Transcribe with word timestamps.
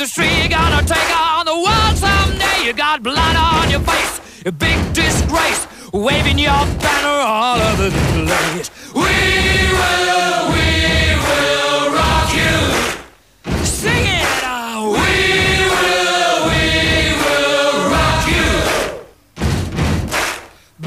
industry. 0.00 0.28
You're 0.38 0.48
gonna 0.48 0.82
take 0.82 1.10
on 1.14 1.44
the 1.44 1.54
world 1.54 1.96
someday. 1.96 2.64
You 2.64 2.72
got 2.72 3.02
blood 3.02 3.36
on 3.36 3.70
your 3.70 3.80
face, 3.80 4.20
a 4.46 4.50
big 4.52 4.78
disgrace. 4.94 5.66
Waving 5.92 6.38
your 6.38 6.64
banner 6.80 7.20
all 7.20 7.60
over 7.60 7.90
the 7.90 8.00
place. 8.24 8.70
We 8.94 9.02
will, 9.80 10.40
we 10.56 10.70
will 11.26 11.92
rock 11.92 12.28
you. 12.32 12.56
Sing 13.62 14.06
it! 14.20 14.42
uh, 14.42 14.88
We 14.88 15.12
will, 15.74 16.36
we 16.48 16.64
will 17.22 17.76
rock 17.92 18.24
you. 18.36 18.50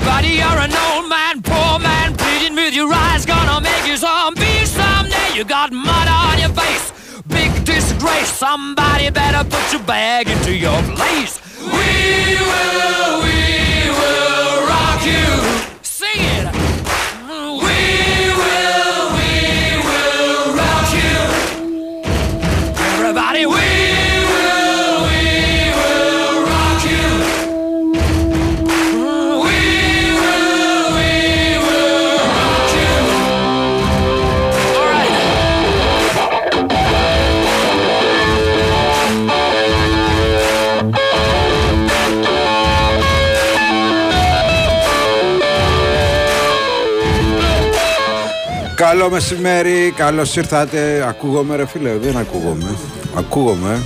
Buddy, 0.08 0.34
you're 0.42 0.60
an 0.68 0.74
old 0.88 1.08
man, 1.08 1.44
poor 1.44 1.78
man, 1.78 2.16
pleading 2.16 2.56
with 2.56 2.74
your 2.74 2.92
eyes, 2.92 3.28
gonna 3.28 3.62
make 3.62 3.86
you 3.86 3.96
zombie 3.98 4.66
someday. 4.66 5.36
You 5.36 5.44
got 5.44 5.72
disgrace. 8.24 8.40
Somebody 8.40 9.10
better 9.10 9.48
put 9.50 9.72
your 9.72 9.84
bag 9.84 10.28
into 10.30 10.56
your 10.56 10.82
place. 10.96 11.40
We 11.60 12.38
will, 12.40 13.24
we 13.24 13.90
will 13.90 14.68
rock 14.68 15.06
you. 15.06 15.73
Καλό 49.04 49.16
μεσημέρι, 49.16 49.94
καλώς 49.96 50.36
ήρθατε. 50.36 51.06
Ακούγομαι 51.08 51.56
ρε 51.56 51.66
φίλε, 51.66 51.98
δεν 51.98 52.18
ακούγομαι. 52.18 52.78
Ακούγομαι. 53.16 53.84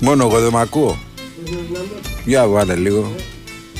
Μόνο 0.00 0.26
εγώ 0.26 0.40
δεν 0.40 0.52
με 0.52 0.60
ακούω. 0.60 0.98
Για 2.24 2.46
βάλε 2.46 2.74
λίγο. 2.74 3.14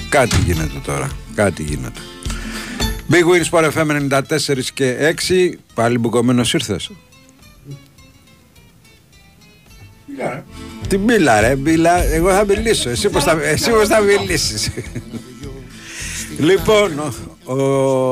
Κάτι 0.09 0.37
γίνεται 0.47 0.81
τώρα. 0.85 1.11
Κάτι 1.35 1.62
γίνεται. 1.62 2.01
Big 3.11 3.15
Wins 3.15 3.51
Sport 3.51 3.70
FM 3.73 4.09
94 4.11 4.61
και 4.75 5.15
6. 5.29 5.59
Πάλι 5.75 5.98
μπουκωμένος 5.98 6.55
ήρθες. 6.55 6.91
Τι 10.89 10.97
μπίλα 10.98 11.41
ρε, 11.41 11.57
μπίλα. 11.57 12.05
Εγώ 12.05 12.31
θα 12.31 12.45
μιλήσω. 12.45 12.91
Εσύ 12.91 13.09
πώς 13.09 13.25
θα, 13.25 13.39
εσύ 13.42 13.70
πώς 13.70 13.89
θα 13.89 14.01
μιλήσεις. 14.01 14.70
Λοιπόν, 16.39 17.15
ο, 17.45 17.55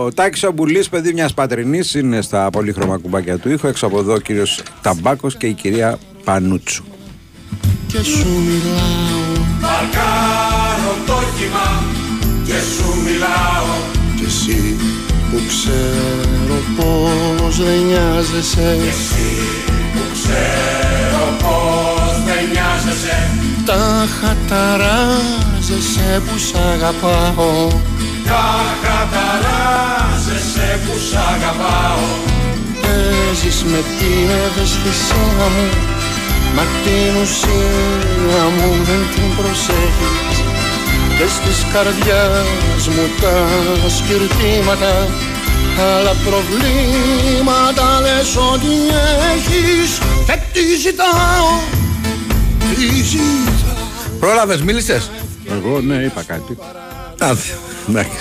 ο 0.05 0.13
Τάκης 0.13 0.45
Αμπουλής, 0.45 0.89
παιδί 0.89 1.13
μιας 1.13 1.35
πατρινής, 1.35 1.95
είναι 1.95 2.21
στα 2.21 2.51
πολύχρωμα 2.51 2.97
κουμπάκια 2.99 3.39
του 3.39 3.51
ήχου. 3.51 3.67
Έξω 3.67 3.87
από 3.87 3.99
εδώ 3.99 4.13
ο 4.13 4.19
κύριος 4.19 4.63
Ταμπάκος 4.83 5.37
και 5.37 5.47
η 5.47 5.53
κυρία 5.53 5.99
Πανούτσου. 6.25 6.85
και 7.87 8.03
σου 8.03 8.29
μιλάω. 8.29 9.45
Θα 9.61 9.89
κάνω 9.93 10.93
το 11.07 11.19
κύμα 11.39 11.83
και 12.45 12.53
σου 12.75 13.01
μιλάω. 13.05 13.75
Κι 14.17 14.25
εσύ 14.25 14.77
που 15.31 15.39
ξέρω 15.49 16.57
πως 16.77 17.57
δεν 17.65 17.79
νοιάζεσαι. 17.87 18.77
Εσύ 18.89 19.31
που 19.93 20.01
ξέρω 20.13 21.25
πως 21.43 22.15
δεν 22.27 22.43
νοιάζεσαι. 22.53 23.31
Τα 23.67 24.07
χαταράζεσαι 24.21 26.23
που 26.27 26.39
σ' 26.39 26.55
αγαπάω 26.55 27.69
Τα 28.29 28.47
καταράζεσαι 28.87 30.69
που 30.85 30.95
σ' 31.09 31.17
αγαπάω 31.33 32.07
Παίζεις 32.83 33.59
με 33.65 33.81
την 33.99 34.27
ευαισθησία 34.45 35.47
μου 35.55 35.67
Μα 36.57 36.65
την 36.85 37.13
ουσία 37.23 38.45
μου 38.57 38.69
δεν 38.89 39.03
την 39.15 39.29
προσέχεις 39.37 40.37
Και 41.17 41.27
στις 41.37 41.59
καρδιάς 41.73 42.83
μου 42.95 43.07
τα 43.21 43.37
σκυρτήματα 43.97 44.95
Άλλα 45.97 46.15
προβλήματα 46.27 48.01
λες 48.01 48.37
ότι 48.53 48.75
έχεις 49.33 49.91
Και 50.27 50.37
τι 50.53 50.65
ζητάω, 50.85 51.49
τι 52.75 53.03
ζητάω 53.03 53.43
Πρόλαβες, 54.21 54.63
μίλησες; 54.63 55.11
Εγώ 55.51 55.81
ναι, 55.81 55.95
είπα 55.95 56.23
κάτι. 56.23 56.57
Άδεια. 57.23 57.55
Εντάξει. 57.89 58.17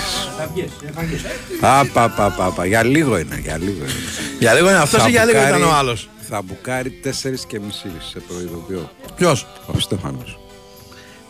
Απα, 1.60 2.08
πα, 2.08 2.30
πα, 2.30 2.50
πα. 2.50 2.66
Για 2.66 2.82
λίγο 2.84 3.18
είναι, 3.18 3.38
για 3.42 3.58
λίγο 3.58 3.84
είναι. 3.84 3.92
Για 4.38 4.54
λίγο 4.54 4.68
είναι 4.68 4.78
αυτός 4.78 5.00
Θα 5.02 5.08
ή 5.08 5.10
για 5.10 5.24
λίγο 5.24 5.38
μπουκάρει- 5.38 5.56
ήταν 5.58 5.70
ο 5.70 5.74
άλλος. 5.76 6.08
Θα 6.28 6.42
μπουκάρει 6.42 6.90
τέσσερις 6.90 7.46
και 7.46 7.60
μισή 7.60 7.90
σε 8.12 8.18
προειδοποιώ. 8.28 8.90
Ποιος; 9.16 9.46
Ο 9.66 9.78
Στέφανος. 9.78 10.38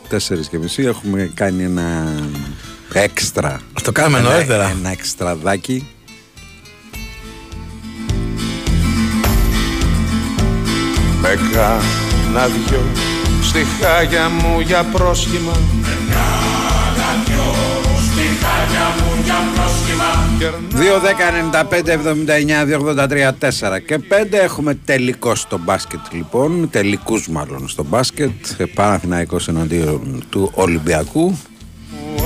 Τέσσερις 0.08 0.48
και 0.48 0.58
μισή 0.58 0.82
έχουμε 0.82 1.30
κάνει 1.34 1.64
ένα 1.64 2.14
έξτρα. 2.92 3.60
Το 3.82 3.92
κάνουμε 3.92 4.18
Ένα- 4.18 4.30
νωρίτερα. 4.30 4.68
Ένα 4.80 4.90
εξτραδάκι. 4.90 5.86
Με 11.20 11.38
κάνα 11.52 12.46
δυο 12.46 12.82
στη 13.42 13.66
χάγια 13.80 14.28
μου 14.28 14.60
για 14.60 14.84
πρόσχημα 14.84 15.52
2-10-95-79-283-4 23.78 23.80
και 23.86 24.00
5 24.08 24.32
έχουμε 24.32 24.74
τελικό 24.74 25.34
στο 25.34 25.58
μπάσκετ 25.58 26.00
λοιπόν. 26.12 26.70
Τελικούς 26.70 27.28
μάλλον 27.28 27.68
στο 27.68 27.84
μπάσκετ. 27.84 28.30
Ε, 28.56 28.64
Παναθηναϊκός 28.64 29.48
εναντίον 29.48 30.22
του 30.30 30.50
Ολυμπιακού. 30.54 31.38
που 32.16 32.22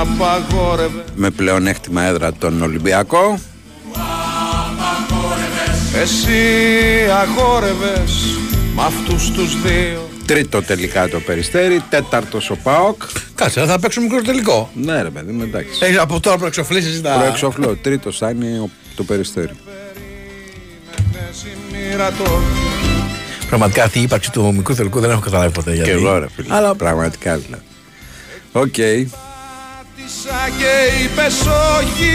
απαγόρευε 0.00 1.04
Με 1.14 1.30
πλεονέκτημα 1.30 2.02
έδρα 2.02 2.32
τον 2.32 2.62
Ολυμπιακό. 2.62 3.38
Εσύ 6.02 6.32
αγόρευες 7.20 8.38
με 8.74 8.82
αυτούς 8.82 9.30
τους 9.30 9.62
δύο 9.62 10.09
Τρίτο 10.30 10.62
τελικά 10.62 11.08
το 11.08 11.20
Περιστέρι. 11.20 11.82
Τέταρτος 11.88 12.50
ο 12.50 12.56
ΠΑΟΚ. 12.62 13.02
Κάτσε, 13.34 13.64
θα 13.66 13.78
παίξουμε 13.78 14.06
μικρό 14.06 14.22
τελικό. 14.22 14.70
Ναι, 14.74 15.02
ρε 15.02 15.10
παιδί 15.10 15.32
μου, 15.32 15.42
εντάξει. 15.42 15.78
Έχεις 15.82 15.98
από 15.98 16.20
τώρα 16.20 16.36
προεξοφλήσεις 16.36 17.00
τα. 17.02 17.14
Προεξοφλώ. 17.18 17.76
Τρίτος 17.76 18.18
θα 18.18 18.30
είναι 18.30 18.58
ο- 18.60 18.70
το 18.96 19.02
Περιστέρι. 19.04 19.50
Μέση 21.12 21.56
μοίρα 21.72 22.10
το 22.12 22.40
Πραγματικά 23.48 23.82
αυτή 23.84 23.98
η 23.98 24.02
ύπαρξη 24.02 24.30
του 24.32 24.54
μικρού 24.54 24.74
τελικού 24.74 25.00
δεν 25.00 25.10
έχω 25.10 25.20
καταλάβει 25.20 25.52
ποτέ 25.52 25.74
γιατί. 25.74 25.90
Και 25.90 25.96
εγώ, 25.96 26.18
ρε 26.18 26.26
φίλε. 26.36 26.54
Αλλά 26.54 26.74
Πραγματικά 26.74 27.36
δηλαδή. 27.36 27.62
Οκ. 28.52 28.72
Τισα 29.96 30.40
και 30.58 31.02
είπες 31.04 31.34
όχι 31.78 32.12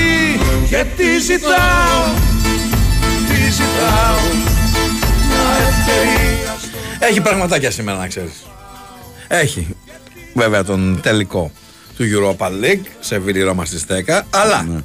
Και 0.69 0.85
τι 0.97 1.19
ζητάω 1.19 2.03
Τι 3.27 3.51
ζητάω 3.51 4.23
Μια 5.27 5.67
ευκαιρία 5.69 6.55
στο 6.61 6.74
έχει 6.99 7.21
πραγματάκια 7.21 7.71
σήμερα 7.71 7.97
να 7.97 8.07
ξέρεις. 8.07 8.45
Έχει. 9.27 9.67
Βέβαια 10.33 10.63
τον 10.63 10.99
τελικό 11.01 11.51
του 11.97 12.03
Europa 12.03 12.47
League 12.47 12.85
σε 12.99 13.19
Βίλη 13.19 13.41
Ρώμα 13.41 13.65
στις 13.65 13.85
10. 13.87 14.21
Αλλά. 14.29 14.63
Ναι. 14.63 14.79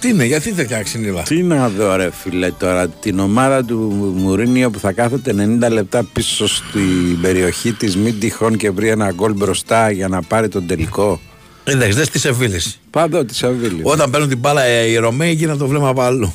Τι 0.00 0.08
είναι, 0.08 0.24
γιατί 0.24 0.52
τέτοια 0.52 0.82
ξυνήλα. 0.82 1.22
Τι 1.22 1.42
να 1.42 1.68
δω 1.68 1.96
ρε 1.96 2.10
φίλε 2.10 2.50
τώρα 2.50 2.88
την 2.88 3.18
ομάδα 3.18 3.64
του 3.64 3.76
Μουρίνιο 4.16 4.70
που 4.70 4.78
θα 4.78 4.92
κάθεται 4.92 5.34
90 5.62 5.70
λεπτά 5.70 6.04
πίσω 6.12 6.48
στην 6.48 7.20
περιοχή 7.20 7.72
της 7.72 7.96
μην 7.96 8.20
τυχόν 8.20 8.56
και 8.56 8.70
βρει 8.70 8.88
ένα 8.88 9.12
γκολ 9.12 9.32
μπροστά 9.32 9.90
για 9.90 10.08
να 10.08 10.22
πάρει 10.22 10.48
τον 10.48 10.66
τελικό. 10.66 11.20
Εντάξει, 11.64 11.96
δεν 11.96 12.04
στη 12.04 12.18
Σεβίλης. 12.18 12.80
Πάντω 12.90 13.24
τη 13.24 13.34
Σαββίλη. 13.34 13.80
Όταν 13.82 14.10
παίρνουν 14.10 14.28
την 14.28 14.38
μπάλα 14.38 14.62
ε, 14.62 14.86
οι 14.86 14.96
Ρωμαίοι 14.96 15.32
γίνανε 15.32 15.58
το 15.58 15.66
βλέμμα 15.66 15.88
από 15.88 16.00
αλλού. 16.00 16.32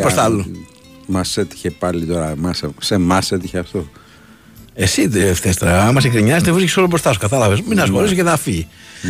Προς 0.00 0.14
τα 0.14 0.22
αλλού. 0.22 0.44
Μας 1.06 1.36
έτυχε 1.36 1.70
πάλι 1.70 2.04
τώρα. 2.04 2.34
Μας, 2.36 2.62
σε 2.80 2.94
εμά 2.94 3.22
έτυχε 3.30 3.58
αυτό. 3.58 3.88
Εσύ 4.80 5.06
δεν 5.06 5.34
φταίει 5.34 5.54
τώρα. 5.54 5.86
Άμα 5.86 6.00
σε 6.00 6.08
κρινιάζει, 6.08 6.44
δεν 6.44 6.54
βρίσκεις 6.54 6.76
όλο 6.76 6.86
μπροστά 6.86 7.12
σου. 7.12 7.18
Κατάλαβες. 7.18 7.60
Μην 7.60 7.80
ασχολείσαι 7.80 8.14
και 8.14 8.22
θα 8.22 8.36
φύγει. 8.36 8.68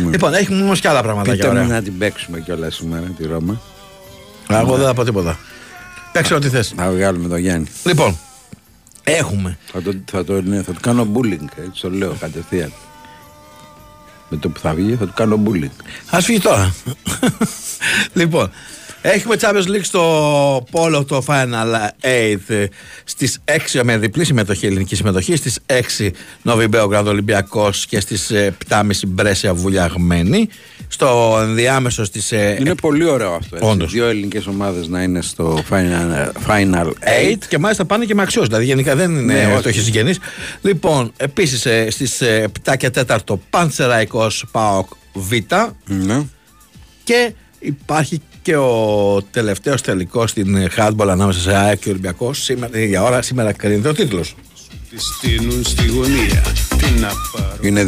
Λοιπόν, 0.09 0.33
έχουμε 0.33 0.61
όμως 0.61 0.79
και 0.79 0.87
άλλα 0.87 1.01
πράγματα 1.01 1.31
Πείτε 1.31 1.43
για 1.43 1.53
μου 1.53 1.63
ωραία. 1.63 1.75
να 1.75 1.81
την 1.83 1.97
παίξουμε 1.97 2.39
κιόλας 2.39 2.75
σήμερα 2.75 3.05
τη 3.17 3.25
Ρώμα. 3.27 3.61
Εγώ 4.49 4.75
δεν 4.75 4.85
θα 4.85 4.93
πω 4.93 5.03
τίποτα. 5.03 5.39
Παίξε 6.11 6.33
ό,τι 6.33 6.49
θες. 6.49 6.73
Θα 6.75 6.91
βγάλουμε 6.91 7.27
τον 7.27 7.37
Γιάννη. 7.37 7.67
Λοιπόν, 7.85 8.17
έχουμε. 9.03 9.57
Θα 9.71 9.81
το, 9.81 9.91
θα 10.11 10.23
το, 10.23 10.41
ναι, 10.41 10.61
θα 10.61 10.71
του 10.71 10.79
κάνω 10.81 11.07
bullying, 11.13 11.47
έτσι 11.67 11.81
το 11.81 11.89
λέω 11.89 12.15
κατευθείαν. 12.19 12.71
Με 14.29 14.37
το 14.37 14.49
που 14.49 14.59
θα 14.59 14.73
βγει 14.73 14.95
θα 14.95 15.05
του 15.05 15.13
κάνω 15.15 15.41
bullying. 15.45 15.83
Α 16.09 16.21
φύγει 16.21 16.39
τώρα. 16.39 16.73
λοιπόν, 18.13 18.51
Έχουμε 19.01 19.35
Champions 19.41 19.67
League 19.67 19.81
στο 19.81 20.65
Πόλο 20.71 21.05
το 21.05 21.23
Final 21.27 21.89
8 22.47 22.65
στις 23.03 23.39
6 23.73 23.81
με 23.83 23.97
διπλή 23.97 24.25
συμμετοχή, 24.25 24.65
ελληνική 24.65 24.95
συμμετοχή 24.95 25.35
στις 25.35 25.59
6 25.99 26.09
Νοβιμπέο 26.41 26.87
Γκραντ 26.87 27.07
Ολυμπιακός 27.07 27.85
και 27.85 27.99
στις 27.99 28.31
7.30 28.69 28.81
Μπρέσια 29.07 29.53
Βουλιαγμένη 29.53 30.49
στο 30.87 31.37
ενδιάμεσο 31.41 32.03
στις 32.03 32.31
ε, 32.31 32.57
Είναι 32.59 32.75
πολύ 32.75 33.03
ωραίο 33.05 33.33
αυτό. 33.33 33.55
Έτσι. 33.55 33.67
Όντως. 33.69 33.91
Δύο 33.91 34.07
ελληνικές 34.07 34.47
ομάδες 34.47 34.87
να 34.87 35.01
είναι 35.03 35.21
στο 35.21 35.63
Final, 35.69 36.31
final 36.47 36.85
8. 36.85 36.85
8 36.85 36.91
και 37.47 37.57
μάλιστα 37.57 37.85
πάνε 37.85 38.05
και 38.05 38.13
με 38.15 38.21
αξιώσεις. 38.21 38.49
Δηλαδή 38.49 38.65
γενικά 38.67 38.95
δεν 38.95 39.11
είναι 39.11 39.21
Ναι, 39.33 39.45
ναι, 39.45 39.53
όχι. 39.53 39.61
το 39.63 39.69
έχεις 39.69 39.83
συγγενείς. 39.83 40.19
Λοιπόν, 40.61 41.11
επίσης 41.17 41.65
ε, 41.65 41.87
στις 41.89 42.21
7 42.65 42.73
και 42.77 42.89
4 43.07 43.17
Παντσεραϊκό 43.49 44.27
Πάοκ 44.51 44.87
Β 45.13 45.31
Ναι. 45.85 46.21
και 47.03 47.33
υπάρχει 47.59 48.21
και 48.41 48.55
ο 48.55 49.21
τελευταίος 49.31 49.81
τελικός 49.81 50.29
στην 50.29 50.55
ε, 50.55 50.67
handball 50.77 51.07
ανάμεσα 51.09 51.39
σε 51.39 51.55
ΑΕΚ 51.55 51.79
και 51.79 51.89
Ολυμπιακό. 51.89 52.33
Σήμερα 52.33 52.71
την 52.71 52.81
ίδια 52.81 53.03
ώρα, 53.03 53.21
σήμερα 53.21 53.53
κρίνεται 53.53 53.87
ο 53.87 53.93
τίτλος. 53.93 54.35
Τη 54.89 54.99
στείνουν 54.99 55.63
στη 55.63 55.87
γωνία. 55.87 56.43
Τι 56.77 56.99
να 56.99 57.07
πάρω. 57.31 57.57
Είναι 57.61 57.87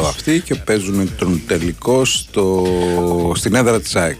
2-2 0.00 0.04
αυτοί 0.08 0.40
και 0.40 0.54
παίζουν 0.54 1.10
τον 1.16 1.42
τελικό 1.46 2.04
στο... 2.04 2.66
στην 3.34 3.54
έδρα 3.54 3.80
της 3.80 3.96
ΑΕΚ. 3.96 4.16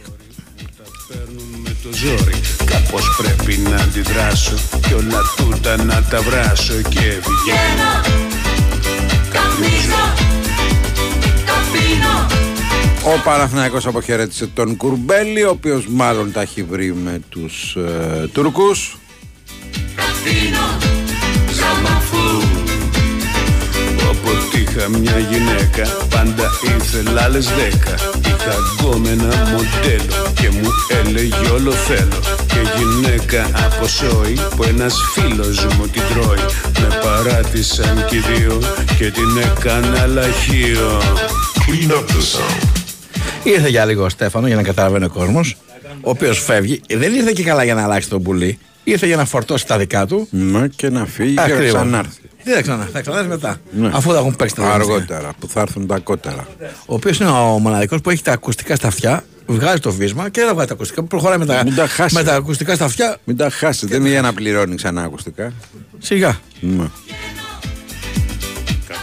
παίρνουν 1.09 1.45
με 1.63 1.77
το 1.83 1.97
ζόρι 1.97 2.41
Κάπως 2.65 3.03
πρέπει 3.17 3.61
να 3.61 3.77
αντιδράσω 3.77 4.55
Κι 4.87 4.95
όλα 4.95 5.21
τούτα 5.37 5.85
να 5.85 6.03
τα 6.03 6.23
βράσω 6.23 6.75
Και 6.75 7.01
βγαίνω 7.01 8.17
Ο 13.09 13.21
Παναθηναϊκός 13.25 13.87
αποχαιρέτησε 13.87 14.47
τον 14.47 14.77
Κουρμπέλη, 14.77 15.45
ο 15.45 15.51
οποίος 15.51 15.87
μάλλον 15.87 16.33
τα 16.33 16.41
έχει 16.41 16.63
βρει 16.63 16.95
με 16.95 17.21
τους 17.29 17.77
ε, 17.77 18.29
Τούρκους. 18.33 18.97
Όποτε 24.11 24.59
είχα 24.59 24.89
μια 24.89 25.19
γυναίκα 25.19 25.89
Πάντα 26.11 26.51
ήθελα 26.77 27.23
άλλες 27.23 27.47
δέκα. 27.47 27.95
Είχα 28.27 28.55
γκόμενα 28.81 29.25
μοντέλο 29.25 30.33
Και 30.35 30.51
μου 30.51 30.71
έλεγε 31.05 31.51
όλο 31.53 31.73
θέλω. 31.73 32.21
Και 32.47 32.61
γυναίκα 32.77 33.45
από 33.67 33.87
σόι 33.87 34.39
Που 34.57 34.63
ένας 34.63 34.95
φίλος 35.13 35.65
μου 35.65 35.87
την 35.87 36.03
τρώει. 36.09 36.45
Με 36.81 36.99
παράτησαν 37.03 38.05
κι 38.09 38.17
οι 38.17 38.23
δύο 38.35 38.59
Και 38.99 39.11
την 39.11 39.39
έκανα 39.39 40.07
λαχείο 40.07 41.01
Ήρθε 43.47 43.69
για 43.69 43.85
λίγο 43.85 44.05
ο 44.05 44.09
Στέφανο 44.09 44.47
για 44.47 44.57
να 44.57 44.63
καταλαβαίνει 44.63 45.05
ο 45.05 45.09
κόσμος, 45.09 45.57
ο 46.01 46.11
οποίος 46.11 46.43
φεύγει. 46.43 46.81
Δεν 46.89 47.15
ήρθε 47.15 47.33
και 47.33 47.43
καλά 47.43 47.65
για 47.65 47.75
να 47.75 47.83
αλλάξει 47.83 48.09
τον 48.09 48.23
πουλί. 48.23 48.59
Ήρθε 48.85 49.07
για 49.07 49.17
να 49.17 49.25
φορτώσει 49.25 49.67
τα 49.67 49.79
δικά 49.79 50.07
του. 50.07 50.29
Ναι, 50.31 50.67
και 50.69 50.91
να 50.91 51.07
φύγει 51.07 51.35
και 51.35 51.41
να 51.41 51.43
Ακριβώς. 51.43 51.73
ξανάρθει. 51.75 52.21
Τι 52.45 52.51
θα 52.53 52.63
ξανά, 52.63 52.89
θα 52.93 53.01
ξανάρθει 53.01 53.29
μετά. 53.29 53.57
Ναι. 53.71 53.91
Αφού 53.93 54.11
θα 54.13 54.19
έχουν 54.19 54.37
παίξει 54.37 54.55
τα 54.55 54.63
τελευταία. 54.63 54.95
Αργότερα, 54.95 55.33
που 55.39 55.49
θα 55.49 55.61
έρθουν 55.61 55.87
τα 55.87 55.99
κότερα. 55.99 56.47
Ο 56.87 56.95
οποίος 56.95 57.19
είναι 57.19 57.31
ο 57.31 57.59
μοναδικός 57.59 58.01
που 58.01 58.11
έχει 58.11 58.23
τα 58.23 58.33
ακουστικά 58.33 58.77
στα 58.77 58.87
αυτιά, 58.87 59.25
βγάζει 59.47 59.79
το 59.81 59.93
βίσμα 59.93 60.29
και 60.29 60.41
δεν 60.41 60.51
βγάζει 60.53 60.69
τα 60.69 60.75
ακουστικά. 60.75 61.03
Προχωράει 61.03 61.39
με 61.39 61.47
τα, 61.47 61.63
Μην 61.65 61.75
τα 61.75 61.87
χάσεις. 61.87 62.17
με 62.19 62.23
τα 62.25 62.35
ακουστικά 62.35 62.75
στα 62.75 62.85
αυτιά. 62.85 63.17
Μην 63.25 63.37
τα 63.37 63.51
χάσεις, 63.51 63.89
δεν 63.89 64.01
είναι 64.01 64.09
για 64.09 64.21
να 64.21 64.33
πληρώνεις 64.33 64.77
ξανά 64.77 65.03
ακουστικά. 65.03 65.53
Σιγά. 65.99 66.41
Ναι. 66.61 66.85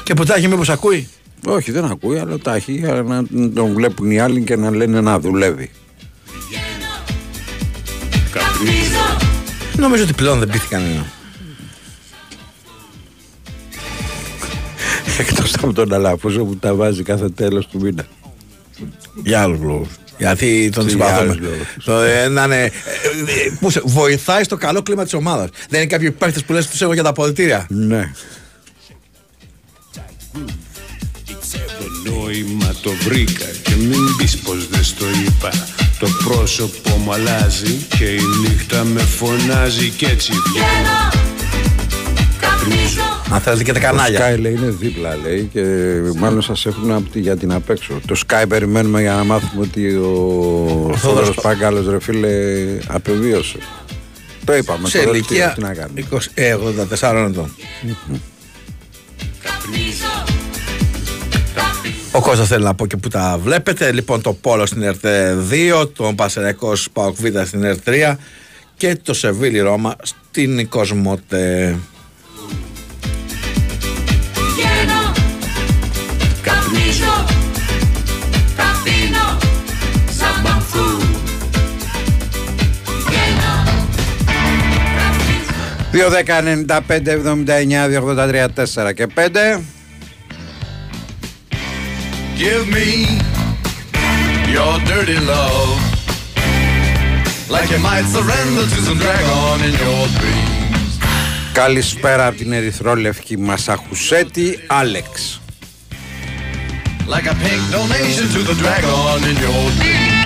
Και 0.04 0.14
που 0.14 0.24
τα 0.24 0.36
έχει, 0.36 0.48
μήπως 0.48 0.70
ακούει; 0.70 1.10
Όχι, 1.46 1.72
δεν 1.72 1.86
ακούει, 1.86 2.18
αλλά 2.18 2.38
τα 2.38 2.56
έχει 2.56 2.72
για 2.72 2.94
να 2.94 3.24
τον 3.54 3.74
βλέπουν 3.74 4.12
οι 4.12 4.20
άλλοι 4.20 4.42
και 4.44 4.56
να 4.56 4.72
λένε 4.76 5.02
να 5.02 5.20
δουλεύει. 5.20 5.72
Νομίζω 9.78 10.04
ότι 10.04 10.14
πλέον 10.14 10.40
δεν 10.40 10.50
πείθει 10.50 10.68
κανένα. 10.68 11.06
Εκτός 15.20 15.54
από 15.54 15.74
τον 15.74 15.94
Αλαφούζο 15.94 16.44
που 16.46 16.56
τα 16.56 16.76
βάζει 16.76 17.04
κάθε 17.04 17.30
τέλος 17.30 17.68
του 17.68 17.80
μήνα. 17.82 18.06
Για 19.24 19.42
άλλους 19.42 19.60
λόγους. 19.60 19.88
Γιατί 20.18 20.70
τον 20.74 20.84
Τι 20.86 20.92
συμπαθούμε. 20.92 21.18
άλλους 21.20 21.40
λόγους. 21.40 21.68
Το, 21.86 21.94
ε, 22.02 22.28
να 22.28 22.44
είναι, 22.44 22.62
ε, 22.64 22.70
ε, 22.70 22.72
πού 23.60 23.70
σε- 23.70 23.82
βοηθάει 23.86 24.44
στο 24.44 24.58
καλό 24.58 24.82
κλίμα 24.82 25.04
της 25.04 25.14
ομάδας. 25.14 25.50
Δεν 25.70 25.80
είναι 25.80 25.90
κάποιοι 25.90 26.12
παίχτε 26.12 26.40
που 26.46 26.54
λες 26.54 26.68
τους 26.68 26.82
έχω 26.82 26.94
για 26.94 27.04
τα 27.04 27.10
αποδητήρια. 27.10 27.66
Ναι. 27.70 28.12
Το 31.84 32.12
νόημα 32.12 32.74
το 32.82 32.92
βρήκα 33.04 33.46
και 33.64 33.76
μην 33.76 34.16
πεις 34.18 34.38
πως 34.38 34.68
δεν 34.70 34.84
στο 34.84 35.06
είπα 35.28 35.50
Το 36.00 36.08
πρόσωπο 36.26 36.90
μου 36.98 37.14
αλλάζει 37.14 37.74
και 37.98 38.04
η 38.06 38.20
νύχτα 38.42 38.84
με 38.84 39.00
φωνάζει 39.02 39.90
κι 39.90 40.06
έτσι 40.06 40.32
βγαίνω 40.54 41.22
Αν 43.30 43.42
θέλετε 43.42 43.64
και 43.64 43.72
τα 43.72 43.80
Το 43.80 43.86
κανάλια. 43.86 44.36
Sky 44.36 44.40
λέει 44.40 44.52
είναι 44.54 44.70
δίπλα 44.80 45.16
λέει 45.24 45.50
και 45.54 45.62
μάλλον 46.18 46.42
σας 46.42 46.66
έχουν 46.66 46.92
από 46.92 47.10
τη- 47.10 47.20
για 47.20 47.38
την 47.38 47.52
απ' 47.54 47.70
έξω. 47.70 48.00
Το 48.08 48.16
Sky 48.28 48.44
περιμένουμε 48.48 49.02
για 49.02 49.14
να 49.14 49.24
μάθουμε 49.24 49.62
ότι 49.62 49.96
ο 49.96 50.94
Θόδωρος 50.98 51.36
Παγκάλος 51.42 51.88
ρε 51.88 52.00
φίλε 52.00 52.30
απεβίωσε. 52.88 53.58
Το 54.46 54.56
είπαμε. 54.56 54.88
Σε 54.90 54.98
τώρα 54.98 55.12
τι- 55.12 55.18
ηλικία 55.18 55.52
Τι 55.56 55.62
να 55.62 55.74
κάνουμε. 55.74 56.00
20, 56.00 56.30
ε, 56.34 56.54
84 56.54 57.26
ετών. 57.30 57.56
Ο 62.16 62.22
Κώστας 62.22 62.48
θέλει 62.48 62.64
να 62.64 62.74
πω 62.76 62.86
και 62.88 62.98
που 62.98 63.08
τα 63.08 63.40
βλέπετε. 63.44 63.92
Λοιπόν, 63.92 64.22
το 64.22 64.34
Πόλο 64.34 64.66
στην 64.66 64.82
ΕΡΤ 64.82 65.06
2, 65.82 65.94
τον 65.96 66.16
Πασεραϊκό 66.16 66.76
Σπαοκ 66.76 67.16
Β 67.16 67.26
στην 67.46 67.64
ΕΡΤ 67.64 67.80
3 67.86 68.16
και 68.78 68.96
το 69.04 69.14
Σεβίλη 69.14 69.60
Ρώμα 69.60 69.96
στην 70.02 70.70
Κοσμοτέ. 70.70 71.78
Καπνίζω, 76.42 77.26
καπνίζω, 78.56 79.38
σαν 80.18 80.42
μπαμφού. 80.44 81.06
Βγαίνω, 83.08 83.64
2, 85.92 86.10
10, 86.10 86.42
95, 86.88 87.12
79, 87.12 87.88
283, 87.88 88.48
4 88.88 88.94
και 88.94 89.08
5. 89.16 89.62
Give 92.45 92.65
me 92.77 92.89
your 94.57 94.75
dirty 94.91 95.19
love. 95.33 95.71
Like 97.55 97.69
you 97.75 97.81
might 97.89 98.07
surrender 98.17 98.65
to 98.75 98.79
some 98.87 98.99
dragon 99.05 99.57
in 99.69 99.75
your 99.85 100.03
dreams. 100.19 100.59
Καλησπέρα 101.53 102.27
από 102.27 102.37
την 102.37 102.53
Ερυθρόλευκη 102.53 103.37
Μασαχουσέτη, 103.39 104.59
Άλεξ. 104.67 105.41
Like 107.09 107.27
a 107.27 107.37
pink 107.45 107.63
donation 107.77 108.27
to 108.35 108.41
the 108.49 108.57
dragon 108.63 109.19
in 109.31 109.37
your 109.47 109.65
dreams. 109.79 110.19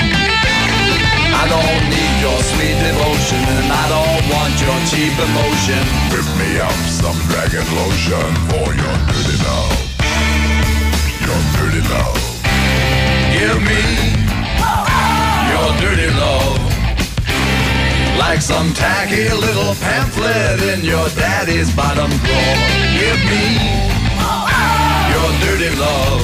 I 1.42 1.44
don't 1.54 1.84
need 1.94 2.14
your 2.26 2.40
sweet 2.50 2.78
devotion 2.86 3.42
and 3.58 3.68
I 3.82 3.84
don't 3.94 4.24
want 4.34 4.54
your 4.64 4.78
cheap 4.90 5.14
emotion. 5.28 5.82
Whip 6.12 6.28
me 6.40 6.50
up 6.68 6.78
some 7.00 7.18
dragon 7.30 7.66
lotion 7.80 8.30
for 8.50 8.66
your 8.80 8.96
dirty 9.08 9.36
love. 9.46 9.85
Your 11.87 11.95
dirty 11.95 11.95
love. 11.95 12.21
Give 13.37 13.59
me 13.69 13.81
your 15.51 15.69
dirty 15.81 16.09
love. 16.21 16.59
Like 18.23 18.41
some 18.41 18.67
tacky 18.73 19.25
little 19.45 19.73
pamphlet 19.83 20.59
in 20.73 20.79
your 20.93 21.07
daddy's 21.21 21.69
bottom 21.79 22.11
drawer. 22.25 22.55
Give 22.99 23.19
me 23.31 23.45
your 25.13 25.29
dirty 25.43 25.71
love. 25.85 26.21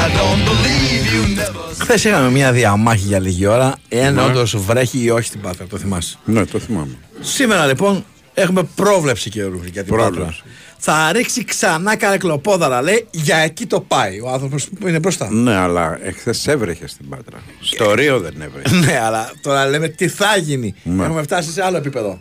I 0.00 0.04
don't 0.18 0.42
believe 0.50 1.02
you 1.14 1.22
never 1.36 1.66
Χθες 1.78 2.04
είχαμε 2.04 2.30
μια 2.30 2.52
διαμάχη 2.52 3.06
για 3.06 3.20
λίγη 3.20 3.46
ώρα, 3.46 3.74
εάν 3.88 4.18
όντως 4.18 4.56
βρέχει 4.56 5.02
ή 5.02 5.10
όχι 5.10 5.26
στην 5.26 5.40
Πάτρα. 5.40 5.66
Το 5.66 5.76
θυμάσαι. 5.78 6.18
Ναι, 6.24 6.46
το 6.46 6.58
θυμάμαι. 6.58 6.98
Σήμερα 7.20 7.66
λοιπόν 7.66 8.04
έχουμε 8.34 8.62
πρόβλεψη 8.74 9.30
καιρού 9.30 9.60
για 9.72 9.84
την 9.84 9.94
Πρόβλεψη. 9.94 10.20
Πάτρα. 10.20 10.54
Θα 10.78 11.12
ρίξει 11.12 11.44
ξανά 11.44 11.96
καρεκλοπόδαρα, 11.96 12.82
λέει, 12.82 13.06
για 13.10 13.36
εκεί 13.36 13.66
το 13.66 13.80
πάει. 13.80 14.20
Ο 14.20 14.30
άνθρωπος 14.30 14.68
που 14.68 14.88
είναι 14.88 14.98
μπροστά. 14.98 15.30
Ναι, 15.30 15.54
αλλά 15.54 15.98
εχθές 16.02 16.46
έβρεχε 16.46 16.86
στην 16.86 17.08
Πάτρα. 17.08 17.38
Στο 17.60 17.94
Ρίο 17.94 18.20
δεν 18.20 18.34
έβρεχε. 18.40 18.76
ναι, 18.86 19.00
αλλά 19.00 19.30
τώρα 19.42 19.66
λέμε 19.66 19.88
τι 19.88 20.08
θα 20.08 20.36
γίνει. 20.36 20.74
Ναι. 20.82 21.04
Έχουμε 21.04 21.22
φτάσει 21.22 21.50
σε 21.50 21.64
άλλο 21.64 21.76
επίπεδο. 21.76 22.18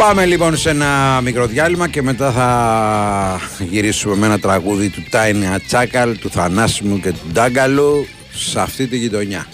Πάμε 0.00 0.26
λοιπόν 0.26 0.56
σε 0.56 0.70
ένα 0.70 1.20
μικρό 1.22 1.46
διάλειμμα 1.46 1.88
και 1.88 2.02
μετά 2.02 2.32
θα 2.32 3.64
γυρίσουμε 3.64 4.16
με 4.16 4.26
ένα 4.26 4.38
τραγούδι 4.38 4.88
του 4.88 5.02
Τάινι 5.10 5.46
Ατσάκαλ, 5.46 6.18
του 6.18 6.30
Θανάσιμου 6.30 7.00
και 7.00 7.10
του 7.10 7.26
Ντάγκαλου 7.32 8.06
σε 8.34 8.60
αυτή 8.60 8.86
τη 8.86 8.96
γειτονιά. 8.96 9.46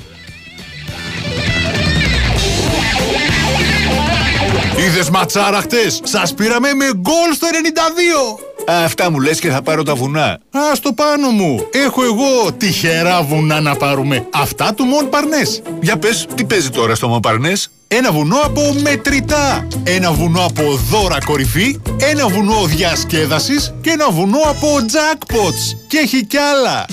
Είδες 4.77 5.11
ματσάρα 5.11 5.61
χτες; 5.61 6.01
Σας 6.05 6.35
πήραμε 6.35 6.75
με 6.75 6.85
γκολ 6.97 7.35
στο 7.35 7.47
92. 7.47 8.39
Αυτά 8.85 9.11
μου 9.11 9.21
λες 9.21 9.41
και 9.41 9.51
θα 9.51 9.63
πάρω 9.63 9.83
τα 9.83 9.95
βουνά. 9.95 10.27
Α, 10.51 10.75
στο 10.75 10.93
πάνω 10.93 11.31
μου. 11.31 11.67
Έχω 11.73 12.03
εγώ 12.03 12.53
τυχερά 12.57 13.23
βουνά 13.23 13.61
να 13.61 13.77
πάρουμε. 13.77 14.27
Αυτά 14.33 14.75
του 14.75 14.85
Μον 14.85 15.09
Παρνές. 15.09 15.63
Για 15.81 15.97
πες, 15.99 16.27
τι 16.35 16.45
παίζει 16.45 16.71
τώρα 16.71 16.95
στο 16.95 17.09
Μοπαρνές. 17.09 17.71
Ένα 17.89 18.13
βουνό 18.13 18.37
από 18.45 18.75
μετρητά. 18.83 19.67
Ένα 19.85 20.13
βουνό 20.13 20.45
από 20.45 20.63
δώρα 20.91 21.19
κορυφή. 21.25 21.81
Ένα 22.01 22.29
βουνό 22.29 22.65
διασκέδασης. 22.65 23.75
Και 23.81 23.91
ένα 23.91 24.11
βουνό 24.11 24.39
από 24.39 24.69
jackpots. 24.77 25.77
Και 25.89 25.99
έχει 25.99 26.25
κι 26.25 26.37
άλλα. 26.37 26.87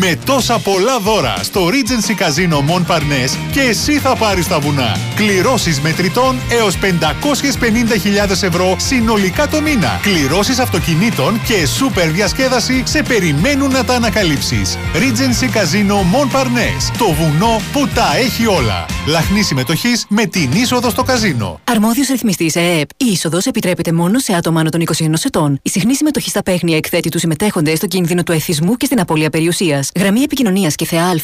Με 0.00 0.18
τόσα 0.24 0.58
πολλά 0.58 0.98
δώρα 1.00 1.36
στο 1.42 1.68
Regency 1.68 2.22
Casino 2.22 2.56
Mon 2.56 2.86
Parnes 2.86 3.30
και 3.52 3.60
εσύ 3.60 3.98
θα 3.98 4.16
πάρεις 4.16 4.48
τα 4.48 4.58
βουνά. 4.58 4.96
Κληρώσεις 5.14 5.80
μετρητών 5.80 6.36
έως 6.50 6.76
550.000 6.76 8.30
ευρώ 8.42 8.76
συνολικά 8.78 9.48
το 9.48 9.60
μήνα. 9.60 10.00
Κληρώσεις 10.02 10.58
αυτοκινήτων 10.58 11.40
και 11.42 11.66
σούπερ 11.66 12.10
διασκέδαση 12.10 12.82
σε 12.86 13.02
περιμένουν 13.02 13.70
να 13.70 13.84
τα 13.84 13.94
ανακαλύψεις. 13.94 14.78
Regency 14.94 15.44
Casino 15.44 15.94
Mon 15.94 16.36
Parnes. 16.36 16.96
Το 16.98 17.12
βουνό 17.12 17.60
που 17.72 17.88
τα 17.94 18.16
έχει 18.16 18.46
όλα. 18.46 18.86
Λαχνή 19.06 19.42
συμμετοχή 19.42 19.92
με 20.08 20.26
την 20.26 20.52
είσοδο 20.52 20.90
στο 20.90 21.02
καζίνο. 21.02 21.60
Αρμόδιος 21.64 22.08
ρυθμιστής 22.08 22.56
ΕΕΠ. 22.56 22.90
Η 22.96 23.06
είσοδος 23.12 23.46
επιτρέπεται 23.46 23.92
μόνο 23.92 24.18
σε 24.18 24.34
άτομα 24.34 24.60
άνω 24.60 24.70
των 24.70 24.80
21 24.80 25.24
ετών. 25.24 25.58
Η 25.62 25.70
συχνή 25.70 25.94
συμμετοχή 25.94 26.28
στα 26.28 26.42
παίχνια 26.42 26.76
εκθέτει 26.76 27.08
τους 27.08 27.20
συμμετέχοντες 27.20 27.76
στο 27.76 27.86
κίνδυνο 27.86 28.22
του 28.22 28.32
εθισμού 28.32 28.76
και 28.76 28.86
στην 28.86 29.00
απώλεια 29.00 29.30
περιουσίας. 29.30 29.85
Γραμμή 29.96 30.20
επικοινωνίας 30.20 30.74
και 30.74 30.84
θεά 30.84 31.04
Α 31.04 31.14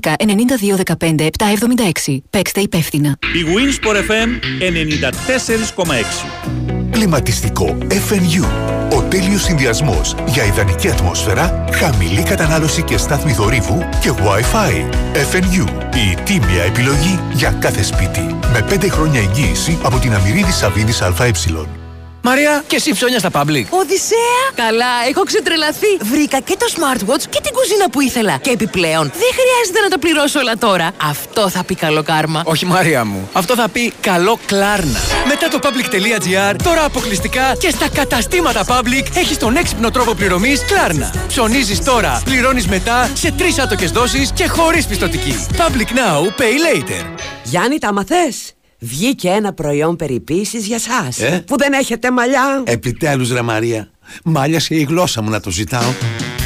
210 0.00 0.12
92 0.18 0.76
15 0.98 1.28
776. 2.06 2.18
Παίξτε 2.30 2.60
υπεύθυνα. 2.60 3.08
Η 3.08 3.44
Winsport 3.54 3.96
FM 3.96 4.28
94,6. 5.76 6.48
Κλιματιστικό 6.90 7.78
FNU. 7.88 8.44
Ο 8.96 9.02
τέλειος 9.02 9.42
συνδυασμός 9.42 10.14
για 10.26 10.44
ιδανική 10.44 10.88
ατμόσφαιρα, 10.88 11.64
χαμηλή 11.72 12.22
κατανάλωση 12.22 12.82
και 12.82 12.96
στάθμη 12.96 13.32
θορύβου 13.32 13.88
και 14.00 14.10
Wi-Fi. 14.10 14.72
FNU. 15.32 15.66
Η 15.94 16.22
τίμια 16.24 16.62
επιλογή 16.62 17.18
για 17.32 17.50
κάθε 17.50 17.82
σπίτι. 17.82 18.20
Με 18.52 18.64
5 18.68 18.88
χρόνια 18.90 19.20
εγγύηση 19.20 19.78
από 19.82 19.98
την 19.98 20.14
Αμυρίδη 20.14 20.52
Σαββίδης 20.52 21.02
ΑΕ. 21.02 21.32
Μαρία, 22.28 22.64
και 22.66 22.76
εσύ 22.76 22.92
ψώνια 22.92 23.18
στα 23.18 23.30
public. 23.32 23.64
Οδυσσέα! 23.70 24.42
Καλά, 24.54 24.92
έχω 25.08 25.22
ξετρελαθεί. 25.22 25.96
Βρήκα 26.00 26.40
και 26.40 26.56
το 26.58 26.66
smartwatch 26.74 27.22
και 27.30 27.40
την 27.42 27.52
κουζίνα 27.52 27.90
που 27.90 28.00
ήθελα. 28.00 28.36
Και 28.36 28.50
επιπλέον, 28.50 29.02
δεν 29.02 29.30
χρειάζεται 29.38 29.80
να 29.82 29.88
τα 29.88 29.98
πληρώσω 29.98 30.38
όλα 30.38 30.56
τώρα. 30.56 30.90
Αυτό 31.02 31.48
θα 31.48 31.64
πει 31.64 31.74
καλό 31.74 32.02
κάρμα. 32.02 32.42
Όχι, 32.44 32.66
Μαρία 32.66 33.04
μου. 33.04 33.28
Αυτό 33.32 33.54
θα 33.54 33.68
πει 33.68 33.92
καλό 34.00 34.38
κλάρνα. 34.46 34.98
Μετά 35.28 35.48
το 35.48 35.58
public.gr, 35.62 36.56
τώρα 36.64 36.84
αποκλειστικά 36.84 37.56
και 37.58 37.70
στα 37.70 37.88
καταστήματα 37.88 38.64
public 38.68 39.16
έχεις 39.16 39.38
τον 39.38 39.56
έξυπνο 39.56 39.90
τρόπο 39.90 40.14
πληρωμής 40.14 40.64
κλάρνα. 40.64 41.14
Ψωνίζεις 41.28 41.84
τώρα, 41.84 42.22
πληρώνεις 42.24 42.66
μετά 42.66 43.10
σε 43.14 43.32
τρεις 43.32 43.58
άτοκες 43.58 43.90
δόσεις 43.90 44.30
και 44.34 44.46
χωρίς 44.48 44.86
πιστοτική. 44.86 45.46
Public 45.56 45.88
now, 45.88 46.40
pay 46.40 46.76
later. 46.76 47.04
Γιάννη, 47.42 47.78
τα 47.78 47.92
μαθες. 47.92 48.57
Βγήκε 48.78 49.28
ένα 49.28 49.52
προϊόν 49.52 49.96
περιποίησης 49.96 50.66
για 50.66 50.78
σας 50.78 51.18
Ε; 51.20 51.42
Που 51.46 51.58
δεν 51.58 51.72
έχετε 51.72 52.10
μαλλιά 52.10 52.62
Επιτέλους 52.64 53.32
ρε 53.32 53.42
Μαρία. 53.42 53.90
Μάλιασε 54.24 54.74
η 54.74 54.82
γλώσσα 54.82 55.22
μου 55.22 55.30
να 55.30 55.40
το 55.40 55.50
ζητάω. 55.50 55.92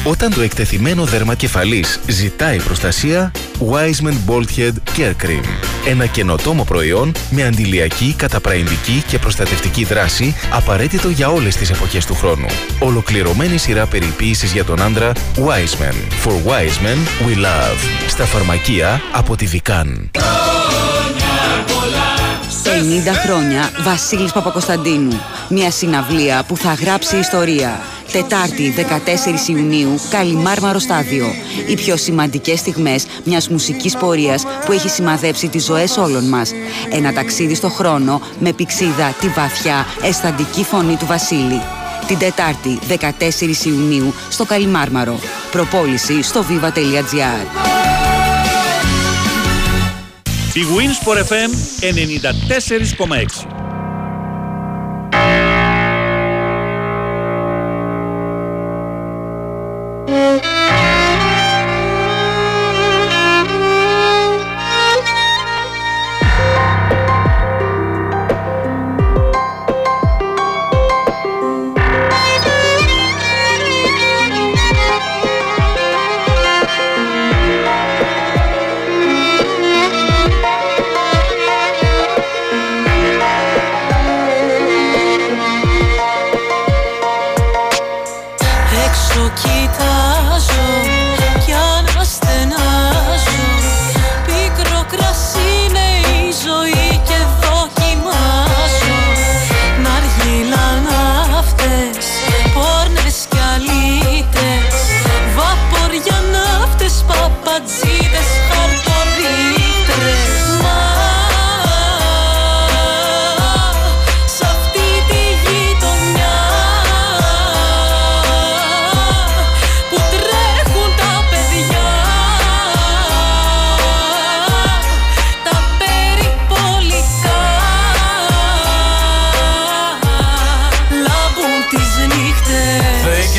Όταν 0.05 0.33
το 0.33 0.41
εκτεθειμένο 0.41 1.05
δέρμα 1.05 1.35
κεφαλής 1.35 1.99
ζητάει 2.07 2.57
προστασία, 2.57 3.31
Wiseman 3.59 4.13
Bald 4.29 4.45
Head 4.57 4.73
Care 4.97 5.25
Cream. 5.25 5.43
Ένα 5.87 6.05
καινοτόμο 6.05 6.63
προϊόν 6.63 7.11
με 7.29 7.43
αντιλιακή, 7.43 8.13
καταπραϊντική 8.17 9.03
και 9.07 9.19
προστατευτική 9.19 9.83
δράση 9.83 10.35
απαραίτητο 10.53 11.09
για 11.09 11.29
όλες 11.29 11.55
τις 11.55 11.69
εποχές 11.69 12.05
του 12.05 12.15
χρόνου. 12.15 12.45
Ολοκληρωμένη 12.79 13.57
σειρά 13.57 13.85
περιποίησης 13.85 14.51
για 14.51 14.63
τον 14.63 14.81
άντρα 14.81 15.11
Wiseman. 15.35 16.25
For 16.25 16.31
Wiseman 16.31 17.27
We 17.27 17.35
Love. 17.35 18.07
Στα 18.07 18.25
φαρμακεία 18.25 19.01
από 19.13 19.35
τη 19.35 19.47
Vican. 19.51 20.09
50 22.83 22.85
χρόνια 23.25 23.71
Βασίλης 23.83 24.31
Παπακοσταντίνου. 24.31 25.21
Μια 25.49 25.71
συναυλία 25.71 26.43
που 26.47 26.57
θα 26.57 26.73
γράψει 26.73 27.17
ιστορία. 27.17 27.81
Τετάρτη 28.11 28.73
14 28.77 29.49
Ιουνίου, 29.49 29.99
Καλιμάρμαρο 30.09 30.79
Στάδιο. 30.79 31.25
Οι 31.67 31.75
πιο 31.75 31.97
σημαντικές 31.97 32.59
στιγμές 32.59 33.05
μιας 33.23 33.49
μουσικής 33.49 33.97
πορείας 33.97 34.43
που 34.65 34.71
έχει 34.71 34.89
σημαδέψει 34.89 35.47
τις 35.47 35.65
ζωές 35.65 35.97
όλων 35.97 36.23
μας. 36.23 36.51
Ένα 36.89 37.13
ταξίδι 37.13 37.55
στο 37.55 37.69
χρόνο 37.69 38.21
με 38.39 38.53
πηξίδα 38.53 39.15
τη 39.19 39.27
βαθιά, 39.27 39.85
αισθαντική 40.01 40.63
φωνή 40.63 40.95
του 40.95 41.05
Βασίλη. 41.05 41.61
Την 42.07 42.17
Τετάρτη 42.17 42.79
14 42.87 43.65
Ιουνίου 43.65 44.13
στο 44.29 44.45
Καλιμάρμαρο. 44.45 45.19
Προπόληση 45.51 46.21
στο 46.21 46.45
viva.gr. 46.49 47.92
Η 50.55 50.61
Winsport 50.77 51.17
FM 51.17 51.51
94,6. 51.81 53.72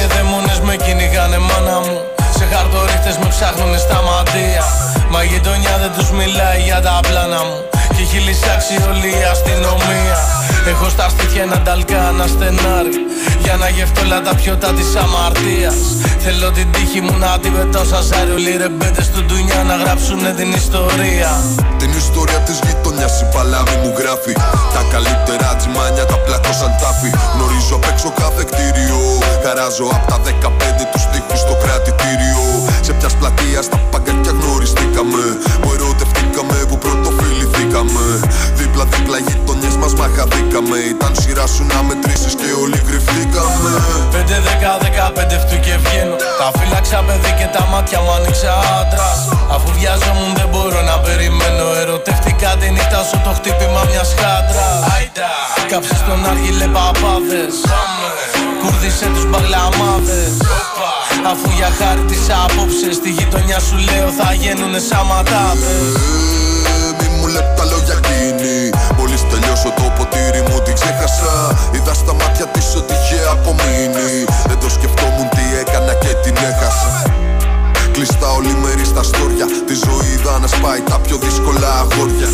Και 0.06 0.14
δαίμονες 0.14 0.60
με 0.60 0.76
κυνηγάνε 0.76 1.38
μάνα 1.38 1.78
μου. 1.84 1.96
Σε 2.38 2.44
χαρτορίχτες 2.52 3.16
με 3.18 3.28
ψάχνουνε 3.28 3.78
στα 3.78 3.98
μαντεία 4.08 4.64
Μα 5.10 5.22
η 5.22 5.26
γειτονιά 5.26 5.74
δεν 5.82 5.92
τους 5.96 6.10
μιλάει 6.10 6.60
για 6.68 6.80
τα 6.80 7.00
πλάνα 7.08 7.40
μου. 7.46 7.58
Και 7.94 8.02
έχει 8.02 8.18
λυσάξει 8.18 8.74
όλη 8.90 9.10
η 9.20 9.24
αστυνομία 9.32 10.33
Έχω 10.68 10.88
στα 10.88 11.08
στήθια 11.08 11.42
ένα 11.42 11.58
ταλκά, 11.62 12.08
ένα 12.12 12.26
στενάρι. 12.26 12.96
Για 13.44 13.56
να 13.56 13.68
γευτώ 13.68 14.00
όλα 14.04 14.20
τα 14.26 14.34
πιωτά 14.34 14.70
της 14.78 14.90
αμαρτίας. 15.02 15.76
Θέλω 16.24 16.48
την 16.58 16.68
τύχη 16.72 17.00
μου 17.06 17.14
να 17.24 17.38
την 17.42 17.52
πετώ 17.56 17.82
σαν 17.90 18.02
ζάρι 18.08 18.32
Όλοι 18.38 18.50
οι 18.54 18.56
ρεμπέτες 18.62 19.06
του 19.12 19.20
ντουνιά 19.24 19.60
να 19.70 19.76
γράψουνε 19.82 20.30
την 20.38 20.50
ιστορία. 20.62 21.30
Την 21.80 21.90
ιστορία 22.02 22.40
της 22.46 22.58
γειτονιάς 22.66 23.14
η 23.24 23.26
παλάβη 23.34 23.76
μου 23.82 23.92
γράφει. 23.98 24.32
Τα 24.74 24.82
καλύτερα 24.92 25.46
τσιμάνια 25.58 26.04
τα 26.10 26.16
πλακώσαν 26.24 26.72
τάφη. 26.80 27.10
Γνωρίζω 27.34 27.74
απ' 27.78 27.88
έξω 27.92 28.08
κάθε 28.20 28.42
κτίριο. 28.50 28.98
Χαράζω 29.44 29.86
απ' 29.96 30.06
τα 30.10 30.18
15 30.26 30.84
τους 30.92 31.04
τείχους 31.12 31.40
στο 31.44 31.54
κρατητήριο. 31.62 32.42
Σε 32.86 32.92
ποιας 32.98 33.14
πλατεία 33.20 33.60
στα 33.68 33.78
παγκάκια 33.92 34.32
γνωριστήκαμε. 34.40 35.22
Που 35.62 35.68
ερωτευτήκαμε, 35.76 36.56
που 36.68 36.76
πρωτοφιληθήκαμε 37.74 38.20
Δίπλα-δίπλα 38.54 39.18
γειτονιές 39.26 39.76
μας 39.76 39.94
μαχαδίκαμε. 39.94 40.76
Ήταν 40.92 41.12
σειρά 41.20 41.46
σου 41.46 41.64
να 41.72 41.82
μετρήσεις 41.88 42.34
και 42.40 42.48
όλοι 42.62 42.78
κρυφτήκαμε. 42.86 43.70
5-10-15 44.12 45.38
φτού 45.42 45.56
και 45.64 45.74
βγαίνω. 45.84 46.16
Τα 46.40 46.48
φύλαξα 46.58 46.98
παιδί 47.06 47.32
και 47.38 47.48
τα 47.54 47.62
μάτια 47.70 47.98
μου 48.02 48.12
άνοιξα 48.16 48.52
άντρας. 48.80 49.18
Αφού 49.54 49.68
βιάζομαι 49.78 50.26
δεν 50.38 50.48
μπορώ 50.52 50.80
να 50.90 50.96
περιμένω. 51.06 51.66
Ερωτεύτηκα 51.82 52.50
τη 52.60 52.66
νύχτα 52.76 53.00
σου 53.08 53.18
το 53.24 53.30
χτύπημα 53.38 53.82
μιας 53.90 54.10
χάντρας. 54.20 54.76
Άιντα. 54.94 55.30
Κάψες 55.70 55.98
στον 56.02 56.20
άργιλε 56.30 56.66
παπάδες. 56.76 57.54
Κουρδίσε 58.60 59.06
τους 59.14 59.24
μπαγλαμάδες. 59.30 60.32
Αφού 61.30 61.48
για 61.58 61.70
χάρη 61.78 62.04
της 62.10 62.24
απόψε 62.44 62.92
Στη 62.98 63.10
γειτονιά 63.10 63.58
σου 63.66 63.76
λέω 63.88 64.08
θα 64.18 64.28
γίνουνε 64.32 64.78
σαματάδες 64.88 66.23
Μη 67.34 67.40
μου 67.40 67.46
λέτε 67.46 67.54
τα 67.60 67.64
λόγια 67.72 67.96
εκείνη 68.02 68.56
Μόλις 68.98 69.22
τελειώσω 69.30 69.70
το 69.78 69.86
ποτήρι 69.96 70.42
μου 70.48 70.58
την 70.64 70.74
ξέχασα. 70.78 71.34
Είδα 71.74 71.94
στα 71.94 72.12
μάτια 72.20 72.46
της 72.52 72.66
ότι 72.80 72.94
είχε 72.98 73.20
απομείνει. 73.34 74.12
Δεν 74.48 74.58
το 74.62 74.68
σκεφτόμουν 74.76 75.28
τι 75.34 75.44
έκανα 75.62 75.94
και 76.02 76.12
την 76.24 76.34
έχασα. 76.50 76.90
Κλειστά 77.94 78.28
όλη 78.38 78.52
στα 78.92 79.02
στόρια. 79.02 79.46
Τη 79.68 79.74
ζωή 79.84 80.08
είδα 80.14 80.34
να 80.42 80.48
σπάει 80.54 80.80
τα 80.90 80.96
πιο 81.04 81.16
δύσκολα 81.24 81.70
αγόρια. 81.82 82.30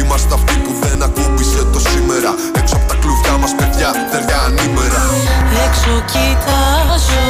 Είμαστε 0.00 0.32
αυτοί 0.38 0.54
που 0.64 0.72
δεν 0.82 0.98
ακούμπησε 1.08 1.60
το 1.72 1.80
σήμερα. 1.90 2.30
Έξω 2.60 2.74
από 2.78 2.86
τα 2.90 2.96
κλουβιά 3.00 3.34
μας 3.42 3.52
παιδιά 3.58 3.90
θεριά 4.10 4.38
ανήμερα. 4.48 5.02
Έξω 5.66 5.94
κοιτάζω 6.12 7.24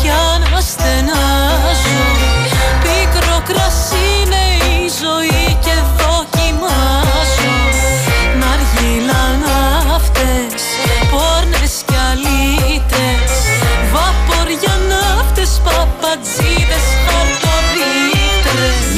κι 0.00 0.10
αναστενάζω 0.32 1.98
Πίκρο 2.82 3.36
κρασί 3.48 4.04
είναι 4.20 4.42
η 4.74 4.90
ζωή 5.00 5.49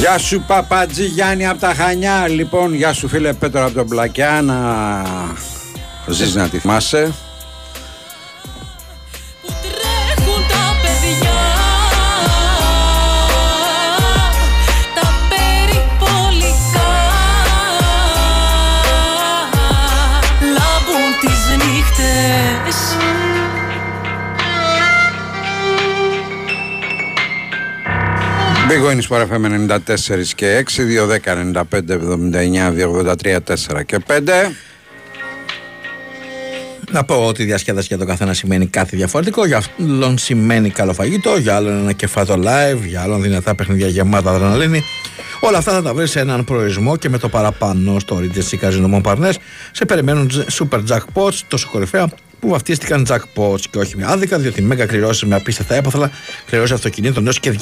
Γεια 0.03 0.17
σου 0.17 0.43
Παπατζή 0.47 1.05
Γιάννη 1.05 1.47
από 1.47 1.59
τα 1.59 1.73
Χανιά. 1.73 2.27
Λοιπόν 2.27 2.73
γεια 2.73 2.93
σου 2.93 3.07
φίλε 3.07 3.33
Πέτρο 3.33 3.65
από 3.65 3.73
τον 3.73 3.87
Πλακιά 3.87 4.41
Να 4.41 5.03
ζεις 6.07 6.35
να 6.35 6.49
τη 6.49 6.59
θυμάσαι 6.59 7.13
Big 28.69 28.81
Win 28.81 29.01
Sport 29.01 29.27
FM 29.29 29.45
94 29.69 30.25
και 30.35 30.65
6 30.67 30.81
210 31.21 31.53
95 31.53 31.63
79 31.71 32.71
283 33.23 33.37
4 33.77 33.85
και 33.85 33.99
5 34.07 34.19
Να 36.91 37.03
πω 37.03 37.25
ότι 37.25 37.41
η 37.41 37.45
διασκέδαση 37.45 37.87
για 37.87 37.97
τον 37.97 38.07
καθένα 38.07 38.33
σημαίνει 38.33 38.67
κάτι 38.67 38.95
διαφορετικό. 38.95 39.45
Για 39.45 39.63
άλλον 39.79 40.17
σημαίνει 40.17 40.69
καλό 40.69 40.93
φαγητό, 40.93 41.37
για 41.37 41.55
άλλον 41.55 41.77
ένα 41.77 41.91
κεφάτο 41.91 42.33
live, 42.33 42.85
για 42.85 43.01
άλλον 43.01 43.21
δυνατά 43.21 43.55
παιχνίδια 43.55 43.87
γεμάτα 43.87 44.29
αδρεναλίνη. 44.29 44.83
Όλα 45.39 45.57
αυτά 45.57 45.71
θα 45.71 45.81
τα 45.81 45.93
βρεις 45.93 46.11
σε 46.11 46.19
έναν 46.19 46.43
προορισμό 46.43 46.97
και 46.97 47.09
με 47.09 47.17
το 47.17 47.29
παραπάνω 47.29 47.99
στο 47.99 48.21
Regency 48.21 48.67
Casino 48.67 48.93
Montparnasse. 48.93 49.35
Σε 49.71 49.85
περιμένουν 49.85 50.29
super 50.51 50.79
jackpots, 50.89 51.39
τόσο 51.47 51.69
κορυφαία, 51.71 52.09
που 52.43 52.49
βαφτίστηκαν 52.49 53.07
jackpots 53.09 53.61
και 53.69 53.77
όχι 53.77 53.97
με 53.97 54.05
άδικα, 54.07 54.37
διότι 54.37 54.61
μέγα 54.61 54.85
κληρώσει 54.85 55.25
με 55.25 55.35
απίστευτα 55.35 55.75
έπαθλα, 55.75 56.11
κληρώσει 56.45 56.73
αυτοκινήτων 56.73 57.27
έω 57.27 57.33
και 57.33 57.55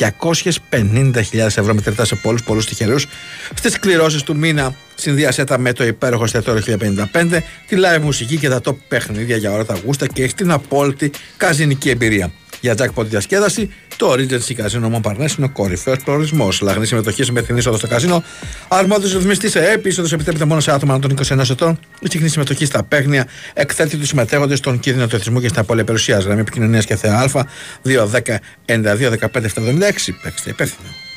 250.000 0.69 1.21
ευρώ 1.33 1.73
μετρητά 1.73 2.05
σε 2.05 2.15
πολλούς 2.15 2.43
πολλούς 2.43 2.65
τυχερούς. 2.65 3.07
Στις 3.53 3.79
κληρώσεις 3.79 4.23
του 4.23 4.37
μήνα 4.37 4.75
συνδύασέ 4.95 5.43
τα 5.43 5.57
με 5.57 5.73
το 5.73 5.83
υπέροχο 5.83 6.23
εστιατόριο 6.23 6.77
1055, 6.79 7.39
τη 7.67 7.75
live 7.77 8.01
μουσική 8.01 8.37
και 8.37 8.49
τα 8.49 8.61
top 8.65 8.75
παιχνίδια 8.87 9.35
για 9.35 9.51
ώρα 9.51 9.65
τα 9.65 9.77
γούστα 9.85 10.07
και 10.07 10.23
έχει 10.23 10.33
την 10.33 10.51
απόλυτη 10.51 11.11
καζινική 11.37 11.89
εμπειρία. 11.89 12.31
Για 12.61 12.75
jackpot 12.77 13.05
διασκέδαση, 13.05 13.73
το 13.97 14.11
Regency 14.11 14.55
Casino 14.55 14.91
Montparnasse 14.91 15.37
είναι 15.37 15.45
ο 15.45 15.49
κορυφαίος 15.49 15.97
προορισμός. 16.03 16.61
Λαγνή 16.61 16.85
συμμετοχής 16.85 17.25
σε 17.25 17.31
μεθυνή 17.31 17.59
είσοδο 17.59 17.77
στο 17.77 17.87
καζίνο. 17.87 18.23
Αρμόδιος 18.67 19.13
ρυθμιστής 19.13 19.51
σε 19.51 19.71
ΕΠ, 19.71 19.85
είσοδο 19.85 20.15
επιτρέπεται 20.15 20.45
μόνο 20.45 20.59
σε 20.59 20.71
άτομα 20.71 20.99
των 20.99 21.11
21 21.11 21.49
ετών. 21.49 21.79
Η 21.99 22.07
συχνή 22.09 22.27
συμμετοχή 22.27 22.65
στα 22.65 22.83
παίγνια 22.83 23.27
εκθέτει 23.53 23.97
τους 23.97 24.07
συμμετέχοντες 24.07 24.57
στον 24.57 24.79
κίνδυνο 24.79 25.07
του 25.07 25.15
εθισμού 25.15 25.39
και 25.39 25.47
στην 25.47 25.59
απώλεια 25.59 25.83
περιουσίας. 25.83 26.23
Γραμμή 26.23 26.41
επικοινωνίας 26.41 26.85
και 26.85 26.95
θεά 26.95 27.19
Α 27.19 27.45
210 27.83 28.39
92 28.65 29.09
15 29.09 29.27
76. 29.33 30.13
Παίξτε 30.23 30.49
υπεύθυνα. 30.49 31.10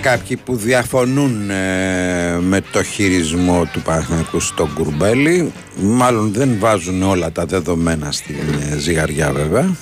Κάποιοι 0.00 0.36
που 0.36 0.56
διαφωνούν 0.56 1.50
ε, 1.50 2.38
με 2.40 2.60
το 2.72 2.82
χειρισμό 2.82 3.68
του 3.72 3.82
Παναθηναϊκού 3.82 4.40
στον 4.40 4.74
Κουρμπέλη. 4.74 5.52
Μάλλον 5.76 6.32
δεν 6.32 6.56
βάζουν 6.58 7.02
όλα 7.02 7.32
τα 7.32 7.44
δεδομένα 7.46 8.12
στην 8.12 8.36
ε, 8.72 8.78
ζυγαριά 8.78 9.32
βέβαια. 9.32 9.76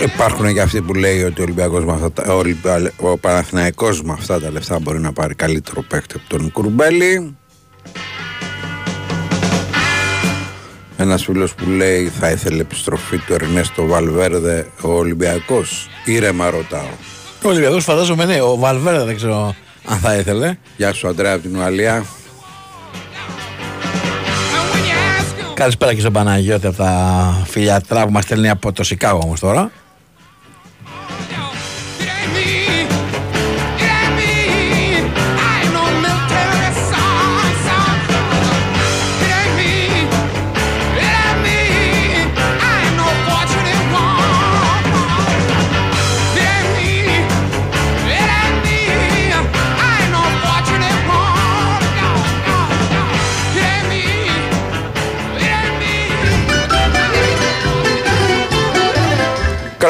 Υπάρχουν 0.00 0.52
και 0.52 0.60
αυτοί 0.60 0.80
που 0.80 0.94
λέει 0.94 1.22
ότι 1.22 1.40
ο, 1.40 1.42
Ολυμπιακός 1.44 1.84
με 1.84 1.92
αυτά, 1.92 2.12
τα- 2.12 2.32
ο, 2.32 2.36
Ολυμπια- 2.36 2.92
ο 2.96 3.18
Παναθηναϊκός 3.18 4.02
με 4.02 4.12
αυτά 4.12 4.40
τα 4.40 4.50
λεφτά 4.50 4.78
μπορεί 4.78 5.00
να 5.00 5.12
πάρει 5.12 5.34
καλύτερο 5.34 5.82
παίκτη 5.82 6.14
από 6.16 6.28
τον 6.38 6.52
Κουρμπέλη. 6.52 7.36
Ένας 10.96 11.24
φίλος 11.24 11.54
που 11.54 11.68
λέει 11.70 12.08
θα 12.20 12.30
ήθελε 12.30 12.60
επιστροφή 12.60 13.18
του 13.18 13.32
Ερνέστο 13.32 13.86
Βαλβέρδε 13.86 14.66
ο 14.82 14.90
Ολυμπιακός. 14.92 15.88
Ήρεμα 16.04 16.50
ρωτάω. 16.50 16.88
Ο 17.44 17.48
Ολυμπιακός 17.48 17.84
φαντάζομαι 17.84 18.24
ναι, 18.24 18.40
ο 18.42 18.56
Βαλβέρδα 18.56 19.04
δεν 19.04 19.16
ξέρω 19.16 19.54
αν 19.86 19.98
θα 19.98 20.14
ήθελε. 20.16 20.56
Γεια 20.76 20.92
σου 20.92 21.08
Αντρέα 21.08 21.32
από 21.34 21.42
την 21.42 21.56
Ουαλία. 21.56 22.04
Καλησπέρα 25.54 25.94
και 25.94 26.00
στον 26.00 26.12
Παναγιώτη 26.12 26.66
από 26.66 26.76
τα 26.76 27.44
φιλιατρά 27.46 28.04
που 28.04 28.12
μα 28.12 28.20
στέλνει 28.20 28.48
από 28.48 28.72
το 28.72 28.84
Σικάγο 28.84 29.20
όμως 29.24 29.40
τώρα. 29.40 29.70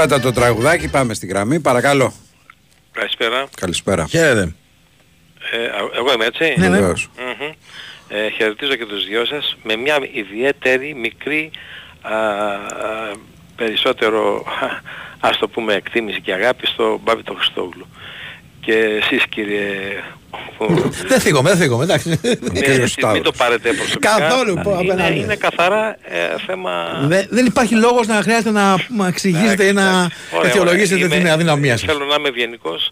Κράτα 0.01 0.21
το 0.21 0.33
τραγουδάκι, 0.33 0.89
πάμε 0.91 1.15
στη 1.15 1.27
γραμμή, 1.27 1.61
παρακαλώ. 1.61 2.13
Καλησπέρα. 2.93 3.49
Καλησπέρα. 3.57 4.07
Χαίρετε. 4.07 4.55
Ε, 5.53 5.65
α- 5.65 5.91
εγώ 5.97 6.13
είμαι 6.13 6.25
έτσι. 6.25 6.55
Ναι, 6.57 6.69
ναι. 6.69 6.79
Βεβαίως. 6.79 7.11
Μμμ. 7.19 7.51
Ε, 8.09 8.29
χαιρετίζω 8.31 8.75
και 8.75 8.87
τους 8.87 9.07
δυο 9.07 9.25
σας 9.25 9.57
με 9.63 9.77
μια 9.77 9.99
ιδιαίτερη 10.13 10.95
μικρή 10.95 11.51
α, 12.01 12.17
α, 12.17 12.59
περισσότερο 13.57 14.45
ας 15.31 15.39
το 15.39 15.49
πούμε 15.49 15.75
εκτίμηση 15.75 16.21
και 16.21 16.33
αγάπη 16.33 16.67
στο 16.67 17.01
Μπάμπη 17.03 17.23
τον 17.23 17.37
Χριστόγλου. 17.37 17.87
Και 18.61 18.73
εσείς 18.75 19.25
κύριε 19.29 19.69
που- 20.59 20.91
Δεν 21.09 21.21
θίγομαι, 21.21 21.49
δεν 21.49 21.59
θίγομαι, 21.59 21.85
εντάξει. 21.85 22.09
μην, 22.09 22.39
μην 23.13 23.23
το 23.23 23.33
πάρετε 23.33 23.73
προσωπικά. 23.73 24.19
Καθόλου, 24.19 24.55
πω, 24.63 24.79
είναι, 24.81 24.93
απέναντι. 24.93 25.19
είναι 25.19 25.37
καθαρά 25.37 25.97
ε, 26.03 26.19
θέμα... 26.47 27.01
Δεν, 27.03 27.27
δεν 27.31 27.47
υπάρχει 27.47 27.75
λόγος 27.75 28.07
να 28.07 28.15
χρειάζεται 28.23 28.51
να 28.51 28.77
μου 28.89 29.05
εξηγήσετε 29.05 29.65
ή 29.65 29.73
να 29.73 30.09
Ωραία, 30.35 30.51
αιτιολογήσετε 30.51 30.95
ωραία. 30.95 31.09
την 31.09 31.21
Είμαι- 31.21 31.31
αδυναμία 31.31 31.77
σας. 31.77 31.93
Θέλω 31.93 32.05
να 32.05 32.15
είμαι 32.19 32.29
ευγενικός 32.29 32.91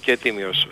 και 0.00 0.16
τίμιος. 0.16 0.62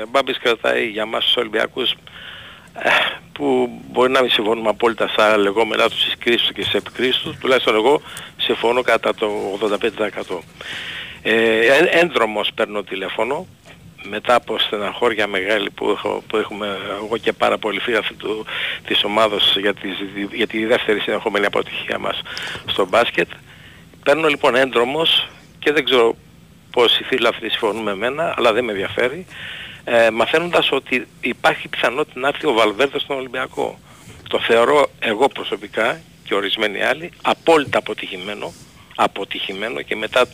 Ε, 0.00 0.04
Μπάμπης 0.10 0.38
κρατάει 0.38 0.86
για 0.86 1.06
μας 1.06 1.24
τους 1.24 1.36
Ολυμπιακούς 1.36 1.90
ε, 1.90 2.88
που 3.32 3.68
μπορεί 3.92 4.10
να 4.10 4.20
μην 4.20 4.30
συμφωνούμε 4.30 4.68
απόλυτα 4.68 5.08
στα 5.08 5.36
λεγόμενά 5.36 5.88
τους 5.88 6.00
στις 6.00 6.14
κρίσεις 6.18 6.40
τους 6.42 6.52
και 6.52 6.62
στις 6.62 6.74
επικρίσεις 6.74 7.16
τους, 7.22 7.36
τουλάχιστον 7.40 7.74
εγώ 7.74 8.02
συμφωνώ 8.36 8.82
κατά 8.82 9.14
το 9.14 9.30
85%. 10.30 10.38
Ε, 11.24 11.32
έ- 11.66 11.88
έντρομος 12.02 12.50
παίρνω 12.54 12.82
τηλέφωνο 12.82 13.46
μετά 14.08 14.34
από 14.34 14.58
στεναχώρια 14.58 15.26
μεγάλη 15.26 15.70
που, 15.70 15.90
έχω, 15.90 16.22
που 16.26 16.36
έχουμε 16.36 16.78
εγώ 16.96 17.16
και 17.16 17.32
πάρα 17.32 17.58
πολλοί 17.58 17.80
φίλοι 17.80 17.96
αυτού 17.96 18.16
του, 18.16 18.46
της 18.86 19.04
ομάδος 19.04 19.56
για, 19.58 19.74
τη, 19.74 19.88
για 20.32 20.46
τη 20.46 20.64
δεύτερη 20.64 21.00
συνεχόμενη 21.00 21.46
αποτυχία 21.46 21.98
μας 21.98 22.22
στο 22.66 22.86
μπάσκετ. 22.86 23.28
Παίρνω 24.04 24.28
λοιπόν 24.28 24.54
έντρομος 24.54 25.28
και 25.58 25.72
δεν 25.72 25.84
ξέρω 25.84 26.16
πόσοι 26.70 27.04
φίλοι 27.04 27.26
αυτοί 27.26 27.48
συμφωνούν 27.48 27.82
με 27.82 27.94
μένα, 27.94 28.34
αλλά 28.36 28.52
δεν 28.52 28.64
με 28.64 28.70
ενδιαφέρει, 28.70 29.26
ε, 29.84 30.10
μαθαίνοντας 30.10 30.72
ότι 30.72 31.06
υπάρχει 31.20 31.68
πιθανότητα 31.68 32.20
να 32.20 32.28
έρθει 32.28 32.46
ο 32.46 32.52
Βαλβέρδε 32.52 32.98
στον 32.98 33.16
Ολυμπιακό. 33.16 33.78
Το 34.28 34.38
θεωρώ 34.38 34.86
εγώ 34.98 35.28
προσωπικά 35.28 36.00
και 36.24 36.34
ορισμένοι 36.34 36.82
άλλοι 36.82 37.10
απόλυτα 37.22 37.78
αποτυχημένο, 37.78 38.52
αποτυχημένο 38.94 39.82
και 39.82 39.96
μετά 39.96 40.26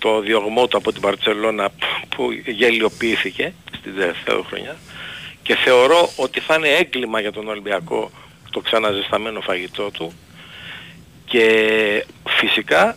το 0.00 0.20
διωγμό 0.20 0.66
του 0.66 0.76
από 0.76 0.92
την 0.92 1.00
Παρτσελώνα 1.00 1.68
που 2.08 2.30
γελιοποιήθηκε 2.46 3.52
στην 3.78 3.94
τελευταία 3.94 4.34
χρονιά 4.48 4.76
και 5.42 5.54
θεωρώ 5.54 6.08
ότι 6.16 6.40
θα 6.40 6.54
είναι 6.54 6.68
έγκλημα 6.68 7.20
για 7.20 7.32
τον 7.32 7.48
Ολυμπιακό 7.48 8.10
το 8.50 8.60
ξαναζεσταμένο 8.60 9.40
φαγητό 9.40 9.90
του 9.90 10.12
και 11.24 11.46
φυσικά 12.28 12.96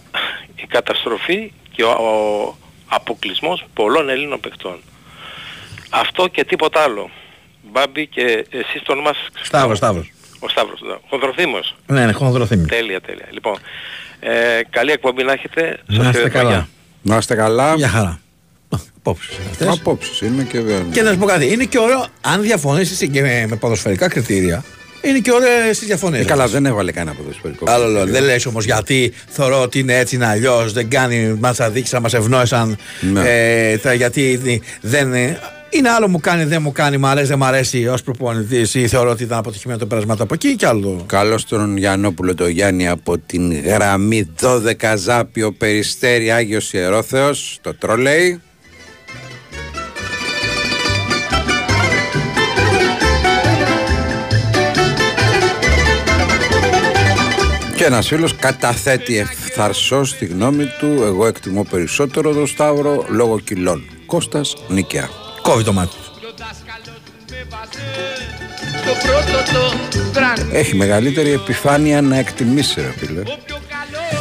η 0.55 0.65
καταστροφή 0.67 1.51
και 1.71 1.83
ο, 1.83 1.89
ο 1.89 2.55
αποκλεισμός 2.87 3.65
πολλών 3.73 4.09
Ελλήνων 4.09 4.39
παιχτών. 4.39 4.81
Αυτό 5.89 6.27
και 6.27 6.43
τίποτα 6.43 6.81
άλλο. 6.83 7.09
Μπάμπη 7.71 8.07
και 8.07 8.45
εσείς 8.49 8.81
το 8.83 8.91
όνομά 8.91 9.13
σας 9.13 9.27
ξεχνάω. 9.33 9.61
Σταύρος, 9.61 9.77
Σταύρος. 9.77 10.11
Ο 10.39 10.47
Σταύρος, 10.49 10.81
ναι. 10.81 10.95
Χονδροθύμος. 11.09 11.75
Ναι, 11.87 12.05
ναι, 12.05 12.11
χονδροθύμη. 12.11 12.65
Τέλεια, 12.65 13.01
τέλεια. 13.01 13.27
Λοιπόν, 13.31 13.57
ε, 14.19 14.61
καλή 14.69 14.91
εκπομπή 14.91 15.23
να 15.23 15.31
έχετε. 15.31 15.79
Να 15.85 16.03
Σας 16.03 16.05
είστε 16.15 16.29
χαιρετώ. 16.29 16.37
καλά. 16.37 16.67
Γεια. 17.03 17.13
Να 17.13 17.17
είστε 17.17 17.35
καλά. 17.35 17.73
Για 17.75 17.87
χαρά. 17.87 18.19
Απόψεις 18.97 19.37
αυτές. 19.51 19.67
Απόψεις 19.67 20.21
είναι 20.21 20.43
και 20.43 20.61
δεν. 20.61 20.85
Και 20.91 21.01
να 21.01 21.11
σου 21.11 21.17
πω 21.17 21.25
κάτι, 21.25 21.51
είναι 21.53 21.63
και 21.65 21.79
ωραίο, 21.79 22.05
αν 22.21 22.41
διαφωνήσεις 22.41 23.09
και 23.11 23.21
με, 23.21 23.45
με 23.49 23.55
ποδοσφαιρικά 23.55 24.07
κριτήρια, 24.07 24.63
είναι 25.01 25.19
και 25.19 25.31
ωραίες 25.31 25.77
τις 25.79 25.87
διαφωνίες. 25.87 26.21
Ε, 26.21 26.25
καλά, 26.25 26.47
δεν 26.47 26.65
έβαλε 26.65 26.91
κανένα 26.91 27.15
ποδοσφαιρικό. 27.17 27.65
Άλλο 27.71 27.83
λέω. 27.87 27.93
κριτήριο. 28.01 28.13
Δεν 28.21 28.23
λες 28.23 28.45
όμως 28.45 28.65
γιατί 28.65 29.13
θεωρώ 29.27 29.61
ότι 29.61 29.79
είναι 29.79 29.97
έτσι 29.97 30.15
είναι 30.15 30.25
αλλιώς, 30.27 30.73
δεν 30.73 30.89
κάνει, 30.89 31.35
μας 31.39 31.59
αδείξα, 31.59 31.99
μας 31.99 32.13
ευνόησαν. 32.13 32.77
Ναι. 33.13 33.21
Ε, 33.71 33.77
τα- 33.77 33.93
γιατί 33.93 34.61
δεν. 34.81 35.13
Ε, 35.73 35.77
Είναι 35.77 35.89
άλλο 35.89 36.07
μου 36.07 36.19
κάνει, 36.19 36.43
δεν 36.43 36.61
μου 36.61 36.71
κάνει, 36.71 36.97
μ' 36.97 37.05
αρέσει, 37.05 37.27
δεν 37.27 37.37
μ' 37.37 37.43
αρέσει 37.43 37.87
ως 37.87 38.03
προπονητής 38.03 38.73
ή 38.73 38.87
θεωρώ 38.87 39.09
ότι 39.09 39.23
ήταν 39.23 39.37
αποτυχημένο 39.37 39.79
το 39.79 39.85
πέρασμα 39.85 40.15
του 40.15 40.23
από 40.23 40.33
εκεί 40.33 40.55
και 40.55 40.67
άλλο. 40.67 41.03
Καλώς 41.05 41.45
τον 41.45 41.77
Γιαννόπουλο 41.77 42.35
το 42.35 42.47
Γιάννη 42.47 42.87
από 42.87 43.17
την 43.17 43.61
γραμμή 43.61 44.29
12 44.41 44.93
Ζάπιο 44.97 45.51
Περιστέρι 45.51 46.31
Άγιος 46.31 46.73
Ιερόθεος, 46.73 47.59
το 47.61 47.75
τρόλεϊ. 47.75 48.41
Και 57.75 57.85
ένας 57.85 58.07
φίλος 58.07 58.35
καταθέτει 58.35 59.17
ευθαρσός 59.17 60.17
τη 60.17 60.25
γνώμη 60.25 60.65
του 60.79 61.03
Εγώ 61.03 61.27
εκτιμώ 61.27 61.63
περισσότερο 61.63 62.33
τον 62.33 62.47
Σταύρο 62.47 63.05
λόγω 63.09 63.39
κιλών 63.39 63.83
Κώστας 64.05 64.55
Νίκαια 64.67 65.22
Κόβει 65.43 65.63
το 65.63 65.73
μάτι. 65.73 65.95
Έχει 70.51 70.75
μεγαλύτερη 70.75 71.31
επιφάνεια 71.31 72.01
να 72.01 72.17
εκτιμήσει 72.17 72.81
ρε 72.81 72.93
φίλε 72.97 73.21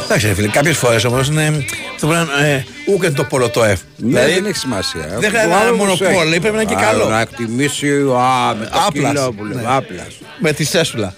Εντάξει, 0.03 0.27
ρε 0.27 0.33
φίλε, 0.33 0.47
κάποιες 0.47 0.77
φορές 0.77 1.03
όμως 1.03 1.27
είναι. 1.27 1.65
Αυτό 1.93 2.07
πρέπει 2.07 2.27
να 2.39 2.47
είναι. 2.47 2.65
Ούτε 2.93 3.11
το 3.11 3.23
πολλωτό 3.23 3.63
εφ. 3.63 3.79
Ναι, 3.97 4.25
δεν 4.27 4.45
έχει 4.45 4.57
σημασία. 4.57 5.01
Δηλαδή, 5.01 5.19
Δεν 5.21 5.29
χρειάζεται 5.29 5.53
να 5.55 5.61
είναι 5.61 5.71
μονοπόλη, 5.71 6.39
πρέπει 6.39 6.55
να 6.55 6.61
είναι 6.61 6.73
και 6.75 6.81
καλό. 6.81 7.07
Να 7.09 7.19
εκτιμήσει 7.19 7.87
α, 7.87 8.55
με 8.59 8.65
το 8.65 8.79
Άπλας. 8.87 9.11
κιλό 9.11 9.33
που 9.33 9.45
λέμε. 9.45 9.61
Ναι. 9.61 9.67
Άπλας. 9.69 10.07
Με 10.39 10.53
τη 10.53 10.63
σέσουλα. 10.63 11.13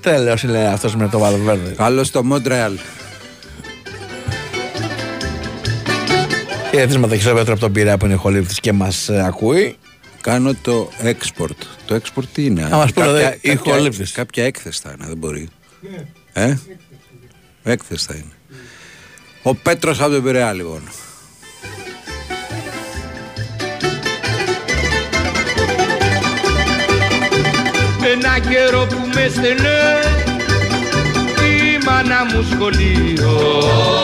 Τέλειο 0.00 0.36
είναι 0.44 0.66
αυτός 0.72 0.96
με 0.96 1.08
το 1.08 1.18
Βαλβέρδε. 1.18 1.70
Καλό 1.76 2.04
στο 2.04 2.24
Μόντρεαλ. 2.24 2.72
Χαιρετίσματα 6.74 7.14
και 7.16 7.22
στο 7.22 7.34
Πέτρο 7.34 7.52
από 7.52 7.60
τον 7.60 7.72
Πειραιά 7.72 7.96
που 7.98 8.06
είναι 8.06 8.14
χολύπτη 8.14 8.54
και 8.60 8.72
μας 8.72 9.10
ακούει. 9.10 9.76
Κάνω 10.20 10.54
το 10.62 10.90
export. 11.02 11.56
Το 11.86 11.94
export 11.94 12.24
τι 12.32 12.44
είναι. 12.44 12.62
Να 12.62 12.76
μας 12.76 12.92
πούνε, 12.92 13.06
κάποια, 13.06 13.28
δε, 13.30 13.36
η 13.40 13.54
κάποια, 13.54 13.72
χολύπτης. 13.72 14.12
κάποια 14.12 14.44
έκθεση 14.44 14.80
θα 14.82 14.94
είναι, 14.96 15.06
δεν 15.06 15.16
μπορεί. 15.16 15.48
Ε; 16.32 16.54
Έκθεση 17.62 18.06
θα 18.06 18.14
είναι. 18.14 18.32
Ο 19.42 19.54
Πέτρος 19.54 20.00
από 20.00 20.10
τον 20.10 20.22
Πειραιά 20.22 20.52
λοιπόν. 20.52 20.82
Ένα 28.12 28.38
καιρό 28.38 28.86
που 28.86 29.08
με 29.14 29.28
στενέ 29.28 30.00
η 31.48 31.84
μάνα 31.84 32.24
μου 32.24 32.42
σχολείο 32.50 33.38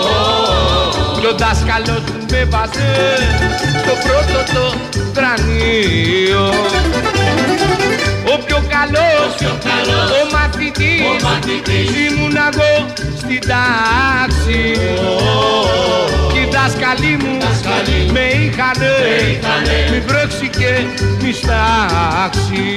Κι 0.02 0.37
ο 1.26 1.34
δάσκαλος 1.38 2.00
μου 2.00 2.24
με 2.30 2.44
βάζε 2.44 2.90
στο 3.80 3.92
πρώτο 4.04 4.52
το 4.52 4.74
δρανείο. 5.12 6.44
Ο 8.32 8.38
πιο 8.44 8.62
καλός, 8.68 9.52
ο 10.18 10.36
μαθητής, 10.36 11.88
ήμουν 12.06 12.36
εγώ 12.36 12.86
στην 13.16 13.40
τάξη. 13.40 14.62
Κι 16.32 16.38
οι 16.38 16.48
δάσκαλοι 16.52 17.16
μου 17.22 17.38
με 18.12 18.20
είχανε, 18.20 18.94
μη 19.90 20.00
βρέξει 20.00 20.48
και 20.58 20.86
μη 21.22 21.32
στάξει 21.32 22.76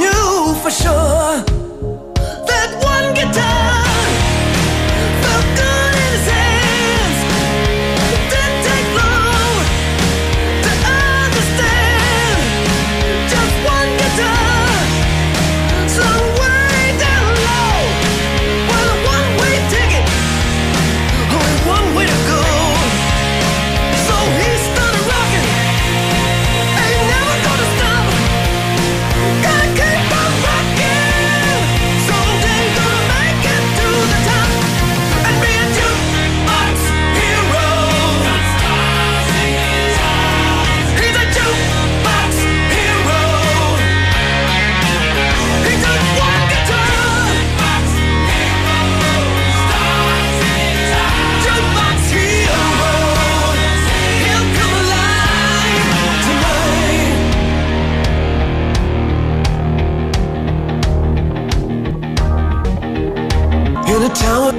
in 64.01 64.09
a 64.09 64.13
tower, 64.15 64.51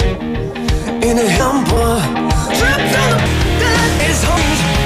in 1.03 1.19
a 1.19 1.29
humble. 1.33 1.99
Trapped 2.57 2.95
on 2.95 3.99
the 3.99 4.25
home. 4.25 4.82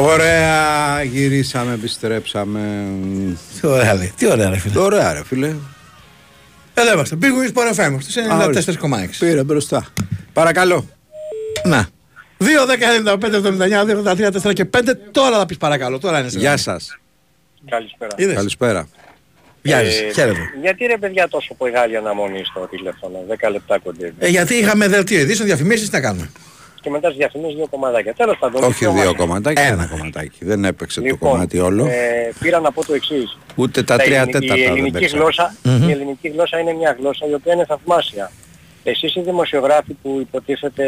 Ωραία, 0.00 1.02
γυρίσαμε, 1.02 1.72
επιστρέψαμε. 1.74 2.86
Τι 3.60 3.66
ωραία 3.66 3.94
λέει. 3.94 4.12
Τι 4.16 4.26
ωραία 4.30 4.50
ρε 4.50 4.58
φίλε. 4.58 4.78
Ωραία, 4.78 5.12
ρε 5.12 5.24
φίλε. 5.24 5.54
Εδώ 6.74 6.92
είμαστε. 6.92 7.16
Big 7.20 7.24
Wings 7.24 7.52
Sport 7.58 7.74
FM 7.74 7.96
στους 8.00 8.16
Α, 8.16 8.44
ορίστε. 8.44 8.74
94,6. 8.82 8.86
Πήρε 9.18 9.44
μπροστά. 9.44 9.86
Παρακαλώ. 10.32 10.88
Να. 11.64 11.88
2, 12.38 12.44
10, 12.66 12.76
95, 13.04 13.34
79, 13.34 13.84
2, 13.84 13.96
83, 13.96 14.30
4 14.48 14.52
και 14.52 14.64
5. 14.64 14.78
Τώρα 15.10 15.38
θα 15.38 15.46
πεις 15.46 15.56
παρακαλώ. 15.56 15.98
Τώρα 15.98 16.18
είναι 16.20 16.28
σε 16.28 16.38
Γεια 16.38 16.44
γραμμή. 16.44 16.60
σας. 16.60 16.98
Καλησπέρα. 17.70 18.12
Είδες; 18.16 18.34
Καλησπέρα. 18.34 18.88
Γεια 19.62 19.76
σας. 19.84 20.00
Ε, 20.00 20.10
Χαίρετε. 20.12 20.38
Γιατί 20.62 20.84
ρε 20.86 20.96
παιδιά 20.98 21.28
τόσο 21.28 21.56
μεγάλη 21.60 21.96
αναμονή 21.96 22.44
στο 22.44 22.66
τηλέφωνο, 22.70 23.18
10 23.28 23.50
λεπτά 23.50 23.78
κοντεύει. 23.78 24.14
Ε, 24.18 24.28
γιατί 24.28 24.54
είχαμε 24.54 24.88
δελτίο 24.88 25.20
ειδήσεων, 25.20 25.48
διαφημίσεις, 25.48 25.88
τι 25.88 25.94
να 25.94 26.00
κάνουμε. 26.00 26.30
Και 26.80 26.90
μετά 26.90 27.06
στις 27.06 27.18
διαφημίσεις 27.18 27.56
δύο 27.56 27.66
κομμάτια. 27.70 28.14
Τέλος 28.14 28.36
πάντων. 28.38 28.62
Όχι 28.64 28.78
πιο 28.78 28.92
δύο 28.92 29.04
μας. 29.04 29.14
κομματάκια, 29.16 29.62
ένα 29.62 29.86
κομματάκι. 29.86 30.44
Δεν 30.44 30.64
έπαιξε 30.64 31.00
το 31.00 31.06
Λοιπόν, 31.06 31.30
κομμάτι 31.30 31.58
όλο. 31.58 31.86
Ε, 31.86 32.32
πήρα 32.40 32.60
να 32.60 32.72
πω 32.72 32.84
το 32.84 32.94
εξής. 32.94 33.38
Ούτε 33.56 33.82
τα 33.82 33.96
Τα 33.96 34.02
τρία 34.04 34.16
ελληνι- 34.16 34.32
τέταρτα 34.32 34.56
η 34.56 34.62
δεν 34.62 34.70
ελληνική, 34.72 34.98
παίξαμε. 34.98 35.22
γλώσσα, 35.22 35.54
Μμμ. 35.62 35.88
η 35.88 35.92
ελληνική 35.92 36.28
γλώσσα 36.28 36.58
είναι 36.58 36.72
μια 36.72 36.96
γλώσσα 36.98 37.26
η 37.26 37.34
οποία 37.34 37.52
είναι 37.54 37.64
θαυμάσια. 37.64 38.30
Εσείς 38.84 39.14
οι 39.14 39.20
δημοσιογράφοι 39.20 39.92
που 40.02 40.18
υποτίθεται 40.20 40.84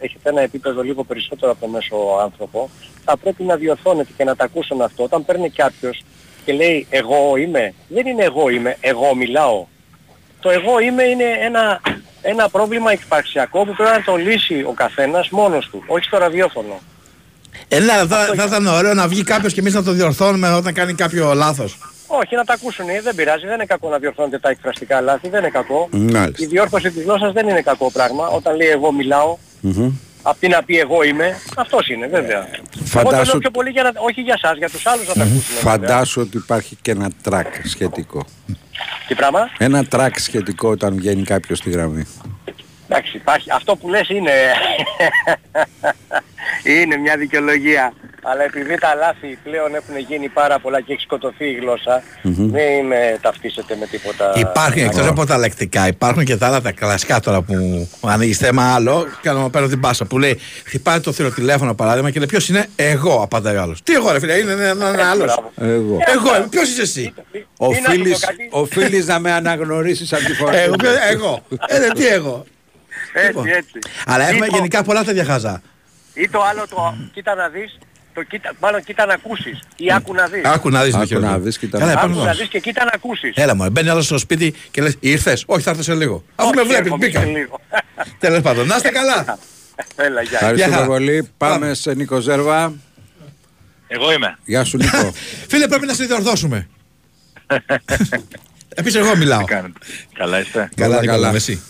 έχετε 0.00 0.28
ένα 0.28 0.40
επίπεδο 0.40 0.82
λίγο 0.82 1.04
περισσότερο 1.04 1.50
από 1.52 1.60
το 1.60 1.66
μέσο 1.66 1.96
άνθρωπο, 2.22 2.70
θα 3.04 3.16
πρέπει 3.16 3.42
να 3.42 3.56
διορθώνετε 3.56 4.10
και 4.16 4.24
να 4.24 4.36
τα 4.36 4.44
ακούσουν 4.44 4.82
αυτό. 4.82 5.02
Όταν 5.02 5.24
παίρνει 5.24 5.50
κάποιος 5.50 6.02
και 6.44 6.52
λέει 6.52 6.86
εγώ 6.90 7.36
είμαι, 7.36 7.74
δεν 7.88 8.06
είναι 8.06 8.24
εγώ 8.24 8.48
είμαι, 8.48 8.76
εγώ 8.80 9.14
μιλάω. 9.14 9.64
Το 10.40 10.50
εγώ 10.50 10.80
είμαι 10.80 11.02
είναι 11.02 11.24
ένα, 11.44 11.80
ένα 12.22 12.48
πρόβλημα 12.48 12.92
υπαρξιακό 12.92 13.64
που 13.64 13.74
πρέπει 13.74 13.90
να 13.98 14.02
το 14.04 14.16
λύσει 14.16 14.62
ο 14.68 14.72
καθένας 14.72 15.28
μόνος 15.28 15.68
του, 15.70 15.82
όχι 15.86 16.04
στο 16.04 16.18
ραδιόφωνο. 16.18 16.80
Ε, 17.68 17.78
ναι, 17.80 17.92
αλλά 17.92 18.06
θα, 18.06 18.32
θα 18.36 18.44
ήταν 18.44 18.66
ωραίο 18.66 18.94
να 18.94 19.08
βγει 19.08 19.22
κάποιος 19.22 19.52
και 19.52 19.60
εμείς 19.60 19.74
να 19.74 19.82
το 19.82 19.92
διορθώνουμε 19.92 20.52
όταν 20.52 20.72
κάνει 20.74 20.94
κάποιο 20.94 21.34
λάθος. 21.34 21.78
Όχι, 22.06 22.34
να 22.36 22.44
τα 22.44 22.52
ακούσουν, 22.52 22.88
ε, 22.88 23.00
δεν 23.00 23.14
πειράζει, 23.14 23.44
δεν 23.46 23.54
είναι 23.54 23.64
κακό 23.64 23.88
να 23.88 23.98
διορθώνετε 23.98 24.38
τα 24.38 24.48
εκφραστικά 24.48 25.00
λάθη, 25.00 25.28
δεν 25.28 25.40
είναι 25.40 25.50
κακό. 25.50 25.88
Μάλιστα. 25.90 26.44
Η 26.44 26.46
διόρθωση 26.46 26.90
της 26.90 27.02
γλώσσας 27.02 27.32
δεν 27.32 27.48
είναι 27.48 27.60
κακό 27.62 27.90
πράγμα. 27.90 28.26
Όταν 28.28 28.56
λέει 28.56 28.68
εγώ 28.68 28.92
μιλάω, 28.92 29.36
Μμμ. 29.60 29.92
απ' 30.22 30.38
την 30.38 30.50
να 30.50 30.62
πει 30.62 30.78
εγώ 30.78 31.02
είμαι, 31.02 31.36
αυτός 31.56 31.88
είναι 31.88 32.06
βέβαια. 32.06 32.38
Εγώ 32.38 32.62
το 32.78 32.84
Φαντάσου- 32.84 33.26
λέω 33.26 33.38
πιο 33.38 33.50
πολύ 33.50 33.70
για 33.70 33.82
να, 33.82 33.90
όχι 33.96 34.20
για 34.20 34.38
σας, 34.38 34.56
για 34.56 34.68
τους 34.70 34.86
άλλους 34.86 35.06
να 35.08 35.14
τα 35.14 35.20
ακούσουν. 35.22 35.42
βέβαια. 35.54 35.72
Φαντάσου 35.72 36.20
ότι 36.20 36.36
υπάρχει 36.36 36.76
και 36.82 36.90
ένα 36.90 37.10
τρακ 37.22 37.54
σχετικό. 37.64 38.24
Τι 39.06 39.14
πράγμα; 39.14 39.50
Ένα 39.58 39.84
τρακ 39.84 40.18
σχετικό 40.18 40.68
όταν 40.68 40.94
βγαίνει 40.94 41.22
κάποιος 41.22 41.58
στη 41.58 41.70
γραμμή. 41.70 42.06
Εντάξει, 42.88 43.16
υπάρχει. 43.16 43.50
Αυτό 43.50 43.76
που 43.76 43.88
λες 43.88 44.08
είναι... 44.08 44.32
είναι 46.80 46.96
μια 46.96 47.16
δικαιολογία. 47.16 47.92
Αλλά 48.22 48.42
επειδή 48.44 48.78
τα 48.78 48.94
λάθη 48.94 49.38
πλέον 49.44 49.74
έχουν 49.74 49.98
γίνει 49.98 50.28
πάρα 50.28 50.58
πολλά 50.58 50.80
και 50.80 50.92
έχει 50.92 51.02
σκοτωθεί 51.02 51.44
η 51.44 51.52
γλώσσα, 51.54 52.02
Μμμ. 52.22 52.34
μην 52.44 52.86
με 52.86 53.18
ταυτίσετε 53.20 53.76
με 53.76 53.86
τίποτα. 53.86 54.32
Υπάρχουν 54.36 54.82
εκτός 54.82 55.06
από 55.06 55.26
τα 55.26 55.38
λεκτικά, 55.38 55.86
υπάρχουν 55.86 56.24
και 56.24 56.36
τα 56.36 56.46
άλλα 56.46 56.60
τα 56.60 56.72
κλασικά 56.72 57.20
τώρα 57.20 57.40
που 57.42 57.88
ανοίγει 58.04 58.32
θέμα 58.32 58.74
άλλο 58.74 59.06
και 59.22 59.30
να 59.30 59.50
παίρνω 59.50 59.68
την 59.68 59.80
πάσα 59.80 60.04
που 60.04 60.18
λέει 60.18 60.38
χτυπάει 60.64 61.00
το 61.00 61.12
θυροτηλέφωνο 61.12 61.74
παράδειγμα 61.74 62.10
και 62.10 62.18
λέει 62.18 62.28
ποιος 62.28 62.48
είναι; 62.48 62.66
Εγώ 62.76 63.22
απαντάει 63.22 63.56
ο 63.56 63.60
άλλος. 63.62 63.82
Τι 63.82 63.92
εγώ 63.94 64.12
ρε 64.12 64.18
φίλε, 64.20 64.34
είναι 64.38 64.52
ένα, 64.52 64.88
ένα 64.88 65.10
άλλος. 65.10 65.40
Εγώ. 65.60 65.98
Εγώ, 66.14 66.36
είμαι. 66.36 66.46
ποιος 66.50 66.68
είσαι 66.68 66.82
εσύ; 66.82 67.14
Οφείλεις, 67.56 68.26
οφείλεις 68.50 69.06
να 69.06 69.18
με 69.18 69.32
αναγνωρίσεις 69.32 70.12
από 70.12 70.24
τη 70.24 70.34
φοράς. 70.34 70.60
Εγώ, 70.60 70.74
ποιος- 70.76 70.96
εγώ. 71.10 71.42
Ε, 71.66 71.78
δε, 71.80 71.88
τι 71.88 72.06
εγώ. 72.06 72.44
Έτσι, 73.12 73.50
έτσι. 73.56 73.78
Αλλά 74.06 74.28
έχουμε 74.28 74.46
Ή 74.46 74.48
το- 74.48 74.56
γενικά 74.56 74.82
πολλά 74.82 75.04
τέτοια 75.04 75.24
χαζά. 75.24 75.62
Ή 76.14 76.28
το 76.28 76.42
άλλο 76.42 76.64
το 76.68 76.94
κοίτα 77.14 77.34
να 77.34 77.48
δεις, 77.48 77.78
το 78.20 78.26
κοίτα, 78.28 78.52
μάλλον 78.60 78.82
κοίτα 78.84 79.06
να 79.06 79.12
ακούσεις. 79.14 79.58
Ή 79.76 79.92
άκου 79.92 80.14
να 80.14 80.26
δεις. 80.26 80.44
Άκου 80.44 80.70
να 80.70 80.82
δεις 80.82 80.90
Άκου 80.92 81.00
με 81.00 81.06
χειρότερο. 81.06 81.32
να 81.32 81.38
δεις, 81.38 81.58
κοίτα 81.58 81.78
Καλά, 81.78 81.86
να 81.86 81.92
υπάρχουν 81.92 82.12
Άκου 82.14 82.20
να 82.24 82.30
όμως. 82.30 82.38
δεις 82.40 82.48
και 82.48 82.58
κοίτα 82.60 82.84
να 82.84 82.90
ακούσεις. 82.94 83.32
Έλα 83.36 83.54
μου, 83.56 83.70
μπαίνει 83.70 83.88
άλλος 83.88 84.04
στο 84.04 84.18
σπίτι 84.18 84.54
και 84.70 84.82
λες 84.82 84.96
ήρθες. 85.00 85.44
Όχι, 85.46 85.62
θα 85.62 85.70
έρθω 85.70 85.82
σε 85.82 85.94
λίγο. 85.94 86.24
Αφού 86.34 86.48
Όχι, 86.48 86.56
με 86.56 86.62
βλέπεις, 86.62 86.84
έρχομαι 86.84 87.06
μπήκα. 87.06 87.20
σε 87.20 87.26
λίγο. 87.26 87.60
Τέλος 88.18 88.40
πάντων, 88.40 88.66
να 88.66 88.76
είστε 88.76 88.88
καλά. 88.88 89.38
Έλα, 90.06 90.22
γεια. 90.22 90.38
Ευχαριστούμε 90.40 90.74
χαρά. 90.74 90.86
πολύ. 90.86 91.28
Πάμε 91.36 91.74
σε 91.74 91.94
Νίκο 91.94 92.20
Ζέρβα. 92.20 92.72
Εγώ 93.88 94.12
είμαι. 94.12 94.38
Γεια 94.44 94.64
σου 94.64 94.76
Νίκο. 94.76 95.12
Φίλε, 95.50 95.68
πρέπει 95.68 95.86
να 95.86 95.94
σε 95.94 96.04
διορθώσουμε. 96.04 96.68
Επίσης 98.74 99.00
εγώ 99.00 99.16
μιλάω. 99.16 99.44
Καλά 100.12 100.40
είστε; 100.40 100.68
Καλά, 100.74 100.92
Όλα 100.92 101.00
Νικόλα, 101.00 101.22
καλά. 101.22 101.34
εσύ. 101.36 101.62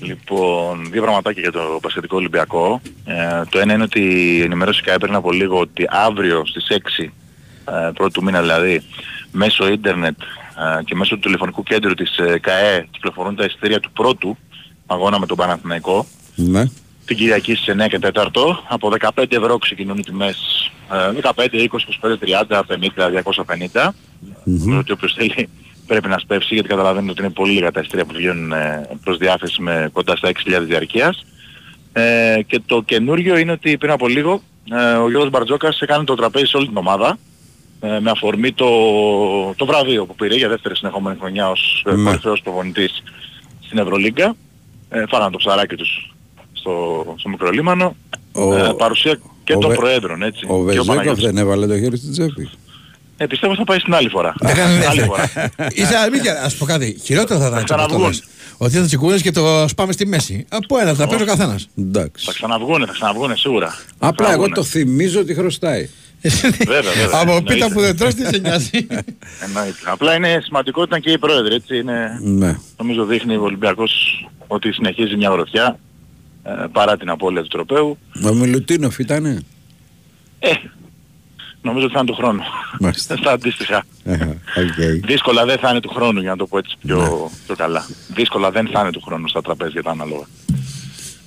Λοιπόν, 0.00 0.88
δύο 0.90 1.02
πραγματάκια 1.02 1.42
για 1.42 1.52
το 1.52 1.78
Πασχετικό 1.82 2.16
Ολυμπιακό. 2.16 2.80
Ε, 3.04 3.42
το 3.50 3.58
ένα 3.58 3.72
είναι 3.72 3.82
ότι 3.82 4.40
ενημερώθηκα 4.44 4.98
πριν 4.98 5.14
από 5.14 5.32
λίγο 5.32 5.58
ότι 5.58 5.86
αύριο 5.90 6.42
στις 6.46 6.66
6 6.98 7.04
ε, 7.64 7.90
πρώτου 7.94 8.10
του 8.12 8.22
μήνα 8.22 8.40
δηλαδή 8.40 8.82
μέσω 9.32 9.68
ίντερνετ 9.68 10.20
ε, 10.80 10.82
και 10.84 10.94
μέσω 10.94 11.14
του 11.14 11.20
τηλεφωνικού 11.20 11.62
κέντρου 11.62 11.94
της 11.94 12.18
ε, 12.18 12.38
ΚΑΕ 12.38 12.86
κυκλοφορούν 12.90 13.36
τα 13.36 13.44
εισιτήρια 13.44 13.80
του 13.80 13.90
πρώτου 13.92 14.36
αγώνα 14.86 15.18
με 15.18 15.26
τον 15.26 15.36
Παναθηναϊκό 15.36 16.06
Ναι. 16.34 16.64
την 17.04 17.16
Κυριακή 17.16 17.54
στις 17.54 17.74
9 17.78 17.86
και 17.88 17.98
4 18.14 18.26
από 18.68 18.92
15 19.16 19.32
ευρώ 19.32 19.58
ξεκινούν 19.58 19.98
οι 19.98 20.02
τιμές 20.02 20.70
ε, 20.92 21.30
15, 21.34 21.46
20, 21.54 21.66
25, 22.02 22.12
30, 22.48 22.60
50, 22.66 23.22
250 23.72 23.88
Μμμ. 24.44 24.78
ότι 24.78 24.92
όποιος 24.92 25.14
θέλει 25.14 25.48
πρέπει 25.88 26.08
να 26.08 26.18
σπεύσει 26.18 26.54
γιατί 26.54 26.68
καταλαβαίνετε 26.68 27.10
ότι 27.12 27.20
είναι 27.22 27.30
πολύ 27.30 27.52
λίγα 27.52 27.70
τα 27.72 27.80
εισιτήρια 27.80 28.04
που 28.04 28.12
βγαίνουν 28.14 28.52
ε, 28.52 28.88
προς 29.04 29.16
διάθεση 29.18 29.62
με 29.62 29.88
κοντά 29.92 30.16
στα 30.16 30.30
6.000 30.46 30.60
διαρκείας. 30.66 31.24
Ε, 31.92 32.40
και 32.46 32.60
το 32.66 32.82
καινούριο 32.82 33.36
είναι 33.36 33.52
ότι 33.52 33.78
πριν 33.78 33.90
από 33.92 34.08
λίγο 34.08 34.42
ε, 34.72 34.92
ο 34.92 35.08
Γιώργος 35.08 35.30
Μπαρτζόκας 35.30 35.80
έκανε 35.80 36.04
το 36.04 36.14
τραπέζι 36.14 36.44
σε 36.44 36.56
όλη 36.56 36.66
την 36.68 36.76
ομάδα 36.76 37.18
ε, 37.80 37.98
με 38.00 38.10
αφορμή 38.10 38.52
το, 38.52 38.66
το 39.56 39.66
βραβείο 39.66 40.06
που 40.06 40.14
πήρε 40.14 40.34
για 40.36 40.48
δεύτερη 40.48 40.76
συνεχόμενη 40.76 41.16
χρονιά 41.20 41.50
ως 41.50 41.84
ε, 41.86 41.92
Ναι. 41.94 42.02
κορυφαίος 42.04 42.40
προπονητής 42.42 43.02
στην 43.66 43.78
Ευρωλίγκα. 43.78 44.34
Ε, 44.88 45.04
φάραν 45.08 45.32
το 45.32 45.38
ψαράκι 45.38 45.74
τους 45.76 46.14
στο, 46.52 47.04
στο 47.18 47.28
μικρό 47.28 47.50
λίμανο. 47.50 47.96
Ο- 48.32 48.54
ε, 48.54 48.72
παρουσία 48.78 49.18
και 49.44 49.52
ο 49.54 49.58
των 49.58 49.70
Βε- 49.70 49.78
Προέδρων, 49.78 50.22
έτσι. 50.22 50.44
Ο 50.44 50.48
και 50.48 50.52
ο 50.52 50.62
Βεζέκοφ 50.62 50.86
Παναγιώτης. 50.86 51.24
δεν 51.24 51.36
έβαλε 51.36 51.66
το 51.66 51.78
χέρι 51.78 51.96
στην 51.96 52.12
τσέπη. 52.12 52.50
Ε, 53.20 53.26
πιστεύω 53.26 53.54
θα 53.54 53.64
πάει 53.64 53.78
στην 53.78 53.94
άλλη 53.94 54.08
φορά. 54.08 54.34
Έκανε 54.46 54.72
άλλη 54.72 54.78
δεύτερη. 54.78 55.06
φορά. 55.06 55.30
Είσαι 55.74 55.96
αλήθεια, 55.96 56.38
να 56.42 56.48
σου 56.48 56.58
πω 56.58 56.64
κάτι. 56.64 56.98
Χειρότερο 57.04 57.40
θα 57.40 57.46
ήταν 57.46 57.58
έτσι 57.58 57.72
όπως 57.72 57.82
το 57.84 57.88
ξαναβγούν. 57.88 58.10
λες. 58.10 58.22
Ότι 58.56 58.76
θα 58.76 58.84
τσικούνες 58.84 59.22
και 59.22 59.30
το 59.30 59.68
σπάμε 59.68 59.92
στη 59.92 60.06
μέση. 60.06 60.46
Από 60.48 60.78
ένα 60.78 60.94
θα 60.94 61.06
παίζει 61.06 61.22
ο 61.22 61.26
καθένας. 61.26 61.68
Εντάξει. 61.78 62.24
Θα 62.24 62.32
ξαναβγούνε, 62.32 62.86
θα 62.86 62.92
ξαναβγούνε 62.92 63.36
σίγουρα. 63.36 63.66
Απλά 63.98 64.06
εγώ 64.08 64.14
Ξαναβγούνε. 64.14 64.54
το 64.54 64.62
θυμίζω 64.64 65.20
ότι 65.20 65.34
χρωστάει. 65.34 65.88
Βέβαια, 66.22 66.80
βέβαια. 66.80 67.06
Από 67.20 67.30
Εννοείται. 67.30 67.54
πίτα 67.54 67.68
που 67.72 67.80
δεν 67.80 67.96
τρως 67.96 68.14
τι 68.14 68.24
σε 68.26 68.38
νοιάζει. 68.38 68.70
Εννοείται. 69.46 69.78
Απλά 69.84 70.14
είναι 70.14 70.40
σημαντικό 70.44 70.80
ότι 70.80 70.90
ήταν 70.90 71.00
και 71.02 71.10
οι 71.10 71.18
πρόεδροι, 71.18 71.54
έτσι. 71.54 71.76
Είναι, 71.76 72.18
Ναι. 72.22 72.56
νομίζω 72.78 73.04
δείχνει 73.04 73.36
ο 73.36 73.42
Ολυμπιακός 73.42 73.92
ότι 74.46 74.72
συνεχίζει 74.72 75.16
μια 75.16 75.28
γροθιά 75.30 75.78
ε, 76.42 76.50
παρά 76.72 76.96
την 76.96 77.10
απώλεια 77.10 77.42
του 77.42 77.48
τροπαίου. 77.48 77.98
Ο 78.24 78.32
Μιλουτίνοφ 78.34 78.98
ήτανε; 78.98 79.40
Ε, 80.38 80.50
νομίζω 81.68 81.84
ότι 81.84 81.94
θα 81.94 82.00
είναι 82.00 82.08
του 82.10 82.14
χρόνου. 82.16 82.42
Μάλιστα. 82.80 83.16
Στα 83.20 83.30
αντίστοιχα. 83.32 83.84
Ε, 84.04 84.14
οκ. 84.14 85.04
Δύσκολα 85.06 85.44
δεν 85.44 85.58
θα 85.58 85.70
είναι 85.70 85.80
του 85.80 85.88
χρόνου 85.88 86.20
για 86.20 86.30
να 86.30 86.36
το 86.36 86.46
πω 86.46 86.58
έτσι 86.58 86.76
πιο, 86.86 86.96
Ναι. 86.96 87.08
πιο 87.46 87.56
καλά. 87.56 87.86
Δύσκολα 88.14 88.50
δεν 88.50 88.68
θα 88.72 88.80
είναι 88.80 88.90
του 88.90 89.00
χρόνου 89.00 89.28
στα 89.28 89.42
τραπέζια 89.42 89.82
τα 89.82 89.90
ανάλογα. 89.90 90.24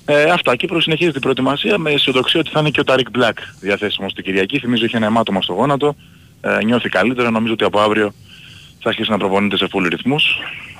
Ε, 0.04 0.22
αυτά. 0.30 0.56
Κύπρος 0.56 0.82
συνεχίζει 0.82 1.10
την 1.10 1.20
προετοιμασία 1.20 1.78
με 1.78 1.90
αισιοδοξία 1.90 2.40
ότι 2.40 2.50
θα 2.50 2.60
είναι 2.60 2.70
και 2.70 2.80
ο 2.80 2.84
Ταρικ 2.84 3.10
Μπλακ 3.10 3.38
διαθέσιμος 3.60 4.14
την 4.14 4.24
Κυριακή. 4.24 4.58
Θυμίζω 4.58 4.84
είχε 4.84 4.96
ένα 4.96 5.06
αιμάτωμα 5.06 5.42
στο 5.42 5.52
γόνατο. 5.52 5.96
Ε, 6.40 6.64
νιώθει 6.64 6.88
καλύτερα. 6.88 7.30
Νομίζω 7.30 7.52
ότι 7.52 7.64
από 7.64 7.80
αύριο 7.80 8.12
θα 8.80 8.88
αρχίσει 8.88 9.10
να 9.10 9.18
προπονείται 9.18 9.56
σε 9.56 9.66
full 9.72 9.86
ρυθμούς. 9.88 10.24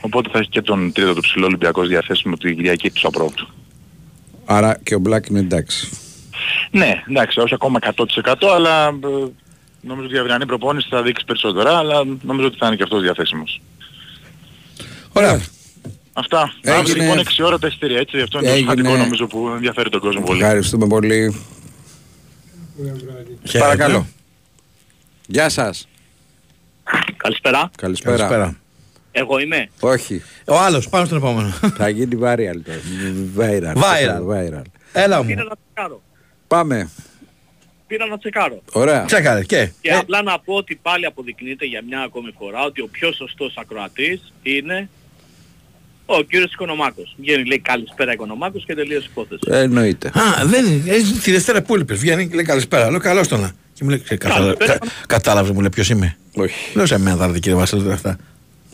Οπότε 0.00 0.28
θα 0.32 0.38
έχει 0.38 0.48
και 0.48 0.62
τον 0.62 0.92
τρίτο 0.92 1.14
του 1.14 1.20
ψηλό 1.20 1.46
Ολυμπιακός 1.46 1.88
διαθέσιμο 1.88 2.36
την 2.36 2.56
Κυριακή 2.56 2.90
του 2.90 3.06
απρόπτου. 3.08 3.48
Άρα 4.44 4.78
και 4.82 4.94
ο 4.94 4.98
Μπλακ 4.98 5.26
είναι 5.26 5.38
εντάξει. 5.38 5.88
Ναι, 6.70 7.02
εντάξει, 7.08 7.40
όχι 7.40 7.54
ακόμα 7.54 7.78
100% 7.82 8.04
αλλά 8.54 8.86
ε, 8.86 8.92
νομίζω 9.82 10.06
ότι 10.06 10.14
η 10.16 10.18
αυριανή 10.18 10.46
προπόνηση 10.46 10.88
θα 10.90 11.02
δείξει 11.02 11.24
περισσότερα, 11.24 11.76
αλλά 11.78 12.04
νομίζω 12.22 12.46
ότι 12.46 12.56
θα 12.58 12.66
είναι 12.66 12.76
και 12.76 12.82
αυτός 12.82 13.02
διαθέσιμος. 13.02 13.60
Ωραία. 15.12 15.40
Αυτά. 16.12 16.52
Έγινε. 16.60 16.78
Αύριο 16.80 16.94
λοιπόν 17.02 17.18
6 17.18 17.44
ώρα 17.46 17.58
τα 17.58 17.66
εισιτήρια, 17.66 17.98
έτσι. 17.98 18.20
Αυτό 18.20 18.38
είναι 18.38 18.46
το 18.46 18.52
Έγινε. 18.52 18.70
σημαντικό 18.72 18.96
νομίζω 18.96 19.26
που 19.26 19.48
ενδιαφέρει 19.54 19.90
τον 19.90 20.00
κόσμο 20.00 20.20
πολύ. 20.22 20.40
Ευχαριστούμε 20.42 20.86
πολύ. 20.86 21.36
Παρακαλώ. 23.58 24.06
Γεια 25.26 25.48
σας. 25.48 25.88
Καλησπέρα. 27.16 27.70
Καλησπέρα. 27.76 28.16
Καλησπέρα. 28.16 28.56
Εγώ 29.12 29.38
είμαι. 29.38 29.68
Όχι. 29.80 30.22
Ο 30.46 30.58
άλλος, 30.58 30.88
πάμε 30.88 31.06
στον 31.06 31.18
επόμενο. 31.18 31.48
Θα 31.78 31.88
γίνει 31.88 32.18
viral 32.22 32.60
το. 32.64 32.72
Viral. 33.38 33.74
Viral. 33.74 34.26
viral. 34.28 34.62
Έλα 34.92 35.24
Πήρα 35.24 35.42
μου. 35.42 35.48
να 35.48 35.56
τσεκάρω. 35.74 36.02
Πάμε. 36.46 36.90
Πήρα 37.92 38.06
να 38.06 38.18
τσεκάρω. 38.18 38.62
Ωραία. 38.72 39.04
Τσέκαρες 39.04 39.46
και. 39.46 39.70
Και 39.80 39.90
Ε, 39.90 39.94
απλά 39.96 40.22
να 40.22 40.38
πω 40.38 40.54
ότι 40.54 40.78
πάλι 40.82 41.06
αποδεικνύεται 41.06 41.64
για 41.64 41.82
μια 41.88 42.00
ακόμη 42.00 42.30
φορά 42.38 42.64
ότι 42.64 42.80
ο 42.80 42.88
πιο 42.90 43.12
σωστός 43.12 43.54
ακροατής 43.56 44.32
είναι 44.42 44.88
ο 46.06 46.22
κύριος 46.22 46.52
Οικονομάκος. 46.52 47.14
Βγαίνει 47.18 47.44
λέει 47.44 47.58
καλησπέρα 47.58 48.12
Οικονομάκος 48.12 48.64
και 48.66 48.74
τελείωσε 48.74 49.06
η 49.06 49.10
υπόθεση. 49.10 49.40
Ε, 49.46 49.58
Εννοείται. 49.60 50.08
Α, 50.08 50.46
δεν 50.46 50.64
είναι. 50.66 50.90
Ε, 50.94 50.98
Τη 51.22 51.30
Δευτέρα 51.30 51.62
που 51.62 51.74
έλειπες. 51.74 51.98
Βγαίνει 51.98 52.28
και 52.28 52.34
λέει 52.34 52.44
καλησπέρα. 52.44 52.90
Λέω 52.90 53.00
καλώς 53.00 53.28
τον. 53.28 53.52
Και 53.72 53.84
μου 53.84 53.88
λέει, 53.90 54.02
«Ε, 54.08 54.16
κατάλαβε- 54.16 54.56
Καλησπέρα. 54.58 54.78
κα- 54.78 55.06
κατάλαβε, 55.06 55.52
μου 55.52 55.60
λέει 55.60 55.68
ποιος 55.68 55.88
είμαι. 55.90 56.16
Όχι. 56.36 56.76
Λέω 56.76 56.86
σε 56.86 56.98
μένα 56.98 57.16
θα 57.16 57.24
έρθει 57.24 57.40
κύριε 57.40 57.58
Βασίλη 57.58 57.82
τώρα 57.82 57.94
αυτά. 57.94 58.16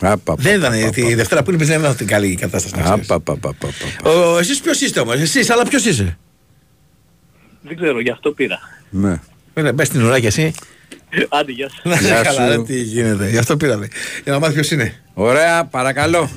Άπα, 0.01 0.35
Δεν 0.39 0.59
ήταν. 0.59 0.91
Τη 0.91 1.15
Δευτέρα 1.15 1.43
που 1.43 1.51
έλειπες 1.51 1.69
δεν 1.69 1.81
ήταν 1.81 1.93
στην 1.93 2.07
καλή 2.07 2.35
κατάσταση. 2.35 2.75
να 2.77 2.83
ξέρεις. 2.83 3.11
Άπα, 3.11 3.21
πα, 3.21 3.37
πα, 3.41 3.55
πα, 3.59 3.69
πα. 4.03 4.11
Ο, 4.11 4.39
εσείς 4.39 4.61
ποιος 4.61 4.81
είστε 4.81 5.01
όμως, 5.01 5.15
εσείς, 5.15 5.51
αλλά 5.51 5.65
ποιος 5.65 5.85
είσαι; 5.85 6.19
Δεν 7.63 7.77
ξέρω, 7.77 8.01
γι' 8.01 8.11
αυτό 8.11 8.31
πήρα. 8.33 8.59
Ναι. 8.91 9.21
Έλα, 9.55 9.73
Μπες 9.73 9.87
στην 9.87 10.03
ουρά 10.05 10.21
κι 10.21 10.27
εσύ. 10.27 10.55
Άντε, 11.29 11.53
γεια 11.53 11.69
σας. 11.71 11.81
Να 11.85 11.95
είσαι 11.95 12.05
Γεια 12.07 12.23
καλά, 12.23 12.45
σου. 12.45 12.57
ρε, 12.57 12.63
τι 12.63 12.81
γίνεται. 12.83 13.29
Γι' 13.29 13.39
αυτό 13.39 13.57
πήραμε. 13.57 13.89
Για 14.25 14.33
να 14.33 14.39
μάθεις 14.39 14.55
ποιος 14.55 14.71
είναι. 14.71 14.95
Ωραία, 15.15 15.65
παρακαλώ. 15.65 16.29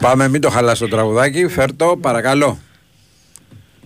Πάμε, 0.00 0.28
μην 0.28 0.40
το 0.40 0.50
χαλάς 0.50 0.78
το 0.78 0.88
τραγουδάκι. 0.88 1.48
Φέρ 1.48 1.76
το, 1.76 1.96
παρακαλώ. 2.00 2.58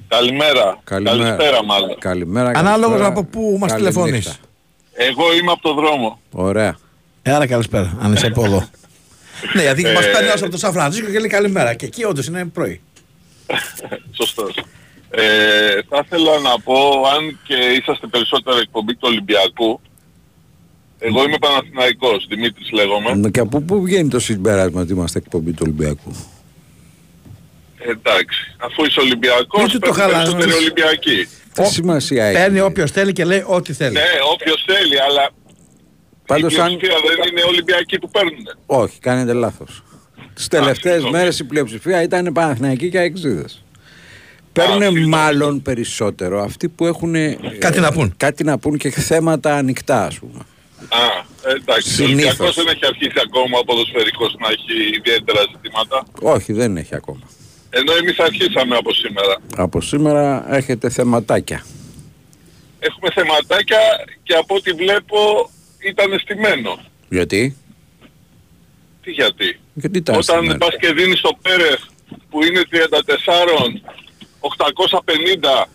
Καλημέρα. 0.09 0.79
Καλημέρα. 0.85 1.19
Καλησπέρα 1.19 1.65
μάλλον. 1.65 1.99
Καλημέρα. 1.99 2.49
Ανάλογος 2.49 2.81
καλησπέρα. 3.01 3.07
από 3.07 3.25
πού 3.25 3.57
μας 3.61 3.71
Καλή 3.71 3.83
τηλεφωνείς. 3.83 4.13
νύχτα. 4.13 4.35
Εγώ 4.93 5.35
είμαι 5.41 5.53
από 5.53 5.63
το 5.63 5.75
δρόμο. 5.75 6.21
Ωραία. 6.33 6.77
Ε, 7.29 7.33
άρα 7.33 7.47
καλησπέρα, 7.47 7.97
αν 8.01 8.13
είσαι 8.13 8.27
από 8.27 8.45
εδώ. 8.45 8.69
ναι, 9.55 9.63
γιατί 9.63 9.83
Ε, 9.87 9.93
μας 9.93 10.05
παίρνει 10.11 10.29
ένας 10.29 10.43
από 10.43 10.51
το 10.51 10.59
Σαν 10.59 10.73
Φρανσίσκο 10.73 11.11
και 11.11 11.19
λέει 11.19 11.29
καλημέρα. 11.29 11.75
Και 11.75 11.87
εκεί 11.87 12.05
όντως 12.05 12.27
είναι 12.27 12.45
πρωί. 12.45 12.81
Σωστός. 14.19 14.55
Ε, 15.11 15.23
θα 15.89 16.03
ήθελα 16.05 16.39
να 16.39 16.61
πω, 16.61 16.75
αν 17.17 17.39
και 17.47 17.55
είσαστε 17.55 18.07
περισσότερο 18.07 18.59
εκπομπή 18.59 18.93
του 18.93 19.01
Ολυμπιακού, 19.03 19.81
εγώ 20.99 21.25
είμαι 21.25 21.39
Παναθηναϊκός, 21.41 22.27
Δημήτρης 22.29 22.71
λέγομαι. 22.71 23.31
Και 23.31 23.41
από 23.41 23.61
πού 23.61 23.83
βγαίνει 23.83 24.09
το 24.09 24.19
συμπέρασμα 24.19 24.81
ότι 24.81 24.93
είμαστε 24.93 25.19
εκπομπή 25.19 25.51
του 25.51 25.63
Ολυμπιακού; 25.63 26.13
Εντάξει, 27.79 28.55
αφού 28.57 28.85
είσαι 28.85 29.01
Ολυμπιακός, 29.01 29.63
Μην 29.63 29.71
του 29.71 29.79
το 29.79 29.93
παίρνει 29.93 30.01
χαλάς, 30.01 30.19
περισσότεροι 30.19 30.49
μες. 30.49 30.57
Ολυμπιακοί. 30.57 31.29
Τι 31.53 31.65
σημασία 31.65 32.25
έχει; 32.25 32.37
Παίρνει 32.37 32.61
όποιος 32.61 32.91
θέλει 32.91 33.13
και 33.13 33.25
λέει 33.25 33.43
ό,τι 33.47 33.73
θέλει. 33.73 33.93
Ναι, 33.93 34.11
όποιος 34.33 34.65
θέλει, 34.67 35.01
αλλά 35.01 35.31
Πάντως 36.27 36.55
η 36.55 36.61
αν... 36.61 36.67
πλειοψηφία 36.67 36.97
δεν 37.09 37.31
είναι 37.33 37.43
Ολυμπιακοί 37.43 37.99
που 37.99 38.11
παίρνουν. 38.11 38.47
Όχι, 38.67 38.99
κάνετε 38.99 39.33
λάθος. 39.33 39.83
Τις 40.35 40.49
τελευταίες 40.49 40.93
συγγνώμη. 40.93 41.17
μέρες 41.17 41.39
η 41.39 41.45
πλειοψηφία 41.45 42.03
ήταν 42.03 42.33
Παναθηναϊκοί 42.33 42.91
και 42.91 42.99
Αεξίδες. 42.99 43.63
Παίρνουν 44.53 45.09
μάλλον 45.09 45.63
περισσότερο 45.63 46.43
αυτοί 46.43 46.69
που 46.69 46.87
έχουν 46.87 47.15
ε, 47.15 47.39
Κάτι 47.59 47.81
να 47.81 47.93
πούν. 47.93 48.15
κάτι 48.17 48.45
να 48.45 48.59
πούν 48.59 48.77
και 48.79 48.91
θέματα 48.91 49.57
ανοιχτά 49.57 50.05
ας 50.07 50.19
πούμε. 50.19 50.39
Α, 50.89 51.25
εντάξει, 51.57 51.89
ο 52.03 52.07
Συνήθως. 52.07 52.39
Ολυμπιακός 52.39 52.55
δεν 52.55 52.67
έχει 52.69 52.87
αρχίσει 52.87 53.15
ακόμα 53.27 53.59
ο 53.59 53.65
ποδοσφαιρικός 53.65 54.37
να 54.39 54.49
έχει 54.49 54.97
ιδιαίτερα 54.97 55.41
ζητήματα. 55.55 56.07
Όχι, 56.23 56.53
δεν 56.53 56.77
έχει 56.77 56.95
ακόμα. 56.95 57.21
Ενώ 57.71 57.93
εμείς 57.93 58.19
αρχίσαμε 58.19 58.77
από 58.77 58.93
σήμερα. 58.93 59.37
Από 59.57 59.81
σήμερα 59.81 60.55
έχετε 60.55 60.91
θεματάκια. 60.91 61.65
Έχουμε 62.79 63.11
θεματάκια 63.15 63.79
και 64.23 64.35
από 64.35 64.55
ό,τι 64.55 64.73
βλέπω 64.73 65.51
ήταν 65.87 66.19
στημένο. 66.19 66.79
Γιατί; 67.09 67.57
Τι 69.03 69.11
γιατί; 69.11 69.61
Γιατί 69.75 70.03
τα 70.03 70.13
Όταν 70.13 70.23
στημένο; 70.23 70.59
πας 70.59 70.77
και 70.81 70.93
δίνεις 70.93 71.21
το 71.21 71.39
Πέρεθ 71.43 71.81
που 72.31 72.45
είναι 72.45 72.63
34, 72.71 73.83
850 74.41 75.69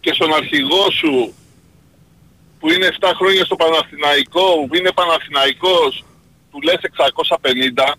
και 0.00 0.12
στον 0.12 0.34
αρχηγό 0.34 0.90
σου 0.90 1.34
που 2.58 2.70
είναι 2.72 2.88
7 3.00 3.12
χρόνια 3.14 3.44
στο 3.44 3.56
Παναθηναϊκό, 3.56 4.66
που 4.68 4.76
είναι 4.76 4.92
Παναθηναϊκός, 4.92 6.04
του 6.50 6.60
λες 6.60 6.80
650, 6.80 7.94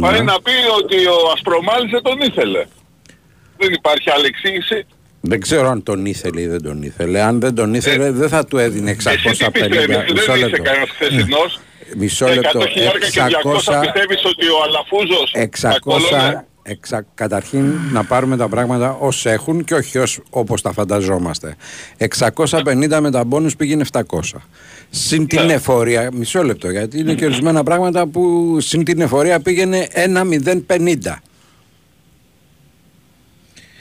πάει 0.00 0.22
να 0.22 0.40
πει 0.40 0.56
ότι 0.82 1.06
ο 1.06 1.30
Ασπρομάλης 1.34 1.90
δεν 1.90 2.02
τον 2.02 2.20
ήθελε. 2.20 2.66
Δεν 3.56 3.72
υπάρχει 3.72 4.10
άλλη 4.10 4.26
εξήγηση. 4.26 4.86
Δεν 5.20 5.40
ξέρω 5.40 5.68
αν 5.68 5.82
τον 5.82 6.06
ήθελε 6.06 6.40
ή 6.40 6.46
δεν 6.46 6.62
τον 6.62 6.82
ήθελε. 6.82 7.20
Αν 7.22 7.40
δεν 7.40 7.54
τον 7.54 7.74
ήθελε 7.74 8.10
δεν 8.10 8.28
θα 8.28 8.44
του 8.44 8.58
έδινε 8.58 8.90
650. 8.90 9.10
Ε, 9.10 9.14
Εσύ 9.14 9.34
τι 9.34 9.62
πιστεύεις, 9.62 10.12
Μισό 10.12 10.32
δεν 10.32 10.36
είσαι 10.36 10.48
λεπτό. 10.48 10.62
κανένας 10.62 10.88
χθεσινός. 10.90 11.60
Μισό 11.98 12.26
100 12.26 12.34
λεπτό. 12.34 12.60
χιλιάρικα 12.66 13.06
και 13.08 13.20
200 13.44 13.80
πιστεύεις 13.80 14.24
ότι 14.24 14.46
ο 14.46 14.56
Αλαφούζος 14.66 15.30
θα 15.58 15.72
600, 15.72 15.78
κόλλωνε; 15.80 16.44
εξα- 16.62 17.06
καταρχήν 17.14 17.72
να 17.92 18.04
πάρουμε 18.04 18.36
τα 18.36 18.48
πράγματα 18.48 18.96
ως 19.00 19.26
έχουν 19.26 19.64
και 19.64 19.74
όχι 19.74 19.98
ως 19.98 20.20
όπως 20.30 20.62
τα 20.62 20.72
φανταζόμαστε. 20.72 21.56
650 21.98 23.00
με 23.00 23.10
τα 23.10 23.24
μπόνους 23.24 23.56
πήγαινε 23.56 23.84
700. 23.92 24.02
Συν 24.90 25.26
την 25.26 25.42
Ναι. 25.44 25.52
εφορία, 25.52 26.10
μισό 26.12 26.42
λεπτό 26.42 26.70
γιατί 26.70 26.98
είναι 26.98 27.14
και 27.14 27.24
ορισμένα 27.24 27.62
πράγματα 27.62 28.06
που 28.06 28.56
συν 28.60 28.84
την 28.84 29.00
εφορία 29.00 29.40
πήγαινε 29.40 29.86
1-0-50. 29.92 31.22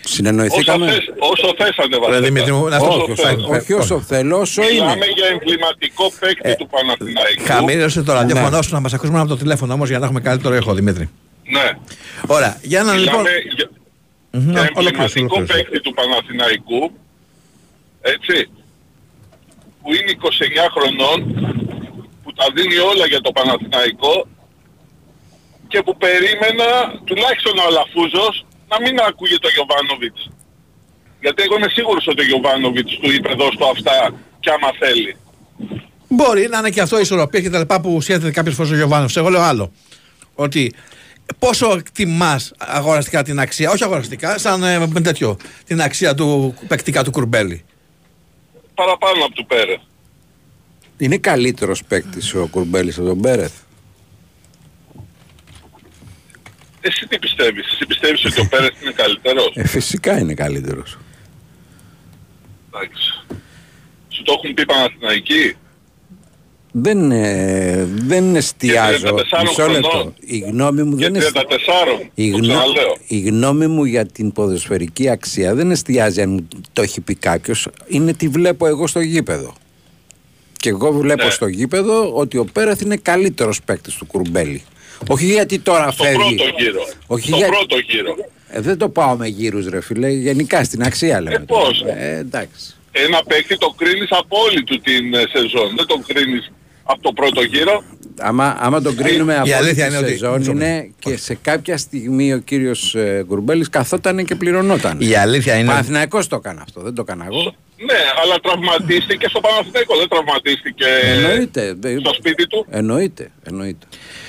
Όσο 0.07 0.15
Συνεννοηθήκαμε. 0.15 0.85
θες, 0.91 1.05
όσο 1.19 1.53
θες 1.57 1.77
ανεβασέ 1.77 2.11
Ρε, 2.19 2.25
Δημήτρη 2.25 2.51
μου, 2.51 2.67
να 2.67 2.79
σου 2.79 2.85
Όσο 2.89 3.05
πω, 3.05 3.15
θες. 3.15 3.25
θα- 3.25 3.55
Όχι 3.57 3.73
όσο 3.73 3.99
θέλω, 4.01 4.39
όσο 4.39 4.61
είναι. 4.61 4.71
Μιλάμε 4.71 5.05
για 5.05 5.25
εμβληματικό 5.27 6.11
παίκτη 6.19 6.49
Ε, 6.49 6.55
του 6.55 6.67
Παναθηναϊκού. 6.67 7.43
Χαμήλωσε 7.45 8.01
το 8.03 8.13
ραδιόφωνο 8.13 8.49
Ναι. 8.57 8.63
σου 8.63 8.73
να 8.73 8.79
μας 8.79 8.93
ακούσουμε 8.93 9.19
από 9.19 9.27
το 9.29 9.37
τηλέφωνο 9.37 9.73
όμως 9.73 9.89
για 9.89 9.99
να 9.99 10.05
έχουμε 10.05 10.19
καλύτερο 10.19 10.55
ήχο, 10.55 10.73
Δημήτρη. 10.73 11.09
Ναι. 11.43 11.67
Ωραία, 12.27 12.57
για 12.61 12.83
να 12.83 12.93
λοιπόν... 12.93 13.21
Μιλάμε 13.21 13.29
για, 13.55 13.69
Μμμ, 14.31 14.51
για 14.51 14.59
ολοκλήρωσε, 14.61 15.19
εμβληματικό 15.19 15.35
ολοκλήρωσε. 15.35 15.63
παίκτη 15.63 15.81
του 15.81 15.93
Παναθηναϊκού, 15.99 16.81
έτσι, 18.01 18.35
που 19.81 19.89
είναι 19.97 20.11
29 20.11 20.65
χρονών, 20.75 21.17
που 22.23 22.33
τα 22.33 22.45
δίνει 22.55 22.77
όλα 22.91 23.05
για 23.07 23.21
το 23.21 23.31
Παναθηναϊκό 23.37 24.15
και 25.67 25.79
που 25.85 25.93
περίμενα 25.97 26.67
τουλάχιστον 27.09 27.53
ο 27.57 27.63
Αλαφούζος 27.69 28.45
να 28.67 28.81
μην 28.81 28.99
ακούγε 28.99 29.37
το 29.37 29.49
Γιωβάνοβιτς. 29.55 30.29
Γιατί 31.21 31.41
εγώ 31.43 31.55
είμαι 31.57 31.69
σίγουρος 31.69 32.07
ότι 32.07 32.21
ο 32.21 32.25
Γιωβάνοβιτς 32.25 32.97
του 33.01 33.11
είπε 33.11 33.33
δώσ' 33.33 33.57
το 33.57 33.67
αυτά 33.67 34.13
και 34.39 34.49
άμα 34.49 34.69
θέλει. 34.79 35.15
Μπορεί 36.07 36.47
να 36.47 36.57
είναι 36.57 36.69
και 36.69 36.81
αυτό 36.81 36.97
η 36.97 37.01
ισορροπία 37.01 37.41
και 37.41 37.49
τα 37.49 37.59
λοιπά 37.59 37.81
που 37.81 38.01
σκέφτεται 38.01 38.31
κάποιες 38.31 38.55
φορές 38.55 38.71
ο 38.71 38.75
Γιωβάνο. 38.75 39.09
Εγώ 39.15 39.29
λέω 39.29 39.41
άλλο. 39.41 39.71
Ότι 40.35 40.73
πόσο 41.39 41.73
εκτιμάς 41.77 42.53
αγοραστικά 42.57 43.23
την 43.23 43.39
αξία, 43.39 43.71
όχι 43.71 43.83
αγοραστικά, 43.83 44.37
σαν 44.37 44.63
ε, 44.63 44.87
με 44.87 45.01
τέτοιο, 45.01 45.37
την 45.65 45.81
αξία 45.81 46.13
του 46.13 46.55
παικτικά 46.67 47.03
του 47.03 47.11
κουρμπέλη. 47.11 47.65
Παραπάνω 48.73 49.25
από 49.25 49.33
του 49.33 49.45
Πέρεθ. 49.45 49.79
Είναι 50.97 51.17
καλύτερος 51.17 51.83
παίκτης 51.83 52.33
ο 52.33 52.47
Κουρμπέλης 52.51 52.97
από 52.97 53.07
τον 53.07 53.21
Πέρεθ. 53.21 53.53
Εσύ 56.81 57.07
τι 57.07 57.19
πιστεύεις, 57.19 57.65
εσύ 57.73 57.85
πιστεύεις 57.85 58.25
ότι 58.25 58.39
ο 58.41 58.47
Πέρεθ 58.49 58.81
είναι 58.81 58.91
καλύτερος; 58.91 59.51
Ε, 59.55 59.67
φυσικά 59.67 60.19
είναι 60.19 60.33
καλύτερος. 60.33 60.97
Εντάξει. 62.73 63.11
Σου 64.09 64.23
το 64.23 64.33
έχουν 64.43 64.53
πει 64.53 64.65
Παναθηναϊκοί; 64.65 65.55
Δεν, 66.71 67.11
ε, 67.11 67.85
δεν 67.85 68.35
εστιάζω. 68.35 69.07
34 69.07 69.41
Μισό 69.41 69.67
λεπτό. 69.67 69.89
χρονών. 69.89 70.13
Η 70.19 70.37
γνώμη 70.37 70.83
μου 70.83 70.95
δεν 70.97 71.15
Για 71.15 71.21
εσ- 71.25 71.31
34, 71.31 72.11
η, 72.13 72.31
το 72.31 72.37
γνω- 72.37 72.47
ξαναλέω. 72.49 72.97
η 73.07 73.19
γνώμη 73.19 73.67
μου 73.67 73.83
για 73.83 74.05
την 74.05 74.31
ποδοσφαιρική 74.31 75.09
αξία 75.09 75.55
δεν 75.55 75.71
εστιάζει 75.71 76.21
αν 76.21 76.29
μου 76.29 76.47
το 76.73 76.81
έχει 76.81 77.01
πει 77.01 77.15
κάποιος. 77.15 77.67
Είναι 77.87 78.13
τι 78.13 78.27
βλέπω 78.27 78.67
εγώ 78.67 78.87
στο 78.87 78.99
γήπεδο. 78.99 79.53
Και 80.57 80.69
εγώ 80.69 80.91
βλέπω 80.91 81.23
Ναι. 81.25 81.29
στο 81.31 81.47
γήπεδο 81.47 82.13
ότι 82.13 82.37
ο 82.37 82.45
Πέρεθ 82.53 82.81
είναι 82.81 82.97
καλύτερος 82.97 83.61
παίκτης 83.63 83.93
του 83.95 84.05
Κουρμπέλη. 84.05 84.63
Όχι 85.07 85.25
γιατί 85.25 85.59
τώρα 85.59 85.91
Στο 85.91 86.03
φεύγει. 86.03 86.17
πρώτο 86.35 86.53
γύρο. 86.57 86.81
Όχι 87.07 87.27
Στο 87.27 87.37
για- 87.37 87.47
πρώτο 87.47 87.77
γύρο. 87.77 88.15
Ε, 88.49 88.61
δεν 88.61 88.77
το 88.77 88.89
πάω 88.89 89.15
με 89.15 89.27
γύρους 89.27 89.67
ρε 89.69 89.81
φίλε. 89.81 90.09
Γενικά 90.09 90.63
στην 90.63 90.83
αξία 90.83 91.21
λέμε. 91.21 91.35
Ε, 91.35 91.39
πώς. 91.39 91.79
τώρα. 91.79 91.97
Ε, 92.01 92.17
εντάξει. 92.17 92.75
Ένα 92.91 93.23
παίκτη 93.27 93.57
το 93.57 93.73
κρίνεις 93.77 94.07
από 94.11 94.37
όλη 94.39 94.63
του 94.63 94.79
την 94.81 95.13
ε, 95.13 95.17
σεζόν. 95.31 95.73
Δεν 95.75 95.85
το 95.85 96.01
κρίνεις 96.07 96.51
από 96.83 97.01
το 97.01 97.11
πρώτο 97.11 97.41
γύρο. 97.41 97.83
Άμα, 98.19 98.57
άμα 98.59 98.81
τον 98.81 98.95
κρίνουμε 98.95 99.33
Η 99.33 99.35
από 99.37 99.53
αλήθεια 99.55 99.61
όλη 99.63 99.73
τη 99.73 99.81
είναι 99.97 99.97
ότι- 99.97 100.17
σεζόν 100.17 100.37
μισό 100.39 100.51
είναι 100.51 100.91
και 100.99 101.17
σε 101.17 101.37
κάποια 101.41 101.77
στιγμή 101.77 102.33
ο 102.33 102.37
κύριος 102.37 102.95
ε, 102.95 103.23
Γκουρμπέλης 103.27 103.69
καθόταν 103.69 104.25
και 104.25 104.35
πληρωνόταν. 104.35 104.97
Η 105.01 105.15
αλήθεια 105.15 105.55
είναι- 105.55 105.67
Παναθηναϊκός 105.67 106.27
το 106.27 106.35
έκανε 106.35 106.59
αυτό, 106.63 106.81
δεν 106.81 106.93
το 106.93 107.01
έκανα 107.07 107.25
εγώ. 107.25 107.55
Ναι, 107.85 107.99
αλλά 108.23 108.35
τραυματίστηκε 108.39 109.27
στο 109.29 109.39
Παναθηναϊκό. 109.39 109.97
Δεν 109.97 110.07
τραυματίστηκε 110.09 110.85
Εννοείται. 111.03 111.75
στο 111.99 112.13
σπίτι 112.13 112.47
του. 112.47 112.65
Εννοείται, 112.69 113.31
εννοείται. 113.43 113.85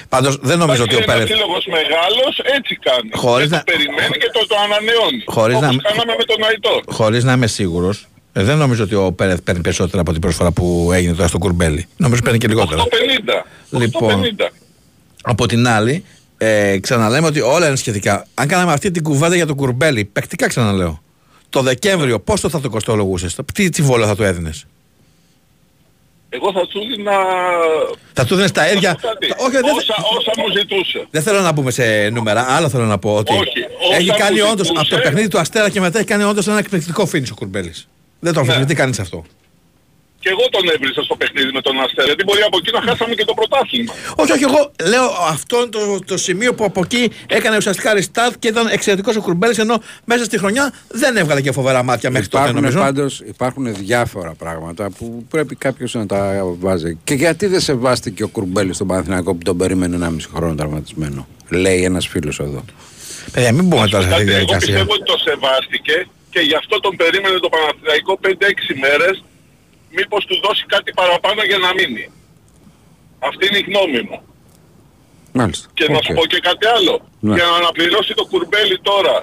Πάντως 0.08 0.38
δεν 0.42 0.58
νομίζω 0.58 0.82
ότι 0.82 0.94
ο 0.94 0.98
Ένας 0.98 1.08
Πέρεθ. 1.14 1.28
σύλλογος 1.28 1.66
μεγάλος 1.66 2.38
έτσι 2.56 2.78
κάνει. 2.86 3.10
Χωρίς 3.14 3.48
και 3.48 3.54
να- 3.54 3.62
το 3.64 3.72
περιμένει 3.72 4.16
και 4.22 4.30
το, 4.32 4.46
το 4.46 4.56
ανανεώνει. 4.64 5.22
Χωρίς 5.26 5.56
Όπως 5.56 5.76
να- 5.76 5.82
κάναμε 5.82 6.14
με 6.18 6.24
τον 6.24 6.42
Αϊτόρ. 6.44 6.82
Χωρίς 6.88 7.24
να 7.24 7.32
είμαι 7.32 7.46
σίγουρος, 7.46 8.06
δεν 8.32 8.56
νομίζω 8.58 8.84
ότι 8.84 8.94
ο 8.94 9.12
Πέρεθ 9.12 9.40
παίρνει 9.44 9.60
περισσότερα 9.60 10.00
από 10.00 10.12
την 10.12 10.20
προσφορά 10.20 10.50
που 10.52 10.90
έγινε 10.92 11.14
τώρα 11.14 11.28
στο 11.28 11.38
Κουρμπέλι. 11.38 11.86
Νομίζω 11.96 12.22
παίρνει 12.22 12.38
και 12.38 12.48
λιγότερα. 12.48 12.82
850. 12.82 13.44
Λοιπόν, 13.70 14.10
850. 14.10 14.50
από 15.22 15.46
την 15.46 15.68
άλλη, 15.68 16.04
ε, 16.38 16.78
ξαναλέμε 16.80 17.26
ότι 17.26 17.40
όλα 17.40 17.66
είναι 17.66 17.76
σχετικά. 17.76 18.26
Αν 18.34 18.48
κάναμε 18.48 18.72
αυτή 18.72 18.90
την 18.90 19.02
κουβέντα 19.02 19.34
για 19.36 19.46
τον 19.46 19.56
Κουρμπέλι, 19.56 20.04
παικτικά 20.04 20.46
ξαναλέω, 20.46 21.02
το 21.50 21.62
Δεκέμβριο 21.62 22.20
πόσο 22.20 22.48
θα 22.48 22.60
το 22.60 22.70
κοστολογούσες, 22.70 23.36
τι 23.54 23.68
τσιβόλα 23.68 24.06
θα 24.06 24.16
του 24.16 24.22
έδινες; 24.22 24.66
Εγώ 26.30 26.52
θα 26.52 26.66
του 26.66 26.80
έδινα... 26.92 27.12
Θα 28.12 28.24
του 28.24 28.34
έδινε 28.34 28.48
τα 28.50 28.68
ίδια. 28.70 28.90
Να 28.90 28.98
σου 28.98 29.00
πω 29.00 29.08
κάτι. 29.08 29.42
Όχι, 29.42 29.50
δεν- 29.50 29.64
όσα, 29.76 29.94
όσα 30.18 30.32
μου 30.38 30.44
ζητούσε. 30.56 31.06
Δεν 31.10 31.22
θέλω 31.22 31.40
να 31.40 31.52
μπούμε 31.52 31.70
σε 31.70 32.08
νούμερα, 32.08 32.46
άλλο 32.48 32.68
θέλω 32.68 32.84
να 32.84 32.98
πω 32.98 33.14
ότι 33.14 33.32
Όχι, 33.32 33.42
όσα 33.88 33.96
έχει 33.96 34.10
μου 34.10 34.16
κάνει 34.18 34.40
όντω 34.40 34.64
ζητούσε- 34.64 34.72
από 34.80 34.88
το 34.88 34.96
παιχνίδι 34.98 35.28
του 35.28 35.38
Αστέρα 35.38 35.70
και 35.70 35.80
μετά 35.80 35.98
έχει 35.98 36.06
κάνει 36.06 36.22
όντως 36.22 36.46
ένα 36.48 36.58
εκπληκτικό 36.58 37.06
φίνι 37.06 37.26
ο 37.32 37.34
Κουρμπέλης. 37.34 37.88
Δεν 38.20 38.32
το 38.32 38.40
αμφισβητεί 38.40 38.74
κανεί 38.74 38.96
αυτό. 39.00 39.24
Και 40.20 40.28
εγώ 40.28 40.48
τον 40.50 40.68
έβρισα 40.74 41.02
στο 41.02 41.16
παιχνίδι 41.16 41.50
με 41.52 41.60
τον 41.60 41.80
Αστέρα. 41.80 42.06
Γιατί 42.06 42.24
μπορεί 42.24 42.40
από 42.42 42.56
εκεί 42.60 42.70
να 42.72 42.80
χάσαμε 42.82 43.14
και 43.14 43.24
το 43.24 43.34
πρωτάθλημα. 43.34 43.92
Όχι, 44.16 44.32
όχι, 44.32 44.42
εγώ 44.44 44.72
λέω 44.88 45.06
αυτό 45.28 45.56
είναι 45.58 45.68
το, 45.68 45.98
το 46.06 46.16
σημείο 46.16 46.54
που 46.54 46.64
από 46.64 46.80
εκεί 46.84 47.10
έκανε 47.26 47.56
ουσιαστικά 47.56 47.92
restart 47.98 48.32
και 48.38 48.48
ήταν 48.48 48.66
εξαιρετικός 48.70 49.16
ο 49.16 49.20
Κουρμπέλης 49.20 49.58
ενώ 49.58 49.82
μέσα 50.04 50.24
στη 50.24 50.38
χρονιά 50.38 50.72
δεν 50.88 51.16
έβγαλε 51.16 51.40
και 51.40 51.52
φοβερά 51.52 51.82
μάτια 51.82 52.10
μέχρι 52.10 52.28
τότε 52.28 52.42
Υπάρχουν 52.44 52.62
νομίζω. 52.62 52.78
πάντως 52.80 53.20
υπάρχουν 53.20 53.74
διάφορα 53.74 54.34
πράγματα 54.38 54.90
που 54.98 55.26
πρέπει 55.30 55.54
κάποιος 55.56 55.94
να 55.94 56.06
τα 56.06 56.42
βάζει. 56.58 56.98
Και 57.04 57.14
γιατί 57.14 57.46
δεν 57.46 57.60
σεβάστηκε 57.60 58.22
ο 58.22 58.28
Κουρμπέλης 58.28 58.74
στον 58.74 58.86
Παναθηναϊκό 58.86 59.34
που 59.34 59.42
τον 59.44 59.56
περίμενε 59.56 59.94
ένα 59.96 60.10
μισό 60.10 60.28
χρόνο 60.34 60.54
τραυματισμένο. 60.54 61.26
Λέει 61.48 61.84
ένας 61.84 62.06
φίλος 62.06 62.38
εδώ. 62.40 62.64
Παιδιά, 63.32 63.52
μην 63.52 63.64
μπούμε 63.64 63.88
τώρα 63.88 64.02
σε 64.04 64.10
αυτή 64.12 64.24
τη 64.24 64.30
Εγώ 64.30 64.38
διαδικασία. 64.38 64.58
πιστεύω 64.72 64.92
ότι 64.92 65.02
το 65.04 65.18
σεβάστηκε 65.18 66.06
και 66.30 66.40
γι' 66.40 66.54
αυτό 66.54 66.80
τον 66.80 66.96
περίμενε 66.96 67.38
το 67.38 67.48
Παναθηναϊκό 67.48 68.18
5-6 68.22 68.28
μέρες 68.80 69.22
μήπως 69.96 70.24
του 70.28 70.36
δώσει 70.44 70.64
κάτι 70.74 70.90
παραπάνω 71.00 71.40
για 71.50 71.58
να 71.58 71.70
μείνει. 71.78 72.04
Αυτή 73.28 73.46
είναι 73.46 73.58
η 73.58 73.64
γνώμη 73.68 74.00
μου. 74.08 74.18
Μάλιστα. 75.32 75.68
Και 75.74 75.86
να 75.88 75.96
Οκ. 75.96 76.04
σου 76.04 76.12
πω 76.18 76.26
και 76.32 76.40
κάτι 76.48 76.66
άλλο. 76.76 76.94
Ναι. 77.20 77.34
Για 77.34 77.44
να 77.50 77.56
αναπληρώσει 77.62 78.12
το 78.14 78.24
Γκουρμπέλη 78.30 78.78
τώρα, 78.90 79.16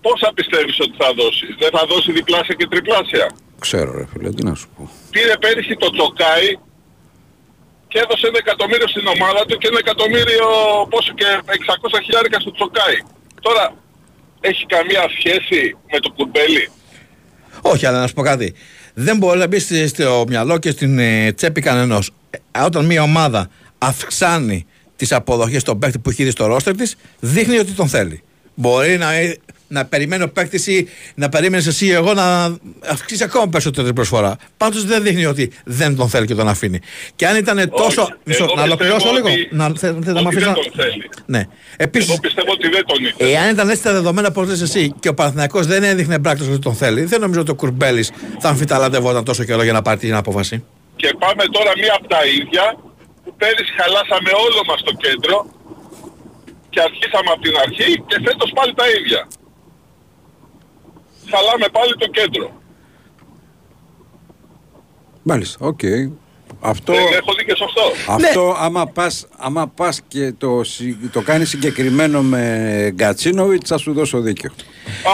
πόσα 0.00 0.28
πιστεύεις 0.34 0.80
ότι 0.80 0.94
θα 1.02 1.08
δώσει; 1.20 1.46
Δεν 1.58 1.70
θα 1.76 1.82
δώσει 1.86 2.12
διπλάσια 2.12 2.54
και 2.54 2.66
τριπλάσια; 2.72 3.26
Ξέρω 3.58 3.90
ρε 3.98 4.06
φίλε, 4.12 4.30
τι 4.36 4.42
να 4.44 4.54
σου 4.54 4.68
πω. 4.76 4.90
Πήρε 5.10 5.36
πέρυσι 5.36 5.74
το 5.76 5.90
τσοκάι 5.90 6.50
και 7.88 7.98
έδωσε 8.04 8.26
ένα 8.26 8.38
εκατομμύριο 8.44 8.88
στην 8.88 9.06
ομάδα 9.06 9.44
του 9.46 9.56
και 9.58 9.68
ένα 9.70 9.78
εκατομμύριο 9.78 10.46
πόσο 10.90 11.12
και 11.12 11.26
600 11.46 11.98
χιλιάρικα 12.04 12.40
στο 12.40 12.52
τσοκάι. 12.52 12.98
Τώρα 13.40 13.74
έχει 14.40 14.66
καμία 14.66 15.04
σχέση 15.16 15.76
με 15.92 15.98
το 16.00 16.10
κουρμπέλι; 16.16 16.70
Όχι, 17.62 17.86
αλλά 17.86 18.00
να 18.00 18.06
σου 18.06 18.14
πω 18.14 18.22
κάτι. 18.22 18.54
Δεν 18.94 19.16
μπορεί 19.16 19.38
να 19.38 19.46
μπει 19.46 19.58
στη- 19.58 19.86
στο 19.86 20.24
μυαλό 20.28 20.58
και 20.58 20.70
στην 20.70 20.98
ε, 20.98 21.32
τσέπη 21.32 21.60
κανενός. 21.60 22.10
όταν 22.64 22.84
μια 22.84 23.02
ομάδα 23.02 23.48
αυξάνει 23.78 24.66
τις 24.96 25.12
αποδοχές 25.12 25.60
στον 25.60 25.78
παίκτη 25.78 25.98
που 25.98 26.10
έχει 26.10 26.24
δει 26.24 26.30
στο 26.30 26.46
ρόστερ 26.46 26.76
της, 26.76 26.96
δείχνει 27.20 27.58
ότι 27.58 27.72
τον 27.72 27.88
θέλει. 27.88 28.22
Μπορεί 28.54 28.98
να, 28.98 29.12
ε, 29.12 29.38
να 29.72 29.84
περιμένει 29.84 30.22
ο 30.22 30.28
παίκτη 30.28 30.72
ή 30.74 30.88
να 31.14 31.28
περίμενες 31.28 31.66
εσύ 31.66 31.86
ή 31.86 31.90
εγώ 31.92 32.12
να 32.14 32.56
αυξήσει 32.88 33.24
ακόμα 33.24 33.48
περισσότερη 33.48 33.86
την 33.86 33.94
προσφορά. 33.94 34.36
Πάντως 34.56 34.84
δεν 34.84 35.02
δείχνει 35.02 35.24
ότι 35.26 35.52
δεν 35.64 35.96
τον 35.96 36.08
θέλει 36.08 36.26
και 36.26 36.34
τον 36.34 36.48
αφήνει. 36.48 36.80
Και 37.16 37.26
αν 37.26 37.36
ήταν 37.36 37.70
τόσο. 37.76 38.08
Μισό, 38.24 38.44
Εγώ 38.44 38.54
να 38.54 38.62
ολοκληρώσω 38.62 38.96
πιστεύω 39.10 39.28
λίγο. 39.28 39.28
ότι- 39.28 39.48
Να, 39.56 39.66
θε, 39.78 39.86
θε, 40.04 40.12
να 40.12 40.20
ότι 40.20 40.22
μ' 40.24 40.26
αφήσεις 40.26 40.44
δεν 40.44 40.52
να- 40.52 40.62
τον 40.62 40.72
θέλει. 40.84 41.08
Ναι. 41.26 41.42
Επίσης, 41.76 42.08
Εγώ 42.08 42.18
πιστεύω 42.20 42.52
ότι 42.52 42.68
δεν 42.68 42.84
τον 42.86 43.04
ήθελε. 43.04 43.30
Εάν 43.32 43.50
ήταν 43.50 43.68
έτσι 43.68 43.82
τα 43.82 43.92
δεδομένα 43.92 44.32
που 44.32 44.42
λες 44.42 44.60
εσύ 44.60 44.94
και 45.00 45.08
ο 45.08 45.14
Παναθηναϊκός 45.14 45.66
δεν 45.66 45.82
έδειχνε 45.82 46.18
πράκτος 46.18 46.46
ότι 46.48 46.58
τον 46.58 46.74
θέλει, 46.74 47.02
δεν 47.04 47.20
νομίζω 47.20 47.40
ότι 47.40 47.50
ο 47.50 47.54
Κουρμπέλης 47.54 48.10
θα 48.38 48.48
αμφιταλαντευόταν 48.48 49.24
τόσο 49.24 49.44
καιρό 49.44 49.62
για 49.62 49.72
να 49.72 49.82
πάρει 49.82 49.98
την 49.98 50.14
απόφαση. 50.14 50.64
Και 50.96 51.14
πάμε 51.18 51.44
τώρα 51.56 51.70
μία 51.82 51.94
από 51.98 52.08
τα 52.08 52.20
ίδια 52.38 52.64
που 53.24 53.34
πέρυσι 53.36 53.72
χαλάσαμε 53.80 54.30
όλο 54.46 54.60
μας 54.68 54.80
το 54.82 54.92
κέντρο 55.04 55.36
και 56.72 56.80
αρχίσαμε 56.88 57.30
από 57.34 57.42
την 57.46 57.54
αρχή 57.64 57.90
και 58.08 58.16
φέτος 58.26 58.50
πάλι 58.56 58.72
τα 58.80 58.84
ίδια. 58.98 59.20
Χαλάμε 61.30 61.66
πάλι 61.72 61.92
το 61.98 62.06
κέντρο. 62.06 62.50
Μάλιστα, 65.22 65.66
οκ. 65.66 65.80
Αυτό, 66.60 66.92
Δεν 66.92 67.02
έχω 67.20 67.32
δει 67.38 67.44
και 67.44 67.54
σωστό. 67.56 67.82
αυτό 68.08 68.46
Ναι. 68.46 68.54
άμα, 68.58 68.86
πας, 68.86 69.26
άμα 69.36 69.66
πας 69.68 70.00
και 70.08 70.32
το, 70.38 70.64
συ- 70.64 70.96
το 71.12 71.20
κάνεις 71.20 71.48
συγκεκριμένα 71.48 72.22
με 72.22 72.42
Γκατσίνοβιτς 72.94 73.68
θα 73.68 73.78
σου 73.78 73.92
δώσω 73.92 74.20
δίκιο. 74.20 74.50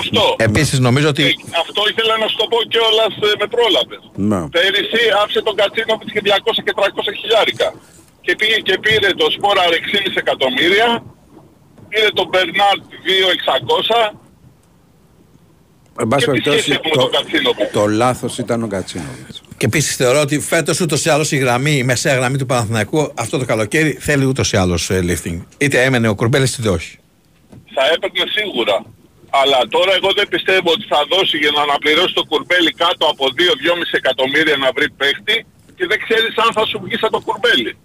Αυτό. 0.00 0.22
Επίσης 0.38 0.78
νομίζω 0.78 1.08
ότι 1.08 1.22
Ε, 1.22 1.32
αυτό 1.64 1.82
ήθελα 1.90 2.14
να 2.18 2.26
σου 2.28 2.36
το 2.36 2.46
πω 2.52 2.58
κιόλας 2.72 3.12
ε, 3.28 3.36
με 3.40 3.46
πρόλαβες. 3.54 4.02
Ναι. 4.30 4.40
Πέρυσι 4.48 5.02
άφησε 5.22 5.40
τον 5.42 5.54
Γκατσίνοβιτς 5.60 6.12
και 6.12 6.20
200 6.24 6.62
και 6.66 6.72
300 6.76 7.12
χιλιάρικα. 7.20 7.68
Και 8.24 8.34
πήγε 8.38 8.56
και 8.68 8.78
πήρε 8.84 9.08
το 9.20 9.26
Σπόραρ 9.36 9.62
6,5 9.70 10.16
εκατομμύρια. 10.24 10.88
Πήρε 11.88 12.08
τον 12.18 12.26
Μπερνάρντ 12.30 12.82
2.600. 13.06 14.18
Εν 16.00 16.08
πάση 16.08 16.24
Και 16.24 16.30
τι 16.30 16.40
περιπτώσει, 16.40 16.58
σχέση 16.58 16.80
έχουμε 16.84 16.94
το, 16.94 17.00
με 17.00 17.10
τον 17.10 17.20
Κατσίνοβιτς; 17.20 17.72
το 17.72 17.86
λάθος 17.86 18.38
ήταν 18.38 18.62
ο 18.62 18.66
Γκατσίνοβιτς. 18.66 19.42
και 19.56 19.66
επίσης 19.66 19.96
θεωρώ 19.96 20.20
ότι 20.20 20.40
φέτος 20.40 20.80
ούτως 20.80 21.04
ή 21.04 21.10
άλλως 21.10 21.32
η 21.32 21.36
γραμμή, 21.36 21.76
η 21.76 21.84
μεσαία 21.84 22.14
γραμμή 22.14 22.38
του 22.38 22.46
Παναθηναϊκού 22.46 23.12
αυτό 23.14 23.38
το 23.38 23.44
καλοκαίρι 23.44 23.92
θέλει 24.00 24.24
ούτως 24.24 24.52
ή 24.52 24.56
άλλως 24.56 24.90
lifting. 24.90 25.38
Είτε 25.58 25.82
έμενε 25.82 26.08
ο 26.08 26.14
Κουρμπέλης 26.14 26.58
είτε 26.58 26.68
όχι. 26.68 26.98
Θα 27.74 27.82
έπαιρνε 27.94 28.24
σίγουρα. 28.36 28.84
Αλλά 29.30 29.58
τώρα 29.68 29.92
εγώ 29.94 30.10
δεν 30.16 30.28
πιστεύω 30.28 30.70
ότι 30.76 30.86
θα 30.92 31.00
δώσει 31.12 31.36
για 31.36 31.50
να 31.56 31.62
αναπληρώσει 31.62 32.14
το 32.14 32.24
κουρμπέλι 32.24 32.72
κάτω 32.72 33.06
από 33.06 33.24
2-2,5 33.26 34.00
εκατομμύρια 34.00 34.56
να 34.56 34.68
βρει 34.76 34.90
παίχτη 34.90 35.46
και 35.76 35.86
δεν 35.86 35.98
ξέρεις 36.04 36.36
αν 36.44 36.52
θα 36.52 36.66
σου 36.66 36.80
βγει 36.84 36.96
σαν 36.96 37.10
το 37.10 37.20
κουρμπέλι. 37.20 37.76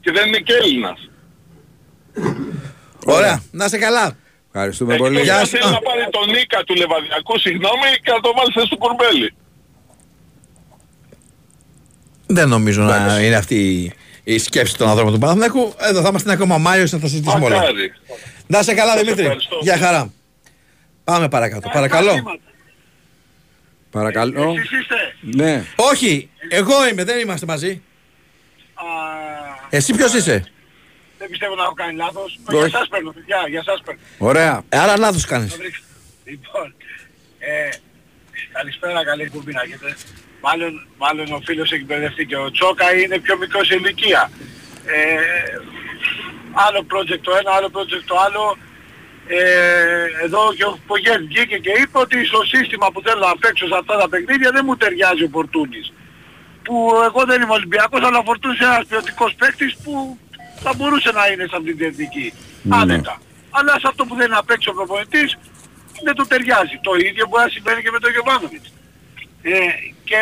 Και 0.00 0.10
δεν 0.12 0.26
είναι 0.26 0.38
και 0.38 0.54
Έλληνας. 0.62 0.98
Ωραία, 3.04 3.42
να 3.50 3.64
είσαι 3.64 3.78
καλά. 3.78 4.16
Ευχαριστούμε 4.56 4.96
πολύ. 4.96 5.18
Εκτός 5.18 5.24
Γεια 5.28 5.38
αν 5.38 5.46
σου. 5.46 5.50
θέλει 5.56 5.64
Α. 5.64 5.70
να 5.70 5.78
πάρει 5.80 6.06
τον 6.10 6.30
Νίκα 6.30 6.64
του 6.64 6.74
Λεβαδιακού, 6.74 7.38
συγγνώμη, 7.38 7.88
και 8.02 8.10
να 8.12 8.20
το 8.20 8.32
βάλει 8.36 8.52
θέση 8.54 8.68
του 8.68 8.78
κουρμπέλι. 8.78 9.34
Δεν 12.26 12.48
νομίζω 12.48 12.82
να 12.82 13.20
είναι 13.20 13.34
αυτή 13.36 13.54
η- 13.54 13.92
η 14.34 14.38
σκέψη 14.38 14.76
των 14.76 14.88
ανθρώπων 14.88 15.12
του 15.12 15.18
Παναθηναϊκού. 15.18 15.74
Εδώ 15.78 16.00
θα 16.02 16.08
είμαστε 16.08 16.32
ακόμα 16.32 16.58
Μάιος 16.58 16.92
να 16.92 16.98
τα 17.00 17.06
συζητήσουμε 17.08 17.44
όλα. 17.44 17.56
Μακάρι. 17.56 17.92
Να 18.46 18.58
είσαι 18.58 18.74
καλά, 18.74 18.92
Σας 18.92 19.00
Δημήτρη. 19.00 19.22
ευχαριστώ. 19.24 19.58
Γεια 19.62 19.76
χαρά. 19.78 20.12
Πάμε 21.04 21.28
παρακάτω. 21.28 21.68
Παρακαλώ. 21.72 22.12
Παρακαλώ. 23.90 24.50
Εσείς 24.56 24.70
είστε; 24.80 24.96
Ναι. 25.44 25.64
Όχι, 25.76 26.30
Εγώ 26.48 26.88
είμαι, 26.88 27.04
δεν 27.04 27.18
είμαστε 27.18 27.46
μαζί. 27.46 27.82
Εσύ 29.70 29.94
ποιος 29.94 30.14
είσαι; 30.14 30.44
Δεν 31.18 31.28
πιστεύω 31.28 31.54
να 31.54 31.62
έχω 31.62 31.74
κάνει 31.74 31.96
λάθος. 31.96 32.38
Όχι. 32.48 32.58
Για 32.58 32.78
σας 32.78 32.88
παίρνω, 32.88 33.10
παιδιά, 33.10 33.44
για 33.48 33.62
σας 33.62 33.80
παίρνω. 33.84 34.00
Ωραία. 34.18 34.62
Ε, 34.68 34.78
Άρα 34.78 34.98
λάθος 34.98 35.24
κάνεις. 35.24 35.56
Λοιπόν, 36.24 36.74
ε, 37.38 37.68
καλησπέρα, 38.52 39.04
καλή 39.04 39.22
εκπομπή 39.22 39.52
να 39.52 39.62
έχετε. 39.62 39.96
Μάλλον, 40.40 40.86
μάλλον 40.98 41.32
ο 41.32 41.40
φίλος 41.44 41.72
έχει 41.72 41.84
μπερδευτεί 41.84 42.26
και 42.26 42.36
ο 42.36 42.50
Τσόκα 42.50 42.94
είναι 42.96 43.18
πιο 43.18 43.36
μικρός 43.36 43.66
σε 43.66 43.74
ηλικία. 43.74 44.30
Ε, 44.86 45.18
άλλο 46.52 46.86
project 46.92 47.20
το 47.22 47.36
ένα, 47.40 47.50
άλλο 47.52 47.70
project 47.72 48.04
το 48.06 48.16
άλλο. 48.26 48.56
Ε, 49.28 50.24
εδώ 50.24 50.54
και 50.56 50.64
ο 50.64 50.78
Πογέν 50.86 51.26
βγήκε 51.26 51.56
και 51.56 51.70
είπε 51.80 51.98
ότι 51.98 52.24
στο 52.24 52.44
σύστημα 52.44 52.92
που 52.92 53.02
θέλω 53.02 53.20
να 53.26 53.36
παίξω 53.36 53.66
σε 53.66 53.76
αυτά 53.80 53.96
τα 53.98 54.08
παιχνίδια 54.08 54.50
δεν 54.50 54.62
μου 54.66 54.76
ταιριάζει 54.76 55.22
ο 55.24 55.28
Φορτούνης. 55.32 55.92
Που 56.62 56.74
εγώ 57.04 57.24
δεν 57.24 57.42
είμαι 57.42 57.52
Ολυμπιακός 57.52 58.02
αλλά 58.02 58.18
ο 58.18 58.22
Φορτούνης 58.22 58.58
είναι 58.58 58.68
ένας 58.68 58.86
ποιοτικός 58.86 59.34
παίκτης 59.34 59.76
που 59.82 60.18
θα 60.64 60.72
μπορούσε 60.76 61.10
να 61.18 61.24
είναι 61.30 61.44
σε 61.50 61.56
αυτή 61.58 61.74
την 61.74 61.86
εθνική. 61.90 62.26
Άνετα. 62.80 63.14
Αλλά 63.58 63.72
σε 63.82 63.86
αυτό 63.90 64.02
που 64.06 64.14
δεν 64.18 64.26
είναι 64.26 64.38
να 64.40 64.44
παίξει 64.44 64.68
ο 64.68 64.74
προπονητής 64.78 65.38
δεν 66.06 66.14
του 66.14 66.26
ταιριάζει. 66.30 66.76
Το 66.88 66.92
ίδιο 67.08 67.24
μπορεί 67.28 67.42
να 67.48 67.52
συμβαίνει 67.56 67.80
και 67.84 67.92
με 67.96 68.00
τον 68.04 68.10
Γιωβάνοβιτς. 68.14 68.68
Ε, 69.42 69.58
και 70.08 70.18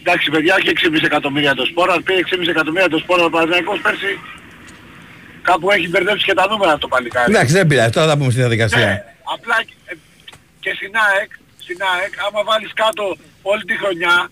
εντάξει 0.00 0.26
παιδιά 0.30 0.54
έχει 0.58 0.70
6,5 0.96 1.10
εκατομμύρια 1.10 1.54
το 1.54 1.64
σπόρα, 1.70 1.94
πήρε 2.06 2.20
6,5 2.30 2.48
εκατομμύρια 2.54 2.88
το 2.88 2.98
σπόρα 2.98 3.24
ο 3.24 3.30
Παναθηναϊκός 3.30 3.80
πέρσι 3.80 4.12
κάπου 5.48 5.70
έχει 5.70 5.88
μπερδέψει 5.88 6.24
και 6.24 6.34
τα 6.34 6.44
νούμερα 6.50 6.78
το 6.78 6.88
παλικάρι. 6.88 7.32
Εντάξει, 7.32 7.52
δεν 7.52 7.66
πειράζει, 7.66 7.90
τώρα 7.90 8.06
θα 8.06 8.16
πούμε 8.16 8.30
στη 8.30 8.40
διαδικασία. 8.40 8.86
Ναι, 8.86 9.04
απλά 9.34 9.56
ε, 9.84 9.94
και 10.60 10.72
στην 10.78 10.92
ΑΕΚ, 11.06 11.30
στην 11.64 11.78
ΑΕΚ, 11.92 12.12
άμα 12.26 12.40
βάλεις 12.44 12.72
κάτω 12.82 13.16
όλη 13.42 13.62
τη 13.64 13.74
χρονιά, 13.76 14.30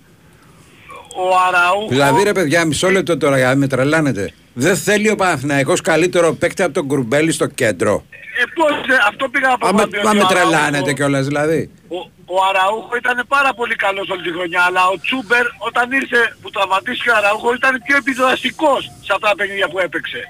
ο 1.23 1.25
Αραούχο... 1.47 1.89
Δηλαδή 1.89 2.23
ρε 2.23 2.33
παιδιά, 2.33 2.65
μισό 2.65 2.91
λεπτό 2.91 3.17
τώρα 3.17 3.37
για 3.37 3.49
να 3.49 3.55
με 3.55 3.67
τρελάνετε. 3.67 4.35
Δεν 4.55 4.77
θέλει 4.77 5.11
ο 5.11 5.17
Παναθηναϊκός 5.17 5.81
καλύτερο 5.81 6.33
παίκτη 6.33 6.63
από 6.63 6.73
τον 6.73 6.87
Κουρμπέλη 6.87 7.33
στο 7.33 7.47
κέντρο. 7.47 8.05
Ε, 8.41 8.45
πώς, 8.55 8.71
ε, 8.71 8.99
αυτό 9.09 9.29
πήγα 9.29 9.49
να 9.49 9.59
πω. 9.59 9.67
Μα 9.73 9.83
ότι 9.83 9.97
με, 9.97 10.03
μα 10.03 10.13
με 10.13 10.23
ο 10.23 10.27
τρελάνετε 10.27 10.67
Αραούχο- 10.67 10.93
κιόλας 10.93 11.27
δηλαδή. 11.27 11.61
Ο, 11.97 11.99
ο 12.35 12.37
Αραούχο 12.49 12.93
ήταν 13.03 13.17
πάρα 13.29 13.51
πολύ 13.55 13.75
καλός 13.85 14.07
όλη 14.13 14.23
τη 14.23 14.33
χρονιά, 14.37 14.63
αλλά 14.69 14.83
ο 14.95 14.97
Τσούμπερ 15.05 15.45
όταν 15.69 15.85
ήρθε 16.01 16.21
που 16.43 16.51
τραυματίστηκε 16.51 17.11
ο 17.11 17.17
Αραούχο 17.21 17.49
ήταν 17.61 17.73
πιο 17.87 17.97
επιδραστικός 18.03 18.81
σε 19.07 19.13
αυτά 19.17 19.27
τα 19.29 19.35
παιχνίδια 19.39 19.69
που 19.73 19.79
έπαιξε. 19.87 20.21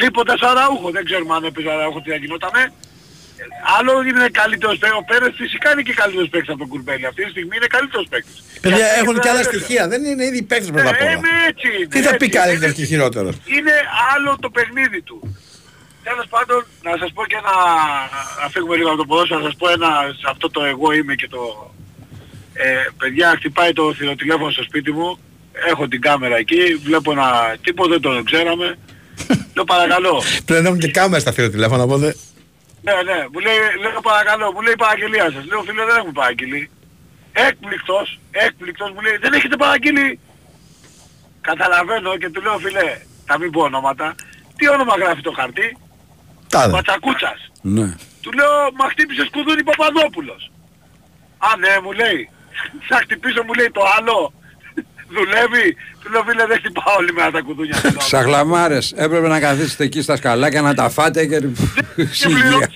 Λείποντας 0.00 0.40
ο 0.44 0.48
Αραούχο, 0.52 0.88
δεν 0.96 1.04
ξέρουμε 1.08 1.34
αν 1.38 1.44
έπαιζε 1.44 1.68
ο 1.68 1.72
Αραούχο 1.76 1.98
τι 2.02 2.10
θα 2.10 2.16
γινότανε. 2.22 2.62
Ε, 3.40 3.44
Άλλο 3.76 3.92
είναι 4.08 4.26
καλύτερος 4.40 4.76
παίκτης, 4.80 4.98
ο 5.02 5.04
Πέρες 5.10 5.32
φυσικά 5.42 5.68
είναι 5.72 5.84
και 5.88 5.94
καλύτερος 6.02 6.28
παίκτης 6.32 6.50
από 6.54 6.58
τον 6.64 6.68
Κουρμπέλη. 6.72 7.04
Αυτή 7.10 7.20
τη 7.24 7.30
στιγμή 7.34 7.54
είναι 7.58 7.70
καλύτερος 7.76 8.06
παίκτης. 8.12 8.36
Παιδιά 8.62 8.76
Γιατί 8.84 8.98
έχουν 9.00 9.14
δεν 9.14 9.22
και 9.22 9.30
άλλα 9.32 9.40
έπαιζε. 9.44 9.56
στοιχεία. 9.58 9.82
Δεν 9.92 10.00
είναι 10.10 10.24
ήδη 10.30 10.40
παίκτες 10.50 10.70
πρώτα 10.74 10.90
απ' 10.92 11.00
Ε, 11.00 11.04
όλα. 11.04 11.12
είμαι 11.16 11.32
έτσι 11.50 11.66
είναι, 11.76 11.92
Τι 11.94 12.00
θα 12.08 12.12
πει 12.20 12.24
έτσι 12.28 12.38
καλύτερος 12.40 12.72
είναι. 12.74 12.78
και 12.80 12.90
χειρότερος; 12.92 13.34
Είναι 13.56 13.74
άλλο 14.12 14.30
το 14.44 14.48
παιχνίδι 14.56 15.00
του. 15.08 15.18
Τέλος 16.08 16.26
πάντων, 16.34 16.60
να 16.86 16.92
σας 17.00 17.10
πω 17.16 17.22
και 17.30 17.36
ένα... 17.42 17.54
Να 18.42 18.46
φύγουμε 18.54 18.74
λίγο 18.78 18.88
από 18.92 18.98
το 19.02 19.06
ποδόσφαιρο, 19.10 19.40
να 19.40 19.46
σας 19.48 19.56
πω 19.60 19.66
ένα... 19.76 19.90
Σε 20.20 20.26
αυτό 20.32 20.46
το 20.54 20.60
εγώ 20.72 20.86
είμαι 20.98 21.14
και 21.20 21.28
το... 21.34 21.42
Ε, 22.64 22.68
παιδιά, 23.00 23.28
χτυπάει 23.38 23.72
το 23.72 23.94
θηροτηλέφωνο 23.98 24.50
στο 24.50 24.62
σπίτι 24.62 24.92
μου. 24.92 25.18
Έχω 25.70 25.88
την 25.88 26.00
κάμερα 26.00 26.36
εκεί, 26.36 26.60
βλέπω 26.84 27.12
ένα 27.12 27.56
τύπο, 27.62 27.86
δεν 27.86 28.00
τον 28.00 28.24
ξέραμε. 28.24 28.78
Λέω 29.54 29.64
παρακαλώ. 29.64 30.22
Πλέον 30.44 30.66
έχουν 30.66 30.78
και 30.78 30.90
κάμερα 30.90 31.20
στα 31.20 31.32
τηλέφωνα, 31.32 31.82
οπότε. 31.82 32.16
Ναι, 32.82 32.92
ναι, 32.92 33.26
μου 33.32 33.38
λέει, 33.38 33.56
λέω 33.80 34.00
παρακαλώ, 34.00 34.52
μου 34.52 34.60
λέει 34.60 34.72
η 34.72 34.76
παραγγελία 34.76 35.30
σας. 35.30 35.44
Λέω 35.44 35.62
φίλε 35.62 35.84
δεν 35.84 35.96
έχουμε 35.96 36.12
παραγγείλει. 36.12 36.70
Έκπληκτος, 37.32 38.18
έκπληκτος 38.30 38.90
μου 38.90 39.00
λέει, 39.00 39.16
δεν 39.16 39.32
έχετε 39.32 39.56
παραγγείλει. 39.56 40.18
Καταλαβαίνω 41.40 42.16
και 42.16 42.30
του 42.30 42.40
λέω 42.42 42.58
φίλε, 42.58 42.98
θα 43.26 43.38
μην 43.38 43.50
πω 43.50 43.62
ονόματα. 43.62 44.14
Τι 44.56 44.68
όνομα 44.68 44.94
γράφει 44.96 45.20
το 45.20 45.32
χαρτί; 45.32 45.76
Τάδε. 46.48 46.72
Ματσακούτσας. 46.72 47.50
Ναι. 47.62 47.94
Του 48.20 48.32
λέω, 48.32 48.72
μα 48.78 48.88
χτύπησε 48.88 49.24
σκουδούνι 49.24 49.62
Παπαδόπουλος. 49.62 50.50
Α, 51.38 51.56
ναι, 51.58 51.80
μου 51.82 51.92
λέει. 51.92 52.30
Θα 52.88 52.96
χτυπήσω, 52.96 53.42
μου 53.42 53.52
λέει 53.52 53.70
το 53.70 53.82
άλλο. 53.98 54.32
Δουλεύει. 55.14 55.76
Του 56.02 56.10
λέω, 56.12 56.22
φίλε, 56.28 56.46
δεν 56.46 56.56
χτυπάω 56.58 56.94
όλη 56.98 57.12
μέρα 57.12 57.30
τα 57.30 57.40
κουδούνια. 57.40 57.76
Σαχλαμάρες, 57.98 58.92
έπρεπε 58.96 59.28
να 59.28 59.40
καθίσετε 59.40 59.84
εκεί 59.84 60.02
στα 60.02 60.16
σκαλάκια 60.16 60.62
να 60.62 60.74
τα 60.74 60.88
φάτε 60.90 61.26
και... 61.26 61.40
Συγγεία. 62.20 62.70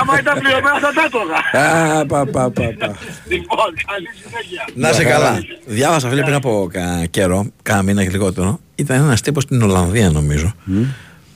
Άμα 0.00 0.18
ήταν 0.18 0.38
πληρωμένα 0.40 0.78
θα 0.80 0.92
τα 0.92 1.02
έτρωγα. 1.06 1.66
Α, 1.98 2.06
πα, 2.06 2.24
πα, 2.26 2.50
πα, 2.50 2.74
πα. 2.78 2.96
Λοιπόν, 3.28 3.68
καλή 3.86 4.08
συνέχεια. 4.22 4.64
Να 4.74 4.92
σε 4.92 5.04
καλά. 5.04 5.42
Διάβασα 5.66 6.08
φίλε 6.08 6.22
πριν 6.22 6.34
από 6.34 6.68
κα- 6.72 7.06
καιρό, 7.10 7.46
κάνα 7.62 7.82
μήνα 7.82 8.02
και 8.04 8.10
λιγότερο, 8.10 8.60
ήταν 8.74 9.02
ένας 9.02 9.20
τύπος 9.20 9.42
στην 9.42 9.62
Ολλανδία 9.62 10.10
νομίζω, 10.10 10.54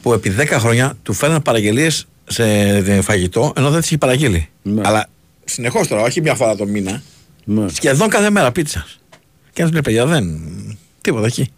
που 0.03 0.13
επί 0.13 0.35
10 0.41 0.47
χρόνια 0.51 0.95
του 1.03 1.13
φέρναν 1.13 1.43
παραγγελίες 1.43 2.07
σε 2.27 2.45
φαγητό 3.03 3.53
ενώ 3.57 3.71
δεν 3.71 3.81
τις 3.81 3.89
είχε 3.89 3.99
παραγγείλει. 3.99 4.49
Αλλά 4.83 5.07
συνεχώς 5.45 5.89
τώρα, 5.89 6.03
όχι 6.03 6.21
μια 6.21 6.35
φορά 6.35 6.57
το 6.57 6.67
μήνα, 6.67 7.03
σχεδόν 7.73 8.09
κάθε 8.09 8.31
μέρα 8.31 8.53
πίτσα. 8.53 8.87
Και 9.55 9.63
ένα 9.63 9.71
λέει 9.73 9.81
παιδιά 9.81 10.07
δεν. 10.07 10.41
Τίποτα 11.01 11.27
εκεί. 11.27 11.53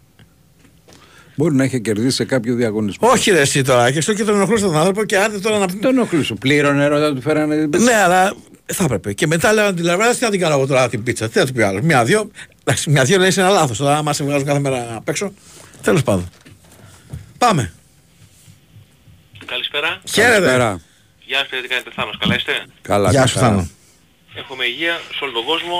Μπορεί 1.35 1.55
να 1.55 1.63
είχε 1.63 1.79
κερδίσει 1.79 2.15
σε 2.15 2.25
κάποιο 2.25 2.55
διαγωνισμό. 2.55 3.09
Όχι 3.09 3.31
ρε 3.31 3.39
εσύ 3.39 3.63
τώρα, 3.63 3.91
και 3.91 4.01
στο 4.01 4.13
και 4.13 4.23
τον 4.23 4.35
ενοχλούσε 4.35 4.65
τον 4.65 4.77
άνθρωπο 4.77 5.05
και 5.05 5.17
άντε 5.17 5.39
τώρα 5.39 5.57
να. 5.57 5.67
Τον 5.67 5.91
ενοχλούσε. 5.91 6.33
Πλήρωνε 6.33 6.85
όταν 6.85 7.15
του 7.15 7.21
φέρανε 7.21 7.57
την 7.57 7.69
πίτσα. 7.69 7.85
Ναι, 7.85 7.95
αλλά 7.95 8.35
θα 8.65 8.83
έπρεπε. 8.83 9.13
Και 9.13 9.27
μετά 9.27 9.53
λέγανε 9.53 9.75
την 9.75 9.85
λαβράδα, 9.85 10.15
τι 10.15 10.23
να 10.23 10.29
την 10.29 10.39
κάνω 10.39 10.53
εγώ 10.55 10.67
τώρα 10.67 10.89
την 10.89 11.03
πίτσα. 11.03 11.29
Τι 11.29 11.39
να 11.39 11.45
του 11.45 11.53
πει 11.53 11.61
άλλο. 11.61 11.81
Μια-δύο. 11.83 12.31
Εντάξει, 12.63 12.89
μια-δύο 12.89 13.17
λέει 13.17 13.29
είναι 13.33 13.41
ένα 13.41 13.51
λάθος. 13.51 13.77
Τώρα, 13.77 13.97
άμα 13.97 14.13
σε 14.13 14.23
βγάζουν 14.23 14.45
κάθε 14.45 14.59
μέρα 14.59 14.95
απ' 14.95 15.09
έξω. 15.09 15.33
Τέλος 15.81 16.03
πάντων. 16.03 16.29
Πάμε. 17.37 17.73
Καλησπέρα. 19.45 20.01
Χαίρετε. 20.11 20.79
Γεια 21.25 21.37
σας, 21.37 21.61
τι 21.61 21.67
κάνετε 21.67 21.91
Θάνος, 21.95 22.17
καλά 22.19 22.35
είστε; 22.35 22.53
Καλά, 22.81 23.11
Γεια 23.11 23.25
σου, 23.25 23.37
Θάνο. 23.37 23.69
Έχουμε 24.35 24.65
υγεία 24.65 24.95
σε 25.15 25.23
όλο 25.23 25.33
τον 25.33 25.45
κόσμο 25.45 25.77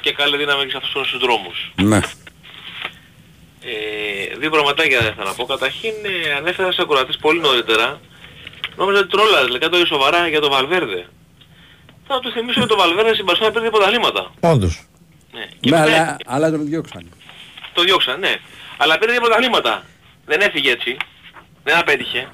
και 0.00 0.12
καλή 0.12 0.36
δύναμη 0.36 0.64
και 0.64 0.70
σε 0.70 0.76
αυτούς 0.76 1.10
τους 1.10 1.20
δρόμους. 1.20 1.72
Ναι. 1.82 2.00
Ε, 3.62 4.36
δύο 4.38 4.50
πραγματάκια 4.50 5.14
θα 5.16 5.24
να 5.24 5.32
πω. 5.34 5.44
Καταρχήν 5.44 5.92
ε, 6.02 6.32
ανέφερα 6.38 6.72
σε 6.72 6.82
ακροατής 6.82 7.16
πολύ 7.16 7.40
νωρίτερα. 7.40 8.00
Νόμιζα 8.76 8.98
ότι 8.98 9.08
τρόλαρες, 9.08 9.48
λέει 9.48 9.58
κάτι 9.58 9.86
σοβαρά 9.86 10.28
για 10.28 10.40
τον 10.40 10.50
Βαλβέρδε. 10.50 11.06
Θα 12.06 12.20
του 12.20 12.30
θυμίσω 12.32 12.60
ότι 12.60 12.68
το 12.68 12.76
Βαλβέρδε 12.76 13.14
στην 13.14 13.24
Παρσόνα 13.26 13.50
πήρε 13.50 13.70
πρωταθλήματα. 13.70 14.32
Όντως. 14.40 14.84
Ναι. 15.32 15.44
Και 15.60 15.70
Ναι, 15.70 15.78
μετά 15.78 15.92
αλλά, 15.92 16.16
αλλά 16.26 16.50
τον 16.50 16.66
διώξανε. 16.66 17.08
το 17.72 17.82
διώξαν, 17.82 18.20
ναι. 18.20 18.34
Αλλά 18.76 18.98
πήρε 18.98 19.12
δύο 19.12 19.20
πρωταθλήματα. 19.20 19.84
Δεν 20.26 20.40
έφυγε 20.40 20.70
έτσι. 20.70 20.96
Δεν 21.64 21.76
απέτυχε. 21.78 22.28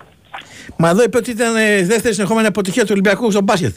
Μα 0.76 0.88
εδώ 0.88 1.02
είπε 1.02 1.16
ότι 1.16 1.30
ήταν 1.30 1.56
ε, 1.56 1.82
δεύτερη 1.82 2.14
συνεχόμενη 2.14 2.46
αποτυχία 2.46 2.82
του 2.82 2.88
Ολυμπιακού 2.92 3.30
στο 3.30 3.40
μπάσκετ. 3.40 3.76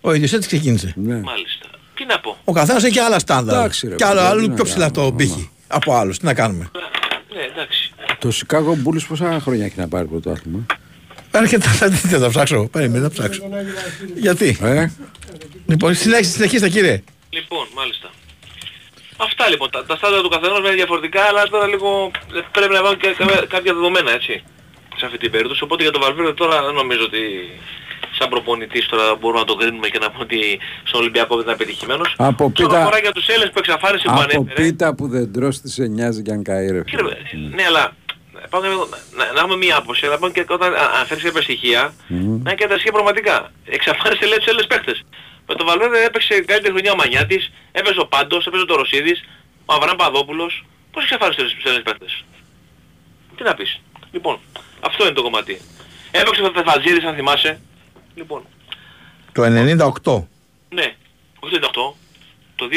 Ο 0.00 0.12
ίδιος 0.12 0.32
έτσι 0.32 0.48
ξεκίνησε. 0.48 0.94
Μάλιστα. 0.96 1.66
Τι 2.00 2.06
να 2.06 2.20
πω. 2.20 2.36
Ο 2.44 2.52
καθένας 2.52 2.84
έχει 2.84 2.92
και 2.92 3.00
άλλα 3.00 3.18
στάνταρ. 3.18 3.56
Εντάξει, 3.58 3.88
ρε, 3.88 3.94
Και 3.94 4.04
άλλο, 4.04 4.20
παιδί, 4.20 4.30
άλλο 4.30 4.40
τι 4.40 4.46
πιο 4.46 4.56
να 4.56 4.64
ψηλά 4.64 4.90
το 4.90 5.12
πύχη 5.12 5.50
από 5.66 5.94
άλλους. 5.94 6.18
Τι 6.18 6.24
να 6.24 6.34
κάνουμε. 6.34 6.70
Ναι, 7.34 7.42
εντάξει. 7.42 7.92
Το 8.18 8.32
Chicago 8.38 8.70
Bulls 8.84 9.04
πόσα 9.08 9.40
χρόνια 9.40 9.64
έχει 9.64 9.78
να 9.78 9.88
πάρει 9.88 10.06
πρωτάθλημα; 10.06 10.66
Έρχεται 11.30 11.68
τι 12.02 12.08
θα 12.08 12.28
ψάξω. 12.28 12.68
Περίμενε 12.72 13.02
να 13.02 13.10
ψάξω. 13.10 13.42
Γιατί; 14.14 14.58
Ε, 14.62 14.86
Λοιπόν, 15.66 15.94
συνέχιστε, 15.94 16.32
συνεχίστε 16.34 16.68
κύριε. 16.68 17.02
Λοιπόν, 17.30 17.66
μάλιστα. 17.74 18.10
Αυτά 19.16 19.48
λοιπόν. 19.48 19.70
Τα, 19.70 19.84
τα 19.84 19.96
στάδια 19.96 20.20
του 20.20 20.28
καθενός 20.28 20.58
είναι 20.58 20.70
διαφορετικά, 20.70 21.22
αλλά 21.22 21.42
τώρα 21.48 21.66
λίγο 21.66 22.10
ε, 22.34 22.40
πρέπει 22.52 22.72
να 22.72 22.82
βάλουν 22.82 22.98
και 22.98 23.14
κάποια, 23.18 23.46
κάποια 23.48 23.72
δεδομένα, 23.74 24.10
έτσι. 24.10 24.42
Σε 24.96 25.06
αυτή 25.06 25.18
την 25.18 25.30
περίπτωση. 25.30 25.62
Οπότε 25.62 25.82
για 25.82 25.92
τον 25.92 26.00
Βαλβέρδε 26.00 26.32
τώρα 26.32 26.62
δεν 26.64 26.74
νομίζω 26.74 27.02
ότι 27.04 27.22
σαν 28.20 28.28
προπονητής 28.28 28.86
τώρα 28.86 29.14
μπορούμε 29.14 29.40
να 29.40 29.46
το 29.46 29.54
κρίνουμε 29.54 29.88
και 29.88 29.98
να 29.98 30.10
πούμε 30.10 30.22
ότι 30.22 30.58
στον 30.84 31.00
Ολυμπιακό 31.00 31.34
δεν 31.36 31.44
ήταν 31.44 31.56
πετυχημένος. 31.56 32.14
Από 32.18 32.50
Τώρα 32.54 32.68
πίτα- 32.68 32.80
αφορά 32.82 32.98
για 32.98 33.12
τους 33.12 33.26
Έλληνες 33.28 33.50
που 33.52 33.58
εξαφάνισε 33.58 34.04
που 34.04 34.12
από 34.12 34.20
ανέφερε. 34.20 34.62
πίτα 34.68 34.94
που 34.94 35.08
δεν 35.08 35.32
τρως 35.32 35.60
τη 35.60 35.70
σε 35.70 35.86
νοιάζει 35.86 36.22
και 36.22 36.30
αν 36.32 36.42
καεί 36.42 36.70
ρε. 36.70 36.82
Κύριε, 36.82 37.16
ναι, 37.54 37.64
αλλά 37.64 37.96
πάμε, 38.50 38.66
να, 39.16 39.32
να 39.34 39.40
έχουμε 39.40 39.56
μία 39.56 39.76
άποψη, 39.76 40.06
αλλά 40.06 40.18
πάμε 40.18 40.32
και 40.32 40.44
όταν 40.48 40.74
α- 40.74 40.90
αναφέρεις 40.94 41.22
κάποια 41.24 41.42
στοιχεία, 41.42 41.94
Μμμ. 42.06 42.18
να 42.42 42.50
είναι 42.50 42.54
και 42.54 42.66
τα 42.66 42.72
στοιχεία 42.74 42.92
πραγματικά. 42.92 43.52
Εξαφάνισε 43.64 44.24
λέει 44.26 44.36
τους 44.38 44.46
Έλληνες 44.46 44.66
παίχτες. 44.66 45.02
Με 45.46 45.54
τον 45.54 45.66
Βαλβέρδε 45.66 46.04
έπαιξε 46.04 46.34
καλύτερη 46.40 46.72
χρονιά 46.72 46.92
ο 46.92 46.96
Μανιάτης, 46.96 47.52
έπαιζε 47.72 48.00
ο 48.00 48.06
Πάντος, 48.06 48.46
έπαιζε 48.46 48.64
το 48.64 48.74
Ρωσίδης, 48.76 49.24
ο 49.66 49.72
Αβραάμ 49.74 49.96
Παδόπουλος. 49.96 50.64
Πώς 50.92 51.02
εξαφάνισε 51.02 51.42
τους 51.42 51.64
Έλληνες 51.64 51.82
παίχτες. 51.84 52.24
Τι 53.36 53.42
να 53.42 53.54
πεις. 53.54 53.80
Λοιπόν, 54.12 54.38
αυτό 54.80 55.04
είναι 55.04 55.14
το 55.14 55.22
κομμάτι. 55.22 55.60
Έπαιξε 56.10 56.42
ο 56.42 56.50
Φεφατζίδης 56.54 57.04
αν 57.04 57.14
θυμάσαι. 57.14 57.60
Λοιπόν, 58.14 58.42
Το 59.32 59.42
98. 59.42 60.24
ναι, 60.68 60.94
όχι 61.40 61.58
το 61.58 61.70
98, 61.72 61.96
το 62.56 62.66
2010 62.70 62.72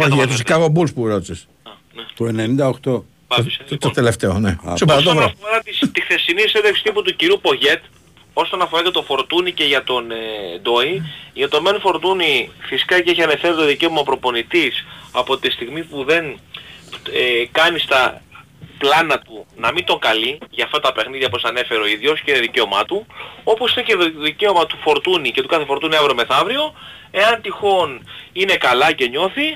Όχι, 0.00 0.10
το 0.10 0.14
για 0.14 0.26
τους 0.26 0.42
Βαλβέρδε. 0.42 0.42
Chicago 0.46 0.78
Bulls 0.80 0.94
που 0.94 1.06
ρώτησες. 1.06 1.48
Το 2.16 2.24
98. 2.24 2.80
Το, 2.80 3.04
το 3.78 3.90
τελευταίο, 3.90 4.38
ναι. 4.38 4.48
Α, 4.64 4.76
Σου 4.76 4.84
είπα, 4.84 4.94
το 4.94 4.98
Όσον 5.00 5.16
βρω. 5.16 5.24
αφορά 5.24 5.60
τη, 5.60 5.88
τη 5.88 6.00
χθεσινή 6.00 6.40
συνέντευξη 6.40 6.82
τύπου 6.82 7.02
του 7.02 7.16
κυρίου 7.16 7.38
Πογέτ, 7.42 7.82
όσον 8.32 8.62
αφορά 8.62 8.82
και 8.82 8.90
το 8.90 9.02
Φορτούνι 9.02 9.52
και 9.52 9.64
για 9.64 9.84
τον 9.84 10.10
ε, 10.10 10.14
Ντόι, 10.62 11.02
για 11.32 11.48
τον 11.48 11.62
Μεν 11.62 11.80
Φορτούνι 11.80 12.50
φυσικά 12.60 13.00
και 13.00 13.10
έχει 13.10 13.22
ανεφέρει 13.22 13.54
το 13.54 13.64
δικαίωμα 13.66 14.00
ο 14.00 14.02
προπονητής, 14.02 14.84
από 15.12 15.38
τη 15.38 15.50
στιγμή 15.50 15.82
που 15.84 16.04
δεν 16.04 16.24
ε, 17.12 17.44
κάνει 17.52 17.78
στα 17.78 18.22
πλάνα 18.84 19.18
του 19.26 19.46
να 19.56 19.72
μην 19.72 19.84
τον 19.84 19.98
καλεί 19.98 20.38
για 20.50 20.64
αυτά 20.64 20.78
τα 20.80 20.92
παιχνίδια 20.92 21.26
όπως 21.30 21.42
ανέφερε 21.44 21.80
ο 21.80 21.86
ίδιος 21.86 22.20
και 22.20 22.30
είναι 22.30 22.40
δικαίωμά 22.40 22.84
του, 22.84 23.06
όπως 23.44 23.68
είναι 23.74 23.84
και 23.88 23.96
το 23.96 24.04
δικαίωμα 24.28 24.66
του 24.66 24.76
Φορτούνη 24.84 25.30
και 25.34 25.42
του 25.42 25.48
κάθε 25.48 25.64
Φορτούνη 25.64 25.96
αύριο 25.96 26.14
μεθαύριο, 26.14 26.64
εάν 27.10 27.34
τυχόν 27.42 27.88
είναι 28.32 28.54
καλά 28.66 28.92
και 28.92 29.06
νιώθει, 29.08 29.46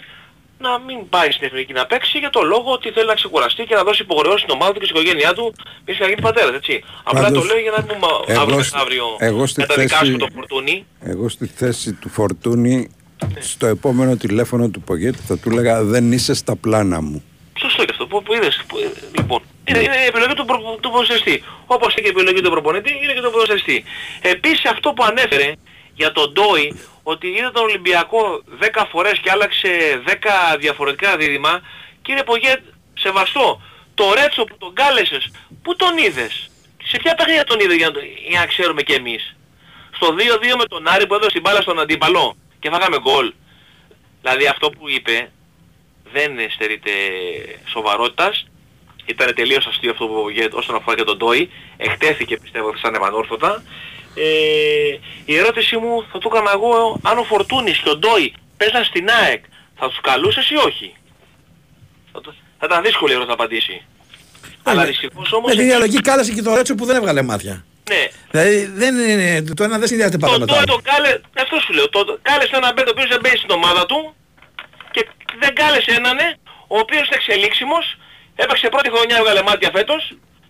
να 0.66 0.79
μην 0.87 1.09
πάει 1.09 1.31
στην 1.31 1.47
εθνική 1.47 1.72
να 1.72 1.87
παίξει 1.87 2.18
για 2.18 2.31
το 2.31 2.43
λόγο 2.43 2.72
ότι 2.72 2.91
θέλει 2.91 3.07
να 3.07 3.14
ξεκουραστεί 3.14 3.64
και 3.64 3.74
να 3.74 3.83
δώσει 3.83 4.03
υποχρεώσεις 4.03 4.41
στην 4.41 4.53
ομάδα 4.55 4.72
του 4.72 4.79
και 4.81 4.85
στην 4.87 4.97
οικογένειά 4.97 5.33
του 5.35 5.55
μη 5.87 5.95
να 5.99 6.07
γίνει 6.09 6.20
πατέρας, 6.20 6.55
έτσι. 6.55 6.85
Απλά 7.05 7.20
Πάντως, 7.22 7.41
το 7.43 7.47
λέω 7.55 7.59
για 7.62 7.70
να 7.76 7.83
μην 7.83 7.97
εγώ 8.26 8.41
αύριο 8.41 8.62
στη- 8.62 8.72
μεθαύριο 8.74 9.05
εγώ 9.18 9.47
στη 9.47 9.61
καταδικάσουμε 9.61 10.07
θέση- 10.11 10.18
τον 10.18 10.31
Φορτούνη. 10.35 10.87
Εγώ 11.01 11.29
στη 11.29 11.47
θέση 11.47 11.93
του 11.93 12.09
Φορτούνη, 12.09 12.91
στο 13.39 13.66
επόμενο 13.66 14.16
τηλέφωνο 14.16 14.68
του 14.68 14.81
Πογέτη 14.81 15.18
θα 15.26 15.39
του 15.39 15.51
έλεγα 15.51 15.83
δεν 15.83 16.12
είσαι 16.12 16.35
στα 16.35 16.57
πλάνα 16.57 17.01
μου. 17.01 17.22
Σωστό 17.61 17.85
και 17.85 17.91
αυτό 17.91 17.98
που, 18.09 18.23
που 18.23 18.35
είδες. 18.35 18.65
Που, 18.69 18.79
ε, 18.79 18.91
λοιπόν, 19.17 19.43
είναι, 19.65 19.79
είναι 19.79 19.97
η 19.97 20.07
επιλογή 20.07 20.35
του, 20.35 20.45
προ, 20.45 20.79
του 20.83 20.91
ποδοσφαιριστή. 20.91 21.45
Όπως 21.67 21.93
είναι 21.93 22.01
και 22.01 22.07
η 22.07 22.15
επιλογή 22.17 22.41
του 22.41 22.51
προπονητή, 22.51 22.93
είναι 23.03 23.13
και 23.13 23.21
του 23.21 23.31
ποδοσφαιριστή. 23.31 23.85
Επίσης 24.21 24.65
αυτό 24.65 24.93
που 24.93 25.05
ανέφερε 25.05 25.53
για 25.95 26.13
τον 26.13 26.33
Ντόι, 26.33 26.81
ότι 27.03 27.27
είδε 27.29 27.51
τον 27.51 27.63
Ολυμπιακό 27.63 28.43
10 28.61 28.85
φορές 28.91 29.19
και 29.19 29.31
άλλαξε 29.31 30.03
10 30.07 30.13
διαφορετικά 30.59 31.17
δίδυμα, 31.17 31.61
κύριε 32.03 32.23
Πογέτ, 32.25 32.61
σεβαστό, 32.95 33.61
το 33.95 34.15
Ρέτσο 34.15 34.45
που 34.45 34.57
τον 34.59 34.73
κάλεσες, 34.75 35.31
πού 35.63 35.77
τον 35.77 35.97
είδες, 35.99 36.51
σε 36.85 36.97
ποια 36.97 37.15
παιχνίδια 37.15 37.45
τον 37.45 37.61
είδε 37.61 37.75
για 37.75 37.87
να, 37.87 37.93
το- 37.93 38.01
για 38.29 38.41
να 38.41 38.47
ξέρουμε 38.47 38.83
κι 38.83 38.93
εμείς; 38.93 39.37
Στο 39.95 40.15
2-2 40.15 40.57
με 40.57 40.65
τον 40.65 40.89
Άρη 40.89 41.07
που 41.07 41.15
έδωσε 41.15 41.31
την 41.31 41.41
μπάλα 41.41 41.61
στον 41.61 41.81
αντίπαλο 41.81 42.37
και 42.61 42.71
φάγαμε 42.71 42.99
γκολ. 43.01 43.33
Δηλαδή 44.23 44.47
αυτό 44.47 44.71
που 44.71 44.89
είπε 44.89 45.31
δεν 46.13 46.31
στερείται 46.55 46.91
σοβαρότητας. 47.69 48.47
Ήταν 49.05 49.35
τελείως 49.35 49.67
αστείο 49.67 49.91
αυτό 49.91 50.07
που 50.07 50.29
για- 50.31 50.49
όσον 50.53 50.75
αφορά 50.77 50.97
και 50.97 51.03
τον 51.05 51.17
Ντόι. 51.17 51.51
Εκτέθηκε 51.77 52.37
πιστεύω 52.39 52.77
σαν 52.77 52.95
επανόρθωτα. 52.95 53.63
Ε, 54.15 54.99
η 55.25 55.37
ερώτησή 55.37 55.77
μου 55.77 56.05
θα 56.13 56.19
το 56.19 56.31
έκανα 56.33 56.51
εγώ 56.55 57.01
αν 57.03 57.19
ο 57.19 57.23
Φορτούνης 57.25 57.79
και 57.79 57.89
ο 57.89 57.97
Ντόι 57.97 58.35
παίζαν 58.57 58.85
στην 58.85 59.09
ΑΕΚ 59.11 59.45
θα 59.79 59.89
τους 59.89 60.01
καλούσες 60.01 60.51
ή 60.51 60.57
όχι; 60.57 60.95
Θα, 62.13 62.21
το- 62.21 62.35
θα 62.59 62.67
ήταν 62.67 62.83
δύσκολη 62.83 63.13
η 63.13 63.15
ερώτηση 63.15 63.37
να 63.37 63.43
απαντήσει. 63.45 63.83
Αλλά 64.63 64.85
δυστυχώς 64.85 65.33
όμως... 65.33 65.49
Με 65.51 65.57
την 65.57 65.65
διαλογή 65.69 66.01
κάλεσε 66.01 66.33
και 66.33 66.43
το 66.43 66.55
Ρέτσο 66.55 66.75
που 66.75 66.85
δεν 66.85 66.97
έβγαλε 66.97 67.23
μάτια. 67.23 67.65
Ναι, 67.91 68.09
Δηλαδή 68.31 68.65
δεν 68.65 68.99
είναι, 68.99 69.43
το 69.55 69.65
ένα 69.65 69.79
δεν 69.79 69.89
συνδυάζεται 69.89 70.19
πάντα 70.19 70.33
το 70.35 70.39
με 70.41 70.47
το 70.47 70.53
Ντόι 70.53 70.59
άλλο. 70.63 70.73
τον 70.73 70.83
κάλε... 70.83 71.21
Αυτό 71.43 71.61
σου 71.61 71.73
λέω. 71.73 71.89
Το, 71.89 72.19
κάλεσε 72.23 72.57
έναν 72.57 72.75
παίκτη 72.75 72.91
ο 72.91 72.93
οποίος 72.97 73.09
δεν 73.09 73.21
παίζει 73.21 73.37
στην 73.37 73.51
ομάδα 73.51 73.87
του 73.87 74.15
και 74.15 74.18
δεν 75.43 75.53
κάλεσε 75.61 75.91
έναν 76.01 76.16
ε, 76.26 76.29
ο 76.74 76.76
οποίος 76.85 77.05
είναι 77.07 77.18
εξελίξιμος, 77.20 77.85
έπαιξε 78.43 78.66
πρώτη 78.74 78.89
χρονιά, 78.95 79.16
έβγαλε 79.20 79.43
μάτια 79.49 79.70
φέτος 79.76 80.03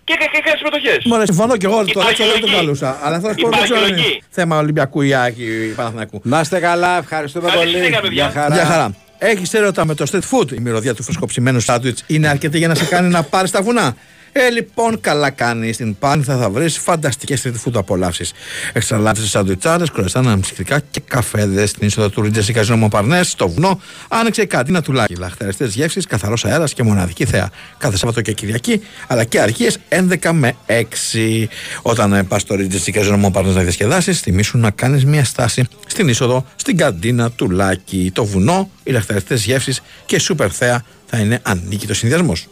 και 0.06 0.12
έκανε 0.16 0.30
και, 0.32 0.38
έκανε 0.42 0.56
συμμετοχές. 0.60 1.00
Μωρέ, 1.10 1.24
συμφωνώ 1.32 1.54
και 1.60 1.66
εγώ 1.70 1.78
ότι 1.82 1.92
το 1.92 2.00
Υπάρχει 2.00 2.22
Ρέτσο 2.22 2.32
δεν 2.32 2.40
το 2.40 2.46
λογική. 2.46 2.60
καλούσα. 2.60 2.90
Αλλά 3.04 3.16
αυτό 3.16 3.28
δεν 3.28 3.36
Υπάρχει 3.38 3.62
ξέρω 3.64 3.80
αν 3.80 3.86
είναι 3.88 3.96
λογική. 4.00 4.22
θέμα 4.38 4.54
Ολυμπιακού 4.64 4.98
ή 5.08 5.14
Άκη 5.14 5.44
ή 5.68 5.72
Παναθηναϊκού. 5.78 6.16
Να 6.24 6.38
είστε 6.40 6.58
καλά, 6.68 6.92
ευχαριστούμε 7.02 7.48
Καλή 7.48 7.58
πολύ. 7.62 7.74
συνέχεια, 7.76 8.00
παιδιά. 8.00 8.24
Γεια 8.30 8.40
χαρά. 8.40 8.54
Γεια 8.54 8.64
χαρά. 8.72 8.86
Έχεις 9.18 9.54
έρωτα 9.54 9.84
με 9.84 9.94
το 9.94 10.04
street 10.12 10.26
food; 10.30 10.52
Η 10.52 10.60
μυρωδιά 10.60 10.94
του 10.94 11.02
φρεσκοψημένου 11.02 11.60
σάντουιτς 11.60 12.04
είναι 12.06 12.28
αρκετή 12.28 12.58
για 12.58 12.68
να 12.68 12.74
σε 12.74 12.84
κάνει 12.84 13.08
να 13.08 13.22
πάρεις 13.22 13.50
τα 13.50 13.62
βουνά. 13.62 13.96
Ε, 14.40 14.50
λοιπόν, 14.50 15.00
καλά 15.00 15.30
κάνεις. 15.30 15.74
Στην 15.74 15.98
Πάνθα 15.98 16.36
θα 16.36 16.50
βρεις 16.50 16.78
φανταστικές 16.78 17.42
street 17.44 17.68
food 17.68 17.72
απολαύσεις. 17.74 18.32
Εξαλάτε 18.72 19.20
σαντουιτσάρες, 19.20 19.90
κροεσάνα 19.90 20.36
μυστικά 20.36 20.80
και 20.90 21.00
καφέδες. 21.08 21.70
Στην 21.70 21.86
είσοδο 21.86 22.08
του 22.08 22.22
Ρίτζε 22.22 22.52
Καζίνο 22.52 22.76
Μοπαρνέ, 22.76 23.22
στο 23.22 23.48
βουνό, 23.48 23.80
άνοιξε 24.08 24.42
η 24.42 24.46
καντίνα 24.46 24.82
του 24.82 24.92
Λάκη. 24.92 25.14
Λαχτερεστέ 25.14 25.66
γεύσει, 25.66 26.00
καθαρός 26.00 26.44
αέρας 26.44 26.72
και 26.72 26.82
μοναδική 26.82 27.24
θέα. 27.24 27.50
Κάθε 27.78 27.96
Σάββατο 27.96 28.20
και 28.20 28.32
Κυριακή, 28.32 28.80
αλλά 29.06 29.24
και 29.24 29.40
αργίε 29.40 29.70
11 29.88 30.30
με 30.32 30.56
6. 30.66 31.46
Όταν 31.82 32.12
ε, 32.12 32.22
πας 32.22 32.40
στο 32.40 32.54
Ρίτζε 32.54 32.90
Καζίνο 32.90 33.16
Μοπαρνέ 33.16 33.52
να 33.52 33.62
διασκεδάσεις, 33.62 34.20
θυμήσου 34.20 34.58
να 34.58 34.70
κάνεις 34.70 35.04
μια 35.04 35.24
στάση 35.24 35.64
στην 35.86 36.08
είσοδο 36.08 36.46
στην 36.56 36.76
καντίνα 36.76 37.30
του 37.30 37.50
Λάκη. 37.50 38.10
Το 38.14 38.24
βουνό, 38.24 38.70
οι 38.82 38.90
λαχτερεστέ 38.90 39.34
γεύσει 39.34 39.76
και 40.06 40.16
η 40.16 40.18
σούπερ 40.18 40.54
θέα 40.54 40.84
θα 41.06 41.18
είναι 41.18 41.40
ανίκητος 41.42 41.98
συνδυασμός. 41.98 42.46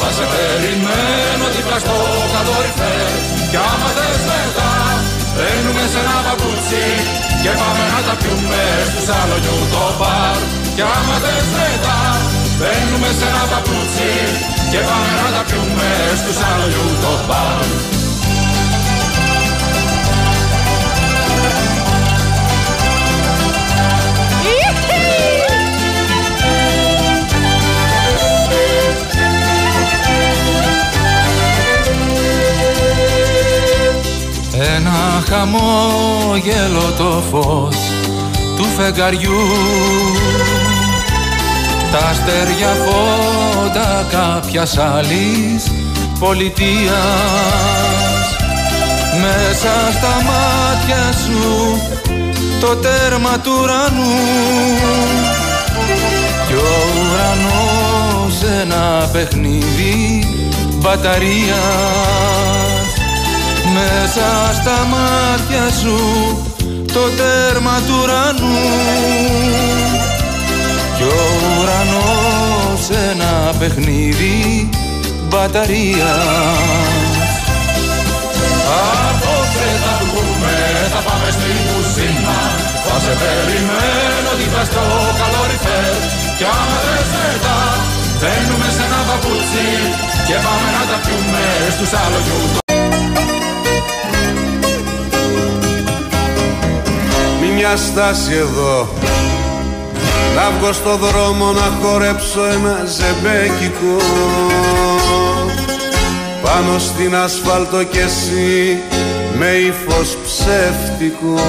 Θα 0.00 0.08
σε 0.16 0.24
περιμένω 0.32 1.46
δίπλα 1.54 1.78
στο 1.84 1.96
κατορυφέ. 2.34 2.96
Κι 3.50 3.58
άμα 3.70 3.88
θες 3.96 4.22
μετά 4.30 4.72
Μπαίνουμε 5.34 5.84
σε 5.92 5.98
ένα 6.04 6.18
παπούτσι 6.26 6.84
Και 7.42 7.52
πάμε 7.60 7.84
να 7.92 8.00
τα 8.06 8.14
πιούμε 8.20 8.62
Στου 8.88 9.00
σαλονιού 9.08 9.58
το 9.72 9.84
μπαρ. 9.98 10.38
Κι 10.76 10.84
άμα 10.96 11.16
θες 11.24 11.48
μετά 11.58 11.98
Μπαίνουμε 12.58 13.10
σε 13.18 13.26
ένα 13.30 13.44
παπούτσι 13.52 14.10
Και 14.72 14.80
πάμε 14.88 15.10
να 15.20 15.28
τα 15.34 15.42
πιούμε 15.48 15.88
Στου 16.20 16.32
σαλονιού 16.38 16.86
το 17.02 17.12
μπαρ 17.26 17.95
χαμόγελο 35.46 36.92
το 36.96 37.22
φως 37.30 37.76
του 38.56 38.64
φεγγαριού. 38.76 39.46
Τα 41.92 41.98
αστέρια 42.08 42.76
φώτα 42.84 44.06
κάποιας 44.10 44.78
άλλης 44.78 45.72
πολιτείας. 46.18 46.94
Μέσα 49.20 49.92
στα 49.92 50.14
μάτια 50.26 51.12
σου 51.24 51.80
το 52.60 52.76
τέρμα 52.76 53.38
του 53.38 53.52
ουρανού. 53.62 54.14
Κι 56.46 56.54
ο 56.54 56.56
ουρανός 56.98 58.42
ένα 58.62 59.08
παιχνίδι 59.12 60.28
μπαταρίας 60.80 62.65
μέσα 63.74 64.28
στα 64.60 64.86
μάτια 64.92 65.70
σου 65.80 65.98
το 66.92 67.00
τέρμα 67.18 67.76
του 67.86 67.94
ουρανού. 68.02 68.56
Κι 70.96 71.02
ο 71.02 71.22
ουρανός 71.60 72.82
ένα 73.10 73.52
παιχνίδι 73.58 74.68
μπαταρίας. 75.28 76.06
Απόψε 79.08 79.68
θα 79.84 79.94
βγούμε, 80.08 80.56
θα 80.92 81.00
πάμε 81.08 81.28
στην 81.30 81.56
κουζίνα. 81.66 82.66
Θα 82.88 82.96
σε 83.04 83.14
περιμένω 83.22 84.30
δίπλα 84.38 84.64
στο 84.70 84.82
καλοριφέρ 85.18 85.94
Κι 86.38 86.44
άμα 86.58 86.78
θες 86.84 87.08
μετά 87.16 87.58
μπαίνουμε 88.18 88.68
σε 88.76 88.82
ένα 88.88 89.00
παπούτσι 89.08 89.66
Και 90.26 90.36
πάμε 90.44 90.68
να 90.76 90.82
τα 90.90 90.96
πιούμε 91.04 91.44
στους 91.74 91.92
άλογιου 92.02 92.65
μια 97.56 97.76
στάση 97.76 98.32
εδώ. 98.34 98.88
Να 100.36 100.50
βγω 100.58 100.72
στο 100.72 100.96
δρόμο 100.96 101.52
να 101.52 101.72
χορέψω 101.82 102.44
ένα 102.44 102.84
ζεμπέκικο. 102.84 103.96
Πάνω 106.42 106.78
στην 106.78 107.16
ασφάλτο 107.16 107.84
κι 107.84 107.98
εσύ 107.98 108.78
με 109.38 109.46
ύφος 109.46 110.16
ψεύτικο. 110.24 111.40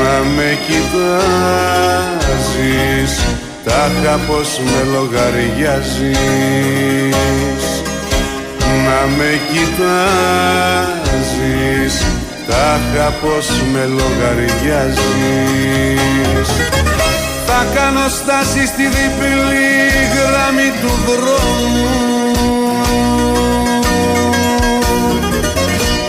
Να 0.00 0.22
με 0.36 0.58
κοιτάζεις 0.66 2.08
Τάχα 3.64 4.16
πως 4.26 4.60
με 4.64 4.82
λογαριάζεις. 4.92 6.16
Να 8.84 9.00
με 9.16 9.30
κοιτάζεις 9.52 10.97
Τάχα 12.48 13.08
πως 13.20 13.46
με 13.72 13.84
λογαριάζεις 13.84 14.98
Θα 17.46 17.66
κάνω 17.74 18.08
στάση 18.08 18.66
στη 18.66 18.82
διπλή 18.82 19.76
γραμμή 20.14 20.70
του 20.80 20.92
δρόμου. 21.06 21.88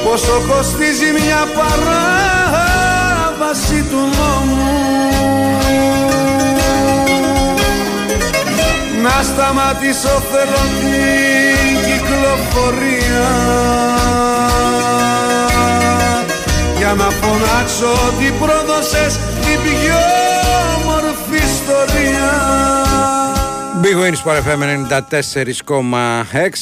Πόσο 0.03 0.35
κοστίζει 0.47 1.11
μια 1.11 1.41
παράβαση 1.57 2.99
του 3.89 4.01
νόμου 4.17 4.69
να 9.09 9.23
σταματήσω 9.23 10.09
θέλω 10.31 10.63
την 10.79 11.75
κυκλοφορία. 11.85 13.29
Για 16.77 16.93
Για 16.93 16.93
να 16.93 17.09
φωνάξω 17.09 17.91
ότι 18.07 18.33
πρόδωσες 18.39 19.13
την 19.15 19.59
πιο 19.61 20.01
όμορφη 20.75 21.35
ιστορία. 21.35 22.29
Big 23.83 23.97
Wins 24.01 24.19
Sport 24.23 24.39
FM 24.47 24.61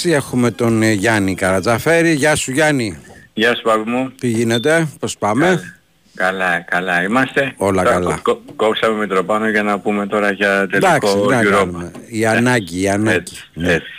94,6 0.01 0.11
Έχουμε 0.11 0.51
τον 0.51 0.81
ε, 0.81 0.91
Γιάννη 0.91 1.35
Καρατζαφέρη. 1.35 2.13
Γεια 2.13 2.35
σου 2.35 2.51
Γιάννη. 2.51 2.97
Γεια 3.33 3.55
σου 3.55 3.61
Παύλο 3.61 3.85
μου. 3.85 4.11
Τι 4.19 4.27
γίνεται, 4.27 4.87
πώς 4.99 5.17
πάμε; 5.17 5.76
Καλά, 6.17 6.59
καλά 6.61 7.03
είμαστε. 7.03 7.53
Όλα 7.57 7.83
Τώρα 7.83 7.95
καλά. 7.95 8.19
κο- 8.23 8.33
κο- 8.35 8.53
κόψαμε 8.55 8.97
με 8.97 9.07
τροπάνω 9.07 9.49
για 9.49 9.63
να 9.63 9.79
πούμε 9.79 10.07
τώρα 10.07 10.31
για 10.31 10.67
τελικό 10.71 10.87
Εντάξει, 10.87 11.15
τι 11.15 11.27
να 11.27 11.39
Europa. 11.41 11.49
κάνουμε. 11.51 11.91
Η 12.07 12.25
ανάγκη, 12.25 12.81
η 12.81 12.89
ανάγκη 12.89 13.31
Ναι. 13.53 13.73
Έτσι. 13.73 13.91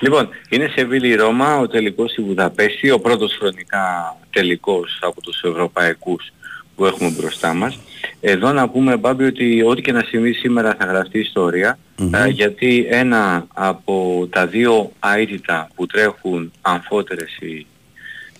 Λοιπόν, 0.00 0.28
είναι 0.48 0.70
σε 0.76 0.84
Βίλη 0.84 1.14
Ρώμα, 1.14 1.58
ο 1.58 1.68
τελικός 1.68 2.10
στη 2.10 2.22
Βουδαπέστη, 2.22 2.90
ο 2.90 3.00
πρώτος 3.00 3.36
χρονικά 3.38 4.16
τελικός 4.30 4.98
από 5.02 5.20
τους 5.20 5.42
ευρωπαϊκούς 5.42 6.32
που 6.76 6.86
έχουμε 6.86 7.10
μπροστά 7.10 7.54
μας. 7.54 7.78
Εδώ 8.20 8.52
να 8.52 8.68
πούμε, 8.68 8.96
Μπάμπη, 8.96 9.24
ότι 9.24 9.62
ό,τι 9.62 9.82
και 9.82 9.92
να 9.92 10.02
συμβεί 10.08 10.32
σήμερα 10.32 10.76
θα 10.78 10.84
γραφτεί 10.84 11.18
ιστορία, 11.18 11.78
ε, 12.14 12.26
γιατί 12.28 12.86
ένα 12.90 13.46
από 13.54 14.28
τα 14.32 14.46
δύο 14.46 14.92
αίτητα 15.16 15.68
που 15.74 15.86
τρέχουν 15.86 16.52
αμφότερες 16.60 17.36
οι, 17.40 17.66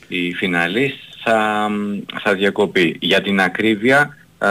οι 0.09 0.32
φιναλίστ 0.32 0.96
θα, 1.24 1.68
θα 2.22 2.34
διακοπεί. 2.34 2.96
Για 3.00 3.22
την 3.22 3.40
ακρίβεια, 3.40 4.16
ε, 4.38 4.46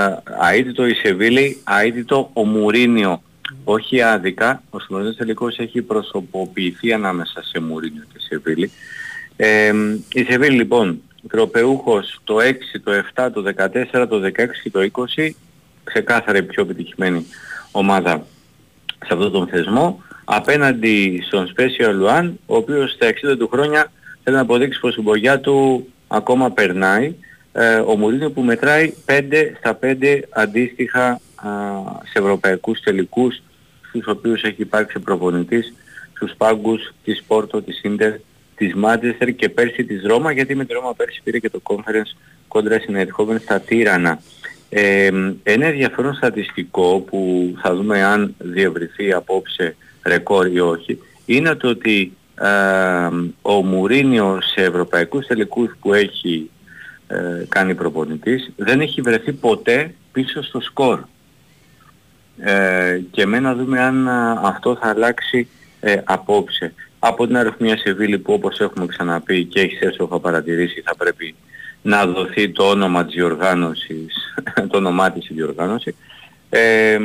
αίτητο 0.57 0.87
η 0.87 0.93
Σεβίλη, 0.93 1.63
αίτητο 1.83 2.29
ο 2.33 2.45
Μουρίνιο. 2.45 3.21
Όχι 3.63 4.01
άδικα, 4.01 4.63
ο 4.69 4.79
σημερινός 4.79 5.15
τελικός 5.15 5.57
έχει 5.57 5.81
προσωποποιηθεί 5.81 6.93
ανάμεσα 6.93 7.43
σε 7.43 7.59
Μουρίνιο 7.59 8.03
και 8.13 8.19
Σεβίλη. 8.19 8.71
Ε, 9.35 9.73
η 10.13 10.23
Σεβίλη 10.23 10.55
λοιπόν, 10.55 11.01
τροπεούχος 11.29 12.19
το 12.23 12.35
6, 12.39 12.53
το 12.83 12.91
7, 13.15 13.29
το 13.33 13.43
14, 13.43 14.07
το 14.09 14.21
16 14.21 14.31
και 14.63 14.69
το 14.69 14.89
20, 15.17 15.29
ξεκάθαρα 15.83 16.37
η 16.37 16.43
πιο 16.43 16.63
επιτυχημένη 16.63 17.25
ομάδα 17.71 18.25
σε 19.05 19.13
αυτόν 19.13 19.31
τον 19.31 19.47
θεσμό, 19.47 20.03
απέναντι 20.23 21.23
στον 21.27 21.47
Σπέσιο 21.47 21.93
Λουάν, 21.93 22.39
ο 22.45 22.55
οποίος 22.55 22.91
στα 22.91 23.07
60 23.07 23.37
του 23.37 23.47
χρόνια 23.47 23.91
θέλει 24.23 24.35
να 24.35 24.41
αποδείξει 24.41 24.79
πως 24.79 24.95
η 24.95 25.01
μπογιά 25.01 25.39
του 25.39 25.87
ακόμα 26.11 26.51
περνάει. 26.51 27.15
Ε, 27.53 27.75
ο 27.75 27.97
Μουρίνιο 27.97 28.31
που 28.31 28.41
μετράει 28.41 28.93
5 29.05 29.21
στα 29.57 29.79
5 29.81 30.19
αντίστοιχα 30.29 31.05
α, 31.07 31.19
σε 32.03 32.19
ευρωπαϊκούς 32.19 32.79
τελικούς 32.79 33.41
στους 33.87 34.07
οποίους 34.07 34.43
έχει 34.43 34.61
υπάρξει 34.61 34.99
προπονητής 34.99 35.73
στους 36.13 36.33
πάγκους 36.37 36.93
της 37.03 37.23
Πόρτο, 37.27 37.61
της 37.61 37.81
Ίντερ, 37.83 38.13
της 38.55 38.73
Μάντζεστερ 38.73 39.35
και 39.35 39.49
πέρσι 39.49 39.83
της 39.83 40.03
Ρώμα 40.03 40.31
γιατί 40.31 40.55
με 40.55 40.65
τη 40.65 40.73
Ρώμα 40.73 40.93
πέρσι 40.93 41.21
πήρε 41.23 41.39
και 41.39 41.49
το 41.49 41.61
conference 41.63 42.17
κόντρα 42.47 42.79
στην 42.79 42.95
Ερχόβεν 42.95 43.39
στα 43.39 43.59
Τύρανα. 43.59 44.21
Ε, 44.69 45.09
ένα 45.43 45.65
ενδιαφέρον 45.65 46.13
στατιστικό 46.13 46.99
που 46.99 47.53
θα 47.61 47.75
δούμε 47.75 48.03
αν 48.03 48.35
διευρυθεί 48.37 49.13
απόψε 49.13 49.75
ρεκόρ 50.05 50.47
ή 50.47 50.59
όχι 50.59 50.99
είναι 51.25 51.55
το 51.55 51.67
ότι 51.67 52.13
ε, 52.20 52.20
ο 53.41 53.53
Μουρίνιο 53.53 54.39
σε 54.41 54.61
ευρωπαϊκούς 54.61 55.27
τελικούς 55.27 55.75
που 55.81 55.93
έχει 55.93 56.49
ε, 57.07 57.45
κάνει 57.49 57.75
προπονητής 57.75 58.51
δεν 58.55 58.81
έχει 58.81 59.01
βρεθεί 59.01 59.31
ποτέ 59.33 59.93
πίσω 60.11 60.43
στο 60.43 60.61
σκορ. 60.61 60.99
Ε, 62.39 63.01
και 63.11 63.25
με 63.25 63.39
να 63.39 63.55
δούμε 63.55 63.79
αν 63.79 64.07
α, 64.07 64.41
αυτό 64.43 64.77
θα 64.81 64.89
αλλάξει 64.89 65.47
ε, 65.79 66.01
απόψε. 66.03 66.73
Από 66.99 67.27
την 67.27 67.37
αριθμία 67.37 67.77
Σεβίλη 67.77 68.17
που 68.17 68.33
όπως 68.33 68.59
έχουμε 68.59 68.85
ξαναπεί 68.85 69.45
και 69.45 69.61
έχεις 69.61 69.79
έσοχα 69.79 70.19
παρατηρήσει 70.19 70.81
θα 70.81 70.95
πρέπει 70.95 71.35
να 71.81 72.05
δοθεί 72.05 72.49
το 72.49 72.69
όνομα 72.69 73.05
της 73.05 73.13
διοργάνωσης, 73.13 74.33
το 74.69 74.77
όνομά 74.77 75.11
της 75.11 75.29
η 75.29 75.33
διοργάνωση. 75.33 75.95
Ε, 76.49 76.99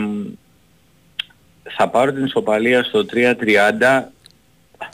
θα 1.62 1.89
πάρω 1.89 2.12
την 2.12 2.24
ισοπαλία 2.24 2.82
στο 2.82 3.05
3.30 3.12 4.03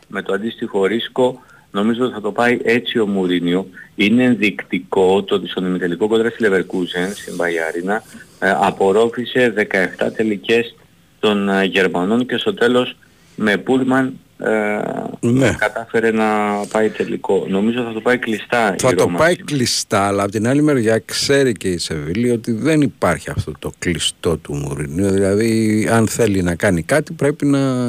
με 0.08 0.22
το 0.22 0.32
αντίστοιχο 0.32 0.84
ρίσκο 0.86 1.40
νομίζω 1.70 2.04
ότι 2.04 2.14
θα 2.14 2.20
το 2.20 2.32
πάει 2.32 2.58
έτσι 2.62 2.98
ο 2.98 3.06
Μουρίνιο. 3.06 3.66
Είναι 3.94 4.24
ενδεικτικό 4.24 5.22
το 5.22 5.34
ότι 5.34 5.48
στον 5.48 5.66
ημιτελικό 5.66 6.08
κόντρα 6.08 6.30
στη 6.30 6.44
Leverkusen, 6.48 7.10
στην 7.14 7.34
Μπαγιάρινα, 7.34 8.02
ε, 8.38 8.50
απορρόφησε 8.60 9.54
17 9.98 10.12
τελικές 10.16 10.74
των 11.20 11.48
ε, 11.48 11.64
Γερμανών 11.64 12.26
και 12.26 12.36
στο 12.36 12.54
τέλος 12.54 12.96
με 13.36 13.56
Πούλμαν 13.56 14.18
ε, 14.44 14.80
Ναι. 15.20 15.54
κατάφερε 15.58 16.10
να 16.10 16.24
πάει 16.72 16.88
τελικό. 16.88 17.46
Νομίζω 17.48 17.82
θα 17.82 17.92
το 17.92 18.00
πάει 18.00 18.18
κλειστά 18.18 18.74
Θα 18.78 18.88
η 18.92 18.94
το 18.94 19.02
Ρώμα. 19.04 19.18
πάει 19.18 19.36
κλειστά, 19.36 20.06
αλλά 20.06 20.22
από 20.22 20.32
την 20.32 20.48
άλλη 20.48 20.62
μεριά 20.62 20.98
ξέρει 20.98 21.52
και 21.52 21.68
η 21.68 21.78
Σεβίλη 21.78 22.30
ότι 22.30 22.52
δεν 22.52 22.80
υπάρχει 22.80 23.30
αυτό 23.30 23.52
το 23.58 23.72
κλειστό 23.78 24.36
του 24.36 24.54
Μουρινίου. 24.54 25.10
Δηλαδή, 25.10 25.88
αν 25.92 26.08
θέλει 26.08 26.42
να 26.42 26.54
κάνει 26.54 26.82
κάτι, 26.82 27.12
πρέπει 27.12 27.46
να, 27.46 27.86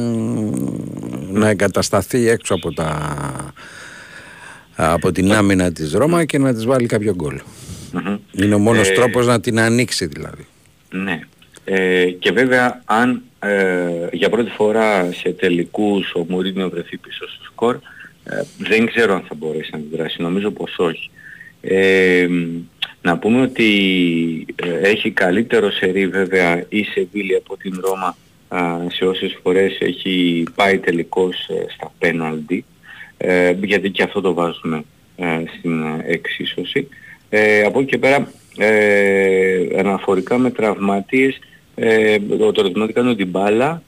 να 1.32 1.49
εγκατασταθεί 1.49 2.30
έξω 2.30 2.54
από, 2.54 2.74
τα, 2.74 2.97
από 4.76 5.12
την 5.12 5.34
άμυνα 5.34 5.72
της 5.72 5.93
Ρώμα 5.93 6.26
και 6.26 6.38
να 6.38 6.54
της 6.54 6.66
βάλει 6.66 6.86
κάποιο 6.88 7.14
γκολ. 7.16 7.39
Μμμ. 7.91 8.18
Είναι 8.32 8.56
ο 8.56 8.60
μόνος 8.60 8.89
Ε, 8.89 8.93
τρόπος 8.93 9.28
να 9.28 9.39
την 9.39 9.60
ανοίξει 9.60 10.06
δηλαδή. 10.06 10.45
Ναι. 10.89 11.20
Ε, 11.66 12.06
και 12.06 12.32
βέβαια 12.32 12.82
αν 12.86 13.22
ε, 13.43 14.07
για 14.11 14.29
πρώτη 14.29 14.49
φορά 14.49 15.11
σε 15.11 15.29
τελικούς 15.29 16.13
ο 16.13 16.25
Μουρίνιο 16.27 16.69
βρεθεί 16.69 16.97
πίσω 16.97 17.27
στο 17.29 17.43
σκορ 17.43 17.75
ε, 18.23 18.41
δεν 18.57 18.85
ξέρω 18.85 19.13
αν 19.13 19.23
θα 19.27 19.35
μπορέσει 19.35 19.69
να 19.71 19.77
αντιδράσει. 19.77 20.21
Νομίζω 20.21 20.51
πως 20.51 20.75
όχι. 20.77 21.09
Ε, 21.61 22.27
να 23.01 23.17
πούμε 23.17 23.41
ότι 23.41 24.45
ε, 24.55 24.89
έχει 24.89 25.11
καλύτερο 25.11 25.71
σερί 25.71 26.07
βέβαια 26.07 26.65
η 26.69 26.83
Σεβίλη 26.83 27.35
από 27.35 27.57
την 27.57 27.81
Ρώμα 27.81 28.17
α, 28.47 28.89
σε 28.89 29.05
όσες 29.05 29.37
φορές 29.41 29.77
έχει 29.79 30.43
πάει 30.55 30.77
τελικώς 30.77 31.47
ε, 31.49 31.65
στα 31.73 31.91
πέναλτι 31.97 32.65
ε, 33.17 33.53
γιατί 33.63 33.89
και 33.89 34.03
αυτό 34.03 34.21
το 34.21 34.33
βάζουμε 34.33 34.83
ε, 35.15 35.41
στην 35.57 35.83
ε, 35.83 36.03
εξίσωση. 36.05 36.87
Ε, 37.29 37.63
από 37.63 37.79
εκεί 37.79 37.89
και 37.89 37.97
πέρα 37.97 38.31
ε, 38.57 39.79
αναφορικά 39.79 40.37
με 40.37 40.49
τραυματίες 40.49 41.39
ε, 41.76 42.19
το, 42.19 42.51
το 42.51 42.61
ερωτηματικό 42.61 43.01
είναι 43.01 43.15
την 43.15 43.28
μπάλα 43.28 43.82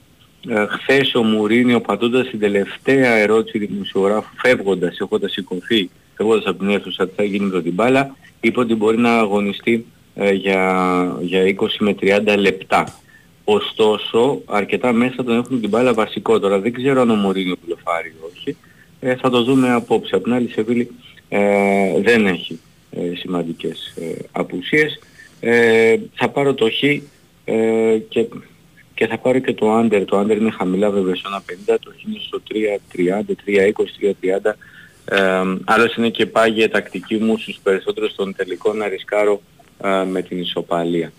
ε, 0.48 0.66
χθες 0.66 1.16
ο 1.16 1.24
Μουρίνιο 1.24 1.82
πατώντας 1.82 2.28
την 2.28 2.40
τελευταία 2.40 3.12
ερώτηση 3.12 3.60
του 3.60 3.68
δημοσιογράφου 3.72 4.36
φεύγοντας, 4.38 5.00
έχοντας 5.00 5.32
σηκωθεί 5.32 5.90
φεύγοντας 6.16 6.46
από 6.46 6.60
την 6.60 6.70
αίθουσα 6.70 7.08
τι 7.08 7.14
θα 7.16 7.24
γίνει 7.24 7.46
με 7.46 7.52
το 7.52 7.62
την 7.62 7.74
μπάλα 7.74 8.16
είπε 8.42 8.60
ότι 8.60 8.76
μπορεί 8.76 8.98
να 8.98 9.18
αγωνιστεί 9.18 9.86
ε, 10.16 10.32
για, 10.32 11.18
για 11.22 11.56
20 11.60 11.68
με 11.80 11.96
30 12.02 12.36
λεπτά. 12.38 13.00
Ωστόσο, 13.44 14.42
αρκετά 14.46 14.94
μέσα 14.94 15.24
τον 15.24 15.38
έχουν 15.38 15.62
την 15.62 15.70
μπάλα 15.70 15.94
βασικό. 15.94 16.40
Τώρα 16.40 16.60
δεν 16.60 16.74
ξέρω 16.74 17.02
αν 17.02 17.10
ο 17.10 17.16
Μουρίνιο 17.16 17.56
πλοφάρει 17.66 18.08
ή 18.08 18.14
όχι. 18.32 18.58
Ε, 19.00 19.16
θα 19.16 19.30
το 19.30 19.44
δούμε 19.44 19.72
απόψε. 19.72 20.16
Από 20.16 20.24
την 20.24 20.34
άλλη, 20.34 20.46
η 20.46 20.52
Σεβίλη 20.52 20.92
ε, 21.30 22.02
δεν 22.02 22.26
έχει 22.26 22.60
ε, 22.92 23.16
σημαντικές 23.16 23.94
ε, 23.96 24.16
απουσίες. 24.32 25.00
Ε, 25.40 25.96
θα 26.14 26.30
πάρω 26.30 26.54
το 26.54 26.70
Χ 26.70 26.84
ε, 27.46 27.98
και, 28.10 28.26
και 28.94 29.08
θα 29.08 29.18
πάρω 29.18 29.40
και 29.40 29.54
το 29.54 29.80
Under. 29.80 30.04
Το 30.08 30.20
Under 30.20 30.38
είναι 30.38 30.52
χαμηλά 30.52 30.90
βέβαια 30.90 31.16
στο 31.16 31.30
1.50, 31.70 31.76
το 31.82 31.94
Χ 32.00 32.04
είναι 32.04 32.20
στο 32.20 32.42
3.30, 32.52 33.32
3.20, 33.46 34.46
3.30. 34.46 34.54
Ε, 35.06 35.42
άλλως 35.66 35.96
είναι 35.96 36.10
και 36.10 36.26
πάγια 36.26 36.70
τακτική 36.70 37.16
μου 37.16 37.38
στους 37.38 37.60
περισσότερους 37.64 38.16
των 38.16 38.36
τελικών 38.36 38.78
να 38.78 38.88
ρισκάρω 38.88 39.42
ε, 39.84 40.04
με 40.04 40.22
την 40.22 40.40
ισοπαλία. 40.40 41.12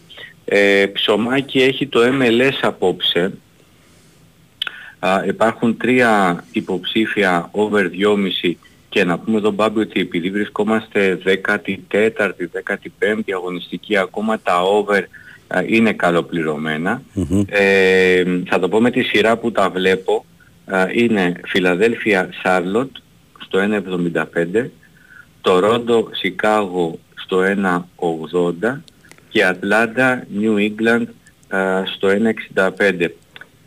Ε, 0.45 0.87
ψωμάκι 0.87 1.62
έχει 1.62 1.87
το 1.87 2.01
MLS 2.03 2.59
απόψε. 2.62 3.33
Α, 4.99 5.24
υπάρχουν 5.27 5.77
τρία 5.77 6.45
υποψήφια 6.53 7.49
over 7.53 7.83
2,5 8.43 8.53
και 8.89 9.05
να 9.05 9.18
πούμε 9.18 9.37
εδώ 9.37 9.51
Μπάμπη 9.51 9.81
ότι 9.81 10.01
επειδή 10.01 10.31
βρισκόμαστε 10.31 11.18
14η, 11.24 11.77
15η 12.99 13.33
αγωνιστική 13.35 13.97
ακόμα 13.97 14.39
τα 14.41 14.62
over 14.62 15.01
α, 15.01 15.05
είναι 15.69 15.93
καλοπληρωμένα. 15.93 17.03
Ε, 17.47 18.23
θα 18.47 18.59
το 18.59 18.69
πω 18.69 18.81
με 18.81 18.91
τη 18.91 19.03
σειρά 19.03 19.37
που 19.37 19.53
τα 19.53 19.71
βλέπω. 19.71 20.25
Α, 20.65 20.87
είναι 20.93 21.33
Φιλαδέλφια 21.47 22.29
Σάρλοτ 22.43 22.91
στο 23.45 23.59
1.75, 24.55 24.67
Τορόντο 25.41 26.09
Σικάγο 26.13 26.99
στο 27.15 27.41
1.80 28.63 28.77
και 29.29 29.45
Ατλάντα 29.45 30.27
New 30.41 30.57
England 30.57 31.07
α, 31.49 31.83
στο 31.87 32.09
1.65. 32.55 33.09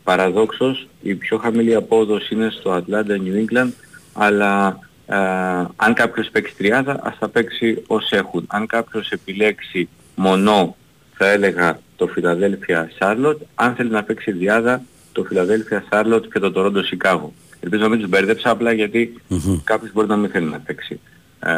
Παραδόξως 0.04 0.88
η 1.02 1.16
πιο 1.16 1.38
χαμηλή 1.38 1.76
απόδοση 1.76 2.34
είναι 2.34 2.50
στο 2.60 2.72
Ατλάντα 2.72 3.18
New 3.18 3.46
England 3.46 3.72
αλλά 4.14 4.80
α, 5.08 5.18
αν 5.76 5.94
κάποιος 5.94 6.30
παίξει 6.32 6.56
τριάδα 6.56 7.00
ας 7.04 7.18
τα 7.20 7.30
παίξει 7.30 7.84
ως 7.88 8.12
έχουν. 8.12 8.46
Αν 8.48 8.68
κάποιος 8.68 9.10
επιλέξει 9.10 9.90
μονό 10.16 10.76
θα 11.20 11.30
έλεγα 11.30 11.80
το 11.95 12.07
Φιλαδέλφια 12.07 12.91
Σάρλοτ. 12.99 13.41
Αν 13.55 13.76
θέλει 13.76 13.89
να 13.89 14.03
παίξει 14.03 14.32
διάδα 14.32 14.82
το 15.11 15.24
Φιλαδέλφια 15.24 15.84
Σάρλοτ 15.89 16.26
και 16.34 16.39
το 16.39 16.51
Τορόντο 16.51 16.84
Σικάγο. 16.84 17.34
Ελπίζω 17.59 17.84
να 17.84 17.89
μην 17.89 17.99
τους 17.99 18.09
μπέρδεψα 18.09 18.49
απλά 18.49 18.72
γιατί 18.72 19.22
κάποιος 19.63 19.91
μπορεί 19.93 20.07
να 20.07 20.15
μην 20.15 20.30
θέλει 20.30 20.49
να 20.49 20.59
παίξει 20.59 20.99
α, 21.39 21.51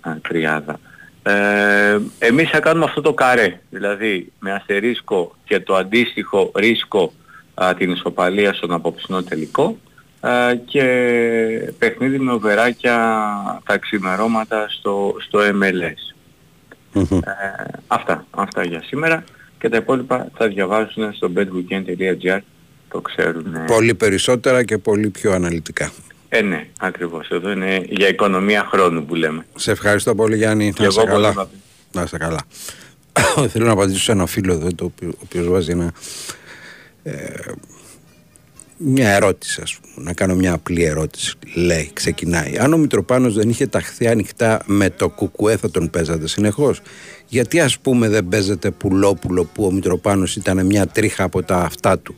α, 0.00 0.16
τριάδα. 0.28 0.80
Ε, 1.22 1.98
εμείς 2.18 2.50
θα 2.50 2.60
κάνουμε 2.60 2.84
αυτό 2.84 3.00
το 3.00 3.12
καρέ, 3.12 3.60
δηλαδή 3.70 4.32
με 4.38 4.52
αστερίσκο 4.52 5.36
και 5.44 5.60
το 5.60 5.74
αντίστοιχο 5.74 6.52
ρίσκο 6.54 7.12
α, 7.54 7.74
την 7.74 7.90
ισοπαλία 7.90 8.52
στον 8.52 8.72
απόψινό 8.72 9.22
τελικό 9.22 9.76
α, 10.20 10.54
και 10.64 10.84
παιχνίδι 11.78 12.18
με 12.18 12.32
οβεράκια 12.32 12.96
τα 13.64 13.78
ξημερώματα 13.78 14.66
στο, 14.68 15.14
στο 15.18 15.38
MLS. 15.40 16.12
Ε, 16.94 17.02
αυτά, 17.86 18.26
αυτά 18.30 18.64
για 18.64 18.82
σήμερα 18.82 19.24
και 19.58 19.68
τα 19.68 19.76
υπόλοιπα 19.76 20.28
θα 20.36 20.48
διαβάζουν 20.48 21.12
στο 21.12 21.30
betweekend.gr 21.36 22.38
το 22.88 23.00
ξέρουν. 23.00 23.54
ε. 23.54 23.64
Πολύ 23.66 23.94
περισσότερα 23.94 24.64
και 24.64 24.78
πολύ 24.78 25.10
πιο 25.10 25.32
αναλυτικά. 25.32 25.92
Ε, 26.28 26.40
ναι, 26.42 26.66
ακριβώς. 26.78 27.28
Εδώ 27.28 27.50
είναι 27.50 27.86
για 27.88 28.08
οικονομία 28.08 28.64
χρόνου 28.64 29.04
που 29.04 29.14
λέμε. 29.14 29.46
Σε 29.54 29.70
ευχαριστώ 29.70 30.14
πολύ 30.14 30.36
Γιάννη. 30.36 30.72
Και 30.72 30.82
Να 30.82 30.88
είσαι 30.88 31.00
εγώ 31.00 31.10
πολύ 31.12 31.24
καλά. 31.24 31.48
Να 31.92 32.02
είσαι 32.02 32.18
καλά. 32.18 32.40
Θέλω 33.50 33.66
να 33.66 33.72
απαντήσω 33.72 34.00
σε 34.00 34.12
ένα 34.12 34.26
φίλο 34.26 34.52
εδώ, 34.52 34.74
το 34.74 34.84
οποίο, 34.84 35.08
ο 35.08 35.20
οποίος 35.24 35.48
βάζει 35.48 35.70
ένα, 35.70 35.92
ε, 37.02 37.12
μια 38.76 39.08
ερώτηση 39.08 39.60
ας 39.62 39.78
πούμε, 39.80 40.06
να 40.06 40.12
κάνω 40.12 40.34
μια 40.34 40.52
απλή 40.52 40.84
ερώτηση. 40.84 41.34
Λέει, 41.54 41.90
ξεκινάει. 41.92 42.58
Αν 42.58 42.72
ο 42.72 42.76
Μητροπάνος 42.76 43.34
δεν 43.34 43.48
είχε 43.48 43.66
ταχθεί 43.66 44.06
ανοιχτά 44.06 44.62
με 44.66 44.90
το 44.90 45.08
κουκουέ 45.08 45.56
θα 45.56 45.70
τον 45.70 45.90
παίζατε 45.90 46.28
συνεχώς; 46.28 46.80
Γιατί 47.26 47.60
ας 47.60 47.78
πούμε 47.78 48.08
δεν 48.08 48.28
παίζεται 48.28 48.70
πουλόπουλο 48.70 49.44
που 49.44 49.64
ο 49.64 49.70
Μητροπάνος 49.72 50.36
ήταν 50.36 50.66
μια 50.66 50.86
τρίχα 50.86 51.24
από 51.24 51.42
τα 51.42 51.56
αυτά 51.56 51.98
του; 51.98 52.14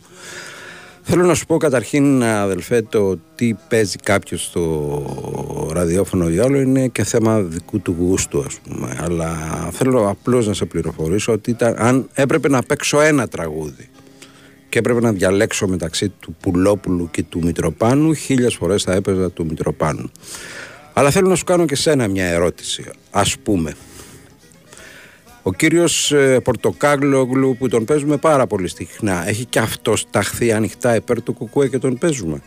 Θέλω 1.07 1.25
να 1.25 1.35
σου 1.35 1.47
πω 1.47 1.57
καταρχήν 1.57 2.23
αδελφέ 2.23 2.83
το 2.83 3.19
τι 3.35 3.55
παίζει 3.69 3.97
κάποιος 3.97 4.45
στο 4.45 5.71
ραδιόφωνο 5.73 6.29
ή 6.29 6.39
άλλο 6.39 6.61
είναι 6.61 6.89
και 6.89 7.05
θέμα 7.05 7.41
δικού 7.41 7.81
του 7.81 7.97
γούστου 7.99 8.43
ας 8.47 8.55
πούμε 8.55 8.99
αλλά 9.01 9.37
θέλω 9.73 10.09
απλώς 10.09 10.47
να 10.47 10.53
σε 10.53 10.65
πληροφορήσω 10.65 11.33
ότι 11.33 11.51
ήταν, 11.51 11.75
αν 11.79 12.09
έπρεπε 12.13 12.49
να 12.49 12.63
παίξω 12.63 13.01
ένα 13.01 13.29
τραγούδι 13.29 13.89
και 14.75 14.81
έπρεπε 14.81 15.01
να 15.01 15.13
διαλέξω 15.13 15.69
μεταξύ 15.69 16.09
του 16.09 16.37
Πουλόπουλου 16.41 17.09
και 17.11 17.23
του 17.23 17.41
Μητροπάνου 17.43 18.15
χίλιες 18.15 18.55
φορές 18.55 18.83
θα 18.83 18.93
έπαιζα 18.93 19.31
του 19.31 19.45
Μητροπάνου 19.45 20.11
αλλά 20.93 21.11
θέλω 21.11 21.29
να 21.29 21.35
σου 21.35 21.45
κάνω 21.45 21.65
και 21.65 21.77
σένα 21.77 22.09
μια 22.09 22.25
ερώτηση 22.25 22.85
ας 23.11 23.39
πούμε 23.39 23.75
ο 25.43 25.53
κύριος 25.53 26.13
ε, 26.13 26.41
Πορτοκάγλογλου 26.41 27.57
που 27.59 27.69
τον 27.69 27.85
παίζουμε 27.85 28.17
πάρα 28.17 28.47
πολύ 28.47 28.69
συχνά 28.69 29.29
έχει 29.29 29.45
και 29.45 29.59
αυτός 29.59 30.07
ταχθεί 30.11 30.53
ανοιχτά 30.53 30.95
υπέρ 30.95 31.23
του 31.23 31.33
Κουκουέ 31.33 31.69
και 31.69 31.79
τον 31.79 31.99
παίζουμε; 31.99 32.43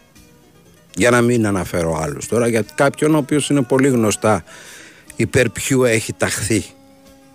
Για 0.96 1.10
να 1.10 1.22
μην 1.22 1.48
αναφέρω 1.48 2.00
άλλους 2.02 2.28
τώρα 2.28 2.48
για 2.48 2.66
κάποιον 2.76 3.16
ο 3.16 3.18
οποίος 3.18 3.50
είναι 3.50 3.62
πολύ 3.62 3.88
γνωστά 3.88 4.44
υπέρ 5.16 5.50
ποιου 5.50 5.84
έχει 5.84 6.14
ταχθεί. 6.14 6.64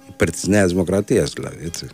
Υπέρ 0.09 0.31
της 0.31 0.47
Νέας 0.47 0.71
Δημοκρατίας 0.71 1.33
δηλαδή 1.33 1.65
έτσι. 1.65 1.87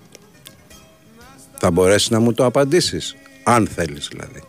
Θα 1.59 1.71
μπορέσεις 1.71 2.11
να 2.11 2.21
μου 2.21 2.33
το 2.33 2.45
απαντήσεις 2.45 3.17
αν 3.43 3.67
θέλεις 3.67 4.09
δηλαδή. 4.09 4.43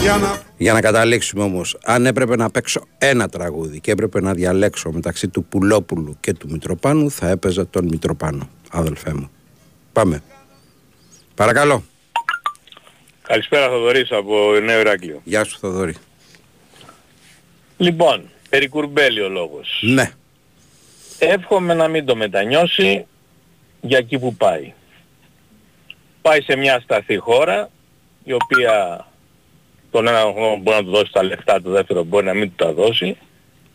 Για 0.00 0.16
να 0.16 0.42
Για 0.56 0.72
να 0.72 0.80
καταλήξουμε 0.80 1.42
όμως, 1.42 1.78
αν 1.84 2.06
έπρεπε 2.06 2.36
να 2.36 2.50
παίξω 2.50 2.86
ένα 2.98 3.28
τραγούδι 3.28 3.80
και 3.80 3.90
έπρεπε 3.90 4.20
να 4.20 4.34
διαλέξω 4.34 4.92
μεταξύ 4.92 5.28
του 5.28 5.44
Πουλόπουλου 5.44 6.16
και 6.20 6.32
του 6.32 6.48
Μητροπάνου, 6.50 7.10
θα 7.10 7.28
έπαιζα 7.28 7.66
τον 7.66 7.84
Μητροπάνο, 7.84 8.48
αδελφέ 8.70 9.14
μου. 9.14 9.30
Πάμε. 9.92 10.22
Παρακαλώ. 11.34 11.84
Καλησπέρα 13.22 13.68
Θοδωρής 13.68 14.10
από 14.12 14.52
Νέο 14.64 14.80
Ηράκλειο. 14.80 15.20
Γεια 15.24 15.44
σου 15.44 15.58
Θοδωρή. 15.58 15.94
Λοιπόν, 17.76 18.28
περί 18.48 18.68
Κουρμπέλη 18.68 19.20
ο 19.20 19.28
λόγος. 19.28 19.80
Ναι. 19.82 20.10
Εύχομαι 21.22 21.74
να 21.74 21.88
μην 21.88 22.04
το 22.04 22.16
μετανιώσει 22.16 23.06
για 23.80 23.98
εκεί 23.98 24.18
που 24.18 24.34
πάει. 24.34 24.72
Πάει 26.22 26.42
σε 26.42 26.56
μια 26.56 26.80
σταθή 26.80 27.16
χώρα 27.16 27.70
η 28.24 28.32
οποία 28.32 29.06
τον 29.90 30.06
ένα 30.06 30.20
χρόνο 30.20 30.56
μπορεί 30.56 30.76
να 30.76 30.84
του 30.84 30.90
δώσει 30.90 31.12
τα 31.12 31.22
λεφτά, 31.22 31.62
το 31.62 31.70
δεύτερο 31.70 32.04
μπορεί 32.04 32.26
να 32.26 32.34
μην 32.34 32.48
του 32.48 32.64
τα 32.64 32.72
δώσει 32.72 33.16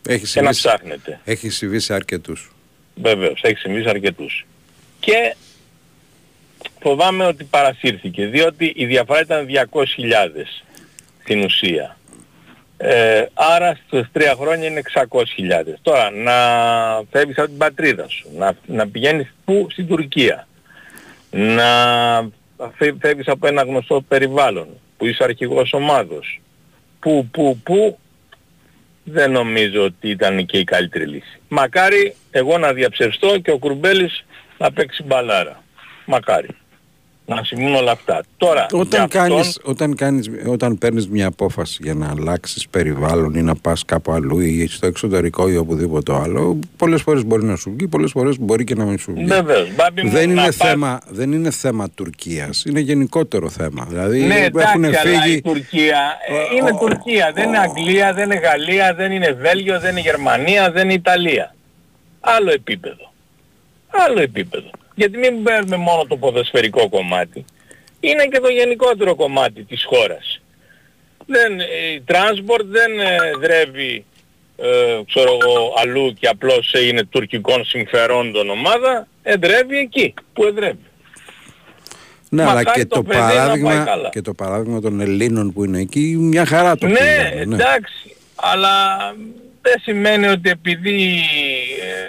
Έχει 0.07 0.19
και 0.19 0.25
συμβεί, 0.25 0.47
να 0.47 0.53
ψάχνεται. 0.53 1.19
έχει 1.23 1.49
συμβεί 1.49 1.79
σε 1.79 1.93
αρκετούς. 1.93 2.51
Βεβαίως, 2.95 3.41
έχει 3.43 3.57
συμβεί 3.57 3.81
σε 3.81 3.89
αρκετούς. 3.89 4.45
Και 4.99 5.35
φοβάμαι 6.81 7.25
ότι 7.25 7.43
παρασύρθηκε, 7.43 8.25
διότι 8.25 8.73
η 8.75 8.85
διαφορά 8.85 9.19
ήταν 9.21 9.47
200.000 9.71 10.63
στην 11.23 11.43
ουσία. 11.43 11.97
Ε, 12.77 13.25
άρα 13.33 13.79
στους 13.87 14.07
τρία 14.11 14.35
χρόνια 14.35 14.67
είναι 14.67 14.81
600.000. 14.93 15.73
Τώρα, 15.81 16.11
να 16.11 16.33
φεύγεις 17.11 17.37
από 17.37 17.47
την 17.47 17.57
πατρίδα 17.57 18.07
σου, 18.07 18.27
να, 18.37 18.53
να 18.65 18.87
πηγαίνεις 18.87 19.33
πού; 19.45 19.67
Στην 19.71 19.87
Τουρκία, 19.87 20.47
να 21.31 21.65
φε- 22.77 22.95
φεύγεις 22.99 23.27
από 23.27 23.47
ένα 23.47 23.63
γνωστό 23.63 24.01
περιβάλλον, 24.01 24.67
που 24.97 25.05
είσαι 25.05 25.23
αρχηγός 25.23 25.73
ομάδος, 25.73 26.41
πού, 26.99 27.27
πού, 27.31 27.59
πού, 27.63 27.99
δεν 29.03 29.31
νομίζω 29.31 29.83
ότι 29.83 30.09
ήταν 30.09 30.45
και 30.45 30.57
η 30.57 30.63
καλύτερη 30.63 31.05
λύση. 31.05 31.39
Μακάρι 31.47 32.15
εγώ 32.31 32.57
να 32.57 32.73
διαψευστώ 32.73 33.39
και 33.39 33.51
ο 33.51 33.57
Κουρμπέλης 33.57 34.25
να 34.57 34.71
παίξει 34.71 35.03
μπαλάρα. 35.03 35.63
Μακάρι. 36.05 36.47
Να 37.27 37.43
συμβούν 37.43 37.75
όλα 37.75 37.91
αυτά. 37.91 38.23
Τώρα, 38.37 38.65
για 38.69 38.79
Όταν, 38.79 39.01
αυτόν- 39.03 39.21
κάνεις, 39.21 39.59
όταν, 39.63 39.95
κάνεις, 39.95 40.29
όταν 40.47 40.77
παίρνεις 40.77 41.07
μια 41.07 41.27
απόφαση 41.27 41.79
για 41.83 41.93
να 41.93 42.09
αλλάξεις 42.09 42.67
περιβάλλον 42.67 43.33
ή 43.33 43.41
να 43.41 43.55
πας 43.55 43.85
κάπου 43.85 44.11
αλλού 44.11 44.39
ή 44.39 44.67
στο 44.67 44.87
εξωτερικό 44.87 45.49
ή 45.49 45.57
οπουδήποτε 45.57 46.13
άλλο, 46.15 46.59
πολλές 46.77 47.01
φορές 47.01 47.25
μπορεί 47.25 47.43
να 47.43 47.55
σου 47.55 47.73
βγει, 47.77 47.87
πολλές 47.87 48.11
φορές 48.11 48.39
μπορεί 48.39 48.63
και 48.63 48.75
να 48.75 48.85
μην 48.85 48.97
σου 48.99 49.13
βγει. 49.13 49.25
Βεβαίως. 49.25 49.75
Μπάμπη 49.75 50.03
μου, 50.03 50.09
δεν, 50.09 50.25
να 50.27 50.31
είναι 50.31 50.41
πας- 50.41 50.55
θέμα, 50.55 50.99
δεν 51.09 51.31
είναι 51.31 51.51
θέμα 51.51 51.89
Τουρκίας, 51.95 52.63
είναι 52.65 52.79
γενικότερο 52.79 53.49
θέμα. 53.49 53.85
Δηλαδή 53.89 54.19
Ναι, 54.21 54.35
έχουν 54.35 54.83
εντάξει, 54.83 55.07
αλλά 55.07 55.21
φύγει... 55.21 55.35
η 55.35 55.41
Τουρκία 55.41 55.99
ε, 56.27 56.55
είναι 56.55 56.77
Τουρκία. 56.79 57.31
Δεν 57.35 57.47
είναι 57.47 57.57
Αγγλία, 57.59 58.13
δεν 58.13 58.31
είναι 58.31 58.39
Γαλλία, 58.39 58.93
δεν 58.93 59.11
είναι 59.11 59.31
Βέλγιο, 59.31 59.79
δεν 59.79 59.91
είναι 59.91 59.99
Γερμανία, 59.99 60.71
δεν 60.71 60.83
είναι 60.83 60.93
Ιταλία. 60.93 61.55
Άλλο 62.19 62.51
επίπεδο. 62.51 63.11
Άλλο 64.07 64.21
επίπεδο. 64.21 64.69
Γιατί 64.95 65.17
μην 65.17 65.43
παίρνουμε 65.43 65.75
μόνο 65.77 66.05
το 66.07 66.17
ποδοσφαιρικό 66.17 66.89
κομμάτι. 66.89 67.45
Είναι 67.99 68.25
και 68.25 68.39
το 68.39 68.47
γενικότερο 68.49 69.15
κομμάτι 69.15 69.63
της 69.63 69.83
χώρας. 69.85 70.41
Δεν, 71.25 71.59
ε, 71.59 71.65
η 71.93 72.03
transport 72.07 72.65
δεν 72.65 72.99
ε, 72.99 73.17
δρεύει 73.41 74.05
ε, 74.57 74.99
ξέρω 75.07 75.37
εγώ, 75.41 75.73
αλλού 75.77 76.13
και 76.19 76.27
απλώς 76.27 76.73
ε, 76.73 76.85
είναι 76.87 77.03
τουρκικών 77.03 77.65
συμφερόντων 77.65 78.49
ομάδα, 78.49 79.07
εδρεύει 79.23 79.77
εκεί 79.77 80.13
που 80.33 80.45
εδρεύει. 80.45 80.79
Ναι, 82.29 82.41
αλλά 82.43 82.53
Μακάρι 82.53 82.79
και 82.79 82.85
το 82.85 82.95
το, 82.95 83.03
παιδί 83.03 83.19
να 83.19 83.25
πάει 83.27 83.35
παράδειγμα, 83.37 83.83
καλά. 83.83 84.09
και 84.09 84.21
το 84.21 84.33
παράδειγμα 84.33 84.81
των 84.81 84.99
Ελλήνων 84.99 85.53
που 85.53 85.63
είναι 85.63 85.79
εκεί, 85.79 86.15
μια 86.19 86.45
χαρά 86.45 86.75
το 86.77 86.87
ναι, 86.87 86.93
πήγανε, 86.99 87.43
ναι. 87.45 87.55
εντάξει, 87.55 88.15
αλλά 88.35 88.71
δεν 89.61 89.79
σημαίνει 89.81 90.27
ότι 90.27 90.49
επειδή 90.49 91.19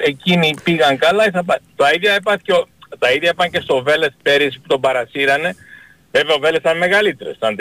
ε, 0.03 0.09
εκείνοι 0.09 0.55
πήγαν 0.65 0.99
καλά 0.99 1.25
θα 1.33 1.45
πάει. 1.45 1.59
Τα 1.77 1.91
ίδια 1.95 2.13
έπαθε 2.13 2.41
και, 2.43 2.53
ο- 2.53 2.67
τα 2.99 3.13
ίδια 3.13 3.31
είπαν 3.31 3.51
και 3.51 3.61
στο 3.61 3.83
Βέλες 3.83 4.11
πέρυσι 4.23 4.59
που 4.61 4.67
τον 4.67 4.81
παρασύρανε. 4.81 5.57
Βέβαια 6.13 6.35
ο 6.35 6.39
Βέλες 6.39 6.59
ήταν 6.59 6.77
μεγαλύτερος, 6.77 7.37
ήταν 7.37 7.57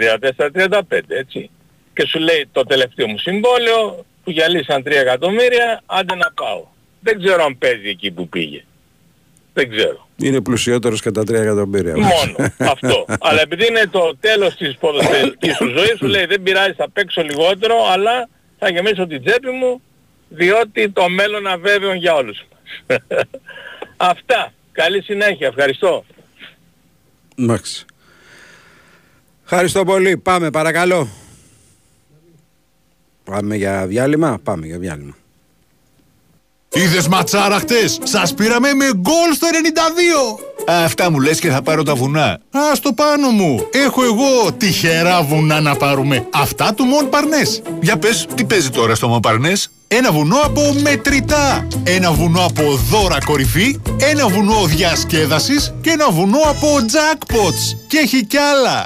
34-35 0.69 0.79
έτσι. 1.07 1.49
Και 1.93 2.07
σου 2.07 2.19
λέει 2.19 2.47
το 2.51 2.63
τελευταίο 2.63 3.07
μου 3.07 3.17
συμβόλαιο, 3.17 4.05
που 4.23 4.31
γυαλίσαν 4.31 4.83
3 4.85 4.91
εκατομμύρια, 4.91 5.81
άντε 5.85 6.15
να 6.15 6.31
πάω. 6.35 6.65
Δεν 6.99 7.21
ξέρω 7.23 7.43
αν 7.43 7.57
παίζει 7.57 7.89
εκεί 7.89 8.11
που 8.11 8.29
πήγε. 8.29 8.63
Δεν 9.53 9.69
ξέρω. 9.69 10.07
Είναι 10.15 10.41
πλουσιότερος 10.41 11.01
κατά 11.01 11.21
3 11.21 11.33
εκατομμύρια. 11.33 11.93
Μόνο 11.97 12.51
αυτό. 12.57 13.05
αλλά 13.19 13.41
επειδή 13.41 13.67
είναι 13.67 13.87
το 13.91 14.17
τέλος 14.19 14.55
της 14.55 14.75
ποδοσφαιρικής 14.77 15.55
σου 15.55 15.67
ζωής, 15.67 15.97
σου 15.97 16.05
λέει 16.05 16.25
δεν 16.25 16.43
πειράζει 16.43 16.73
θα 16.73 16.89
παίξω 16.89 17.21
λιγότερο, 17.21 17.75
αλλά 17.91 18.29
θα 18.59 18.69
γεμίσω 18.69 19.07
την 19.07 19.23
τσέπη 19.25 19.49
μου, 19.49 19.81
διότι 20.29 20.89
το 20.89 21.09
μέλλον 21.09 21.47
αβέβαιο 21.47 21.93
για 21.93 22.13
όλους 22.15 22.45
μας. 22.49 22.99
Αυτά. 24.11 24.53
Καλή 24.75 25.01
συνέχεια. 25.01 25.47
Ευχαριστώ. 25.47 26.05
Εντάξει. 27.35 27.85
Ευχαριστώ 29.43 29.83
πολύ. 29.83 30.17
Πάμε 30.17 30.49
παρακαλώ. 30.49 31.07
Πάμε 33.23 33.55
για 33.55 33.87
διάλειμμα. 33.87 34.39
Πάμε 34.43 34.65
για 34.65 34.77
διάλειμμα. 34.77 35.15
Είδες 36.77 37.07
ματσάρα 37.07 37.59
χτες, 37.59 37.99
σας 38.03 38.33
πήραμε 38.33 38.73
με 38.73 38.85
γκολ 38.95 39.33
στο 39.33 39.47
92. 39.47 40.39
Αυτά 40.67 41.11
μου 41.11 41.19
λες 41.19 41.39
και 41.39 41.49
θα 41.49 41.61
πάρω 41.61 41.83
τα 41.83 41.95
βουνά. 41.95 42.41
Α, 42.57 42.75
στο 42.75 42.93
πάνω 42.93 43.29
μου. 43.29 43.69
Έχω 43.71 44.03
εγώ 44.03 44.53
τυχερά 44.57 45.23
βουνά 45.23 45.61
να 45.61 45.75
πάρουμε. 45.75 46.27
Αυτά 46.33 46.73
του 46.73 46.83
Μον 46.83 47.09
Παρνές. 47.09 47.61
Για 47.81 47.97
πες, 47.97 48.27
τι 48.35 48.45
παίζει 48.45 48.69
τώρα 48.69 48.95
στο 48.95 49.07
Μον 49.07 49.19
Παρνές; 49.19 49.69
Ένα 49.87 50.11
βουνό 50.11 50.37
από 50.37 50.61
μετρητά. 50.81 51.67
Ένα 51.83 52.11
βουνό 52.11 52.45
από 52.45 52.63
δώρα 52.89 53.17
κορυφή. 53.25 53.79
Ένα 53.99 54.27
βουνό 54.27 54.65
διασκέδασης. 54.65 55.73
Και 55.81 55.89
ένα 55.89 56.11
βουνό 56.11 56.39
από 56.39 56.67
jackpots. 56.67 57.77
Και 57.87 57.97
έχει 57.97 58.25
κι 58.25 58.37
άλλα. 58.37 58.85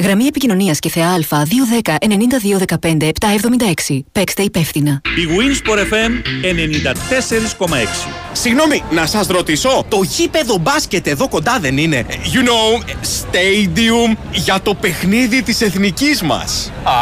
Γραμμή 0.00 0.24
επικοινωνίας 0.24 0.78
και 0.78 0.88
θεά 0.88 1.18
Α210 1.18 1.94
9215 2.78 3.10
776. 3.88 4.00
Παίξτε 4.12 4.42
υπεύθυνα. 4.42 5.00
Η 5.04 5.28
Winsport 5.28 5.78
FM 5.78 6.12
94,6. 7.66 8.08
Συγγνώμη, 8.32 8.82
να 8.90 9.06
σας 9.06 9.26
ρωτήσω, 9.26 9.84
το 9.88 10.00
γήπεδο 10.02 10.58
μπάσκετ 10.58 11.06
εδώ 11.06 11.28
κοντά 11.28 11.58
δεν 11.60 11.78
είναι; 11.78 12.04
You 12.08 12.46
know, 12.48 12.82
stadium 13.02 14.16
για 14.32 14.60
το 14.62 14.74
παιχνίδι 14.74 15.42
της 15.42 15.60
εθνικής 15.60 16.22
μας. 16.22 16.72
Α, 16.82 16.92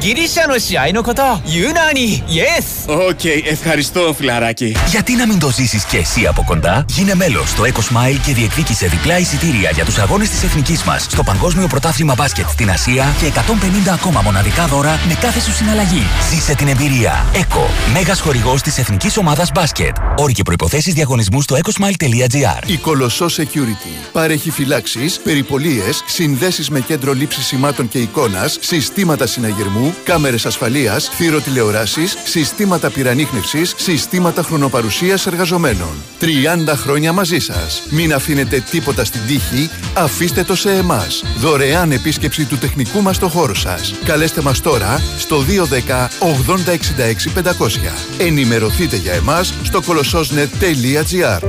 γυρίσα 0.00 0.46
νοσιά 0.46 0.86
είναι 0.88 1.00
κοντά. 1.00 1.40
Γιουνάνι, 1.44 2.22
yes. 2.28 2.64
Οκ, 2.86 3.20
okay, 3.22 3.42
ευχαριστώ 3.50 4.14
φιλαράκι. 4.18 4.76
Γιατί 4.88 5.14
να 5.16 5.26
μην 5.26 5.38
το 5.38 5.50
ζήσεις 5.50 5.84
και 5.84 5.96
εσύ 5.96 6.26
από 6.26 6.42
κοντά, 6.46 6.84
γίνε 6.88 7.14
μέλος 7.14 7.48
στο 7.48 7.62
EcoSmile 7.62 8.18
και 8.26 8.34
διεκδίκησε 8.34 8.86
διπλά 8.86 9.18
εισιτήρια 9.18 9.70
για 9.70 9.84
τους 9.84 9.98
αγώνες 9.98 10.28
της 10.28 10.42
εθνικής 10.42 10.82
μας 10.82 11.02
στο 11.02 11.22
Παγκόσμιο 11.22 11.66
Πρωτάθλημα 11.66 12.14
Μπάσκετ 12.22 12.48
στην 12.48 12.70
Ασία 12.70 13.14
και 13.18 13.26
150 13.26 13.88
ακόμα 13.92 14.20
μοναδικά 14.20 14.66
δώρα 14.66 15.00
με 15.08 15.14
κάθε 15.14 15.40
σου 15.40 15.52
συναλλαγή. 15.52 16.02
Ζήσε 16.30 16.54
την 16.54 16.68
εμπειρία. 16.68 17.26
Eco, 17.34 17.92
μέγας 17.92 18.20
χορηγός 18.20 18.62
της 18.62 18.78
εθνικής 18.78 19.16
ομάδας 19.16 19.50
μπάσκετ. 19.54 19.96
Όροι 20.16 20.32
και 20.32 20.42
προποθέσει 20.42 20.92
διαγωνισμού 20.92 21.42
στο 21.42 21.56
ecosmile.gr. 21.56 22.66
Η 22.66 22.76
Κολοσσό 22.76 23.26
Security 23.26 24.10
παρέχει 24.12 24.50
φυλάξεις, 24.50 25.20
περιπολίες, 25.24 26.02
συνδέσεις 26.06 26.70
με 26.70 26.80
κέντρο 26.80 27.12
λήψης 27.12 27.46
σημάτων 27.46 27.88
και 27.88 27.98
εικόνας, 27.98 28.58
συστήματα 28.60 29.26
συναγερμού, 29.26 29.94
κάμερες 30.04 30.46
ασφαλείας, 30.46 31.10
θηροτηλεοράσει, 31.14 32.02
συστήματα 32.24 32.90
πυρανίχνευση, 32.90 33.62
συστήματα 33.76 34.42
χρονοπαρουσίας 34.42 35.26
εργαζομένων. 35.26 36.02
30 36.18 36.76
χρόνια 36.76 37.12
μαζί 37.12 37.38
σας. 37.38 37.82
Μην 37.90 38.14
αφήνετε 38.14 38.64
τίποτα 38.70 39.04
στην 39.04 39.20
τύχη, 39.26 39.70
αφήστε 39.94 40.44
το 40.44 40.54
σε 40.54 40.70
εμάς. 40.72 41.24
Δωρεάν 41.36 41.90
επίσκεψη 42.12 42.44
του 42.44 42.58
τεχνικού 42.58 43.02
μας 43.02 43.16
στο 43.16 43.28
χώρο 43.28 43.54
σας. 43.54 43.94
Καλέστε 44.04 44.40
μας 44.42 44.60
τώρα 44.60 45.02
στο 45.18 45.36
210 45.40 46.08
8066 46.18 47.28
500. 47.28 47.92
Ενημερωθείτε 48.18 48.96
για 48.96 49.12
εμάς 49.12 49.54
στο 49.62 49.82
κολοσσόσνετ.gr. 49.82 51.40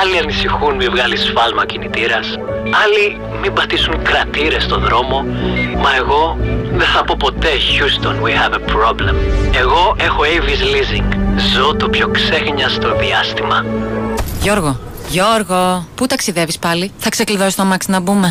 Άλλοι 0.00 0.18
ανησυχούν 0.22 0.74
μη 0.74 0.86
βγάλεις 0.88 1.20
σφάλμα 1.20 1.66
κινητήρας. 1.66 2.26
Άλλοι 2.84 3.20
μην 3.40 3.52
πατήσουν 3.52 4.02
κρατήρες 4.02 4.62
στο 4.62 4.78
δρόμο. 4.78 5.24
Μα 5.82 5.96
εγώ 5.96 6.38
δεν 6.76 6.86
θα 6.86 7.04
πω 7.04 7.14
ποτέ 7.18 7.48
Houston 7.48 8.14
we 8.24 8.30
have 8.30 8.54
a 8.54 8.62
problem. 8.76 9.14
Εγώ 9.56 9.96
έχω 9.98 10.22
Avis 10.22 10.62
Leasing. 10.72 11.16
Ζω 11.54 11.74
το 11.74 11.88
πιο 11.88 12.08
ξέχνιαστο 12.08 12.96
διάστημα. 12.98 13.64
Γιώργο, 14.40 14.80
Γιώργο, 15.08 15.86
πού 15.94 16.06
ταξιδεύεις 16.06 16.58
πάλι; 16.58 16.90
Θα 16.98 17.08
ξεκλειδώσει 17.08 17.56
το 17.56 17.62
αμάξι 17.62 17.90
να 17.90 18.00
μπούμε. 18.00 18.28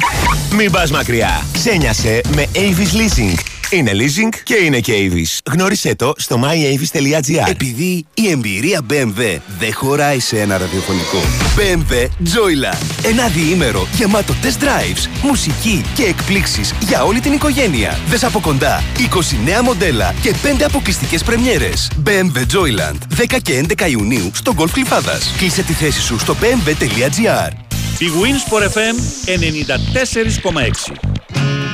Μην 0.51 0.71
πας 0.71 0.91
μακριά. 0.91 1.45
Ξένιασε 1.53 2.21
με 2.36 2.45
Avis 2.55 2.95
Leasing. 2.97 3.54
Είναι 3.70 3.91
leasing 3.93 4.39
και 4.43 4.55
είναι 4.55 4.80
και 4.80 4.93
Avis. 4.95 5.51
Γνώρισέ 5.51 5.95
το 5.95 6.13
στο 6.18 6.39
myavis.gr. 6.43 7.49
Επειδή 7.49 8.05
η 8.13 8.30
εμπειρία 8.30 8.82
BMW 8.89 9.38
δεν 9.59 9.74
χωράει 9.74 10.20
σε 10.20 10.39
ένα 10.39 10.57
ραδιοφωνικό. 10.57 11.18
BMW 11.57 12.03
Joyland. 12.03 13.05
Ένα 13.05 13.28
διήμερο 13.28 13.88
γεμάτο 13.95 14.34
test 14.43 14.63
drives, 14.63 15.07
μουσική 15.24 15.86
και 15.95 16.03
εκπλήξεις 16.03 16.74
για 16.80 17.03
όλη 17.03 17.20
την 17.20 17.34
οικογένεια. 17.34 17.99
Δες 18.07 18.24
από 18.24 18.39
κοντά 18.39 18.84
29 18.97 19.61
μοντέλα 19.63 20.13
και 20.22 20.34
5 20.59 20.63
αποκλειστικές 20.63 21.24
πρεμιέρες. 21.24 21.91
BMW 22.05 22.38
Joyland. 22.38 22.97
10 23.18 23.39
και 23.41 23.53
11 23.53 23.89
Ιουνίου 23.89 24.32
στο 24.34 24.53
Golf 24.57 24.70
Κλειφάδας. 24.72 25.34
Κλείσε 25.38 25.61
τη 25.61 25.74
θέση 25.74 26.01
σου 26.01 26.20
στο 26.20 26.36
bmw.gr. 26.41 27.51
Η 27.97 28.07
Winsport 28.22 28.63
FM 28.63 28.95
94,6. 29.26 31.64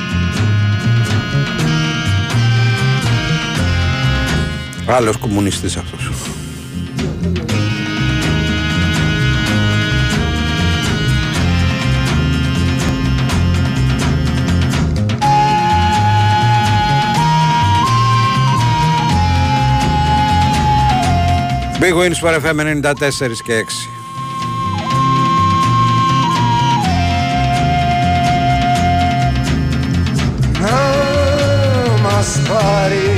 Άλλος 4.86 5.16
κομμουνιστής 5.16 5.76
αυτός. 5.76 6.10
Big 21.80 21.94
Wins 21.94 22.18
for 22.20 22.32
FM 22.40 22.60
94 22.60 23.42
και 23.44 23.52
6. 23.52 23.88
Να 30.60 30.70
μας 32.02 32.40
πάρεις 32.48 33.11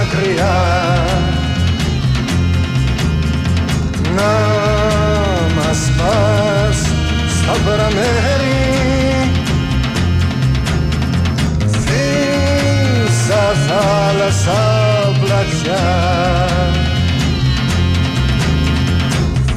μακριά. 0.00 0.56
Να 4.16 4.32
μας 5.54 5.90
πας 5.96 6.78
στα 7.36 7.52
βραμέρι 7.64 8.58
Φύσα 11.84 13.44
θάλασσα 13.66 14.62
πλατιά. 15.20 15.88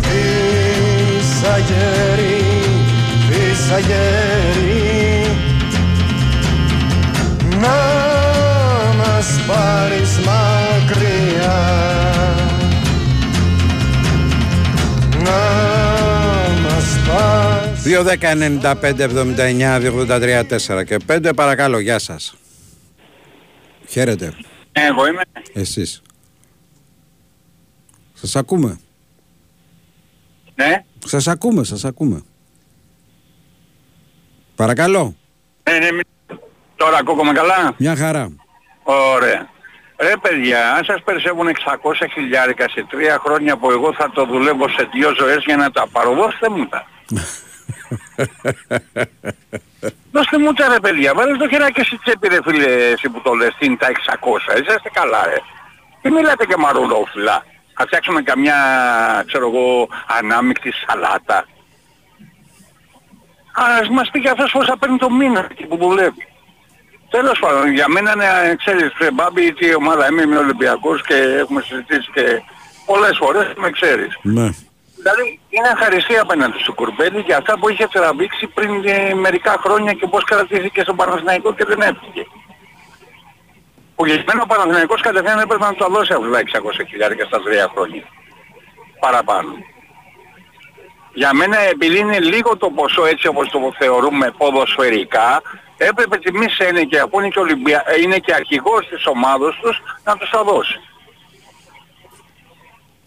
Φύσα 0.01 1.57
γέρι, 1.57 2.43
φύσα 3.29 3.79
γέρι. 3.79 5.25
Να 7.61 8.12
μας 9.23 9.45
πάρεις 9.47 10.17
μακριά. 10.17 11.61
Να 15.23 15.39
μας 16.61 16.99
πάρεις. 17.07 17.81
2, 17.83 18.03
10, 18.03 18.35
95, 18.35 19.03
79, 19.03 19.79
283, 19.79 20.43
4 20.43 20.83
και 20.83 20.97
5 21.07 21.33
παρακαλώ 21.35 21.79
γεια 21.79 21.99
σας. 21.99 22.35
Χαίρετε. 23.87 24.33
Εγώ 24.71 25.07
είμαι. 25.07 25.21
Εσείς. 25.53 26.01
Σας 28.13 28.35
ακούμε. 28.35 28.79
Ναι. 30.55 30.83
Σας 31.05 31.27
ακούμε, 31.27 31.63
σας 31.63 31.85
ακούμε. 31.85 32.21
Παρακαλώ. 34.55 35.15
Ναι, 35.71 35.77
ναι, 35.77 35.91
μη- 35.91 36.01
Τώρα 36.75 36.97
ακούγομαι 36.97 37.31
καλά. 37.31 37.73
Μια 37.77 37.95
χαρά 37.95 38.29
Ωραία. 38.83 39.47
Ρε 39.97 40.13
παιδιά, 40.21 40.73
αν 40.73 40.83
σας 40.83 41.01
περισσεύουν 41.03 41.47
600 41.47 41.55
χιλιάρικα 42.13 42.69
σε 42.69 42.85
τρία 42.89 43.21
χρόνια 43.25 43.57
που 43.57 43.71
εγώ 43.71 43.93
θα 43.93 44.11
το 44.11 44.25
δουλεύω 44.25 44.67
σε 44.67 44.87
δύο 44.91 45.15
ζωές 45.15 45.43
για 45.45 45.55
να 45.55 45.71
τα 45.71 45.87
πάρω, 45.91 46.13
δώστε 46.13 46.49
μου 46.49 46.67
τα. 46.67 46.85
Δώστε 50.11 50.37
μου 50.37 50.53
τα 50.53 50.67
ρε 50.67 50.79
παιδιά, 50.79 51.13
βάλε 51.13 51.37
το 51.37 51.49
χεράκι 51.49 51.83
στη 51.83 51.97
τσέπη 51.97 52.27
ρε 52.27 52.41
φίλε 52.43 52.65
εσύ 52.65 53.09
που 53.09 53.21
το 53.21 53.33
λες, 53.33 53.55
τι 53.59 53.65
είναι 53.65 53.75
τα 53.75 53.87
600, 53.87 54.61
είσαστε 54.61 54.89
καλά 54.93 55.25
ρε. 55.25 55.37
Τι 56.01 56.11
μιλάτε 56.11 56.45
και 56.45 56.57
μαρουλόφυλλα. 56.57 57.45
Θα 57.75 57.85
φτιάξουμε 57.85 58.21
καμιά, 58.21 58.55
ξέρω 59.27 59.47
εγώ, 59.47 59.87
ανάμεικτη 60.19 60.71
σαλάτα. 60.71 61.45
Ας 63.53 63.89
μας 63.89 64.09
πει 64.11 64.19
και 64.21 64.29
αυτός 64.29 64.51
πώς 64.51 64.65
θα 64.65 64.77
παίρνει 64.77 64.97
το 64.97 65.09
μήνα 65.09 65.47
εκεί 65.51 65.65
που 65.65 65.77
δουλεύει. 65.77 66.27
Τέλος 67.15 67.39
πάντων, 67.39 67.71
για 67.71 67.87
μένα 67.87 68.11
είναι, 68.11 68.55
ξέρεις, 68.55 68.91
ε, 68.99 69.11
Μπάμπη, 69.11 69.53
τι 69.53 69.75
ομάδα 69.75 70.07
είμαι, 70.07 70.21
είμαι 70.21 70.37
Ολυμπιακός 70.37 71.01
και 71.03 71.13
έχουμε 71.13 71.61
συζητήσει 71.61 72.11
και 72.13 72.41
πολλές 72.85 73.17
φορές, 73.17 73.53
με 73.57 73.69
ξέρεις. 73.69 74.17
Ναι 74.21 74.49
Δηλαδή, 75.03 75.39
είναι 75.49 75.69
ευχαριστία 75.75 76.21
απέναντι 76.21 76.57
στο 76.59 76.73
Κουρμπέλη 76.73 77.19
για 77.19 77.37
αυτά 77.37 77.59
που 77.59 77.69
είχε 77.69 77.87
τραβήξει 77.91 78.47
πριν 78.47 78.71
ε, 78.85 79.13
μερικά 79.13 79.55
χρόνια 79.63 79.93
και 79.93 80.07
πώς 80.07 80.23
κρατήθηκε 80.23 80.81
στον 80.81 80.95
Παναθηναϊκό 80.95 81.53
και 81.53 81.65
δεν 81.65 81.81
έφυγε. 81.81 82.23
Που 83.95 84.05
για 84.05 84.23
μένα 84.27 84.41
ο 84.41 84.45
Παναθηναϊκός 84.45 85.01
κατευθείαν 85.01 85.39
έπρεπε 85.39 85.63
να 85.63 85.75
το 85.75 85.87
δώσει 85.89 86.13
αυτά 86.13 86.29
τα 86.29 86.39
600 86.39 86.85
χιλιάρικα 86.89 87.25
στα 87.25 87.41
τρία 87.41 87.71
χρόνια. 87.73 88.03
Παραπάνω. 88.99 89.53
Για 91.13 91.33
μένα 91.33 91.57
επειδή 91.59 91.97
είναι 91.97 92.19
λίγο 92.19 92.57
το 92.57 92.69
ποσό 92.69 93.05
έτσι 93.05 93.27
όπως 93.27 93.49
το 93.49 93.59
θεωρούμε 93.77 94.31
ποδοσφαιρικά, 94.37 95.41
έπρεπε 95.77 96.17
τη 96.17 96.37
μη 96.37 96.49
Σένεκια 96.49 97.07
που 97.07 97.19
είναι 97.19 97.29
και, 97.29 97.39
Ολυμπια... 97.39 97.83
ε, 97.85 98.01
είναι 98.01 98.17
και 98.17 98.33
αρχηγός 98.33 98.87
της 98.87 99.05
ομάδος 99.05 99.59
τους 99.61 99.81
να 100.03 100.17
τους 100.17 100.29
τα 100.29 100.43
δώσει. 100.43 100.79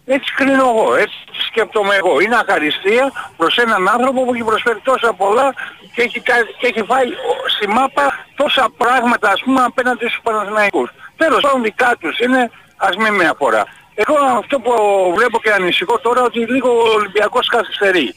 Έτσι 0.09 0.33
κρίνω 0.33 0.67
εγώ, 0.69 0.95
έτσι 0.95 1.15
σκέπτομαι 1.47 1.95
εγώ. 1.95 2.19
Είναι 2.19 2.35
αχαριστία 2.35 3.11
προς 3.37 3.57
έναν 3.57 3.87
άνθρωπο 3.87 4.23
που 4.25 4.33
έχει 4.33 4.43
προσφέρει 4.43 4.79
τόσα 4.83 5.13
πολλά 5.13 5.53
και 5.93 6.01
έχει, 6.01 6.19
κα- 6.19 6.47
και 6.59 6.67
έχει 6.67 6.83
φάει 6.83 7.07
ο- 7.07 7.49
στη 7.55 7.67
μάπα 7.67 8.25
τόσα 8.35 8.69
πράγματα 8.77 9.29
ας 9.31 9.41
πούμε 9.43 9.61
απέναντι 9.63 10.05
στους 10.07 10.19
Παναθηναϊκούς. 10.23 10.89
Τέλος 11.17 11.41
πάντων 11.41 11.63
δικά 11.63 11.95
τους 11.99 12.19
είναι, 12.19 12.51
ας 12.77 12.95
μην 12.95 13.13
με 13.13 13.25
αφορά. 13.27 13.63
Εγώ 13.95 14.15
αυτό 14.37 14.59
που 14.59 14.71
βλέπω 15.15 15.39
και 15.39 15.51
ανησυχώ 15.51 15.99
τώρα 15.99 16.21
ότι 16.21 16.39
λίγο 16.39 16.69
ο 16.69 16.93
Ολυμπιακός 16.95 17.47
καθυστερεί. 17.47 18.15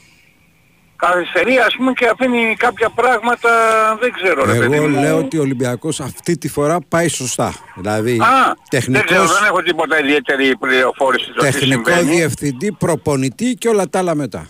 Καθυστερεί 1.01 1.59
ας 1.59 1.75
πούμε 1.77 1.93
και 1.93 2.07
αφήνει 2.07 2.55
κάποια 2.59 2.89
πράγματα, 2.91 3.51
δεν 4.01 4.13
ξέρω 4.13 4.45
ρε 4.45 4.59
παιδί 4.59 4.77
Εγώ 4.77 4.89
μου. 4.89 5.01
λέω 5.01 5.19
ότι 5.19 5.39
ο 5.39 5.41
Ολυμπιακός 5.41 6.01
αυτή 6.01 6.39
τη 6.39 6.49
φορά 6.49 6.79
πάει 6.89 7.09
σωστά. 7.09 7.55
Δηλαδή, 7.77 8.11
Α, 8.21 8.55
δεν 8.71 8.81
ξέρω, 8.81 8.99
τεχνικός, 9.01 9.33
δεν 9.39 9.45
έχω 9.49 9.63
τίποτα 9.63 9.99
ιδιαίτερη 10.01 10.57
πληροφόρηση 10.57 11.25
στο 11.25 11.33
τι 11.35 11.41
τεχνικό 11.53 11.91
συμβαίνει. 11.91 12.17
διευθυντή, 12.17 12.73
προπονητή 12.73 13.55
και 13.55 13.69
όλα 13.69 13.89
τα 13.89 13.99
άλλα 13.99 14.15
μετά. 14.15 14.47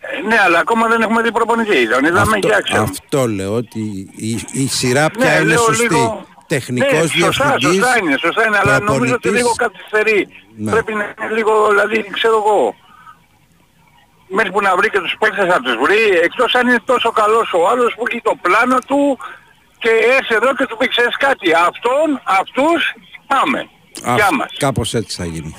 Ε, 0.00 0.26
Ναι, 0.26 0.36
αλλά 0.44 0.58
ακόμα 0.58 0.88
δεν 0.88 1.02
έχουμε 1.02 1.22
δει 1.22 1.32
προπονητή. 1.32 1.88
Τον 1.88 2.04
είδαμε 2.04 2.20
Αυτό, 2.20 2.48
και 2.48 2.54
άξιο. 2.54 2.82
αυτό 2.82 3.26
λέω 3.28 3.54
ότι 3.54 4.10
η, 4.16 4.40
η 4.52 4.66
σειρά 4.66 5.10
πια 5.10 5.24
Ναι, 5.30 5.34
είναι 5.34 5.44
λέω 5.44 5.58
σωστή. 5.58 5.82
λίγο- 5.82 6.26
Τεχνικός 6.46 6.92
ναι, 7.14 7.24
σωστά, 7.24 7.44
διευθυντής, 7.44 7.78
σωστά 7.78 7.98
είναι, 7.98 8.16
σωστά 8.18 8.46
είναι, 8.46 8.58
αλλά 8.62 8.80
νομίζω 8.80 9.14
ότι 9.14 9.28
προπονητής. 9.28 9.32
λίγο 9.32 9.52
καθυστερεί. 9.56 10.28
Ναι. 10.56 10.70
Πρέπει 10.70 10.94
να 10.94 11.04
είναι 11.04 11.34
λίγο, 11.34 11.52
δηλαδή, 11.68 12.04
ξέρω 12.12 12.34
εγώ, 12.46 12.74
μέχρι 14.28 14.50
που 14.50 14.60
να 14.60 14.76
βρει 14.76 14.90
και 14.90 15.00
τους 15.00 15.16
παίκτες 15.18 15.46
να 15.46 15.60
τους 15.60 15.76
βρει, 15.76 16.18
εκτός 16.22 16.54
αν 16.54 16.68
είναι 16.68 16.80
τόσο 16.84 17.10
καλός 17.10 17.52
ο 17.52 17.68
άλλος 17.68 17.94
που 17.96 18.04
έχει 18.10 18.20
το 18.20 18.34
πλάνο 18.42 18.78
του 18.86 19.18
και 19.78 19.90
έρθει 20.18 20.34
εδώ 20.34 20.54
και 20.54 20.66
του 20.66 20.76
πει 20.76 20.88
ξέρεις 20.88 21.16
κάτι, 21.16 21.52
αυτόν, 21.52 22.20
αυτούς, 22.24 22.94
πάμε. 23.26 23.58
Α, 24.08 24.14
Γεια 24.14 24.28
μας. 24.32 24.52
Κάπως 24.58 24.94
έτσι 24.94 25.16
θα 25.16 25.24
γίνει. 25.24 25.56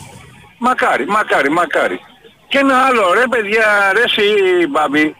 Μακάρι, 0.58 1.06
μακάρι, 1.08 1.50
μακάρι. 1.50 2.00
Και 2.48 2.58
ένα 2.58 2.78
άλλο, 2.86 3.14
ρε 3.14 3.24
παιδιά, 3.30 3.92
ρε 3.94 4.02
εσύ 4.02 4.24
Μπάμπη, 4.70 5.16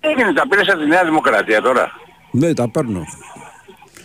έγινε 0.00 0.32
τα 0.32 0.48
πήρες 0.48 0.68
από 0.68 0.78
τη 0.78 0.86
Νέα 0.86 1.04
Δημοκρατία 1.04 1.62
τώρα. 1.62 1.92
Ναι, 2.30 2.54
τα 2.54 2.68
παίρνω. 2.70 3.04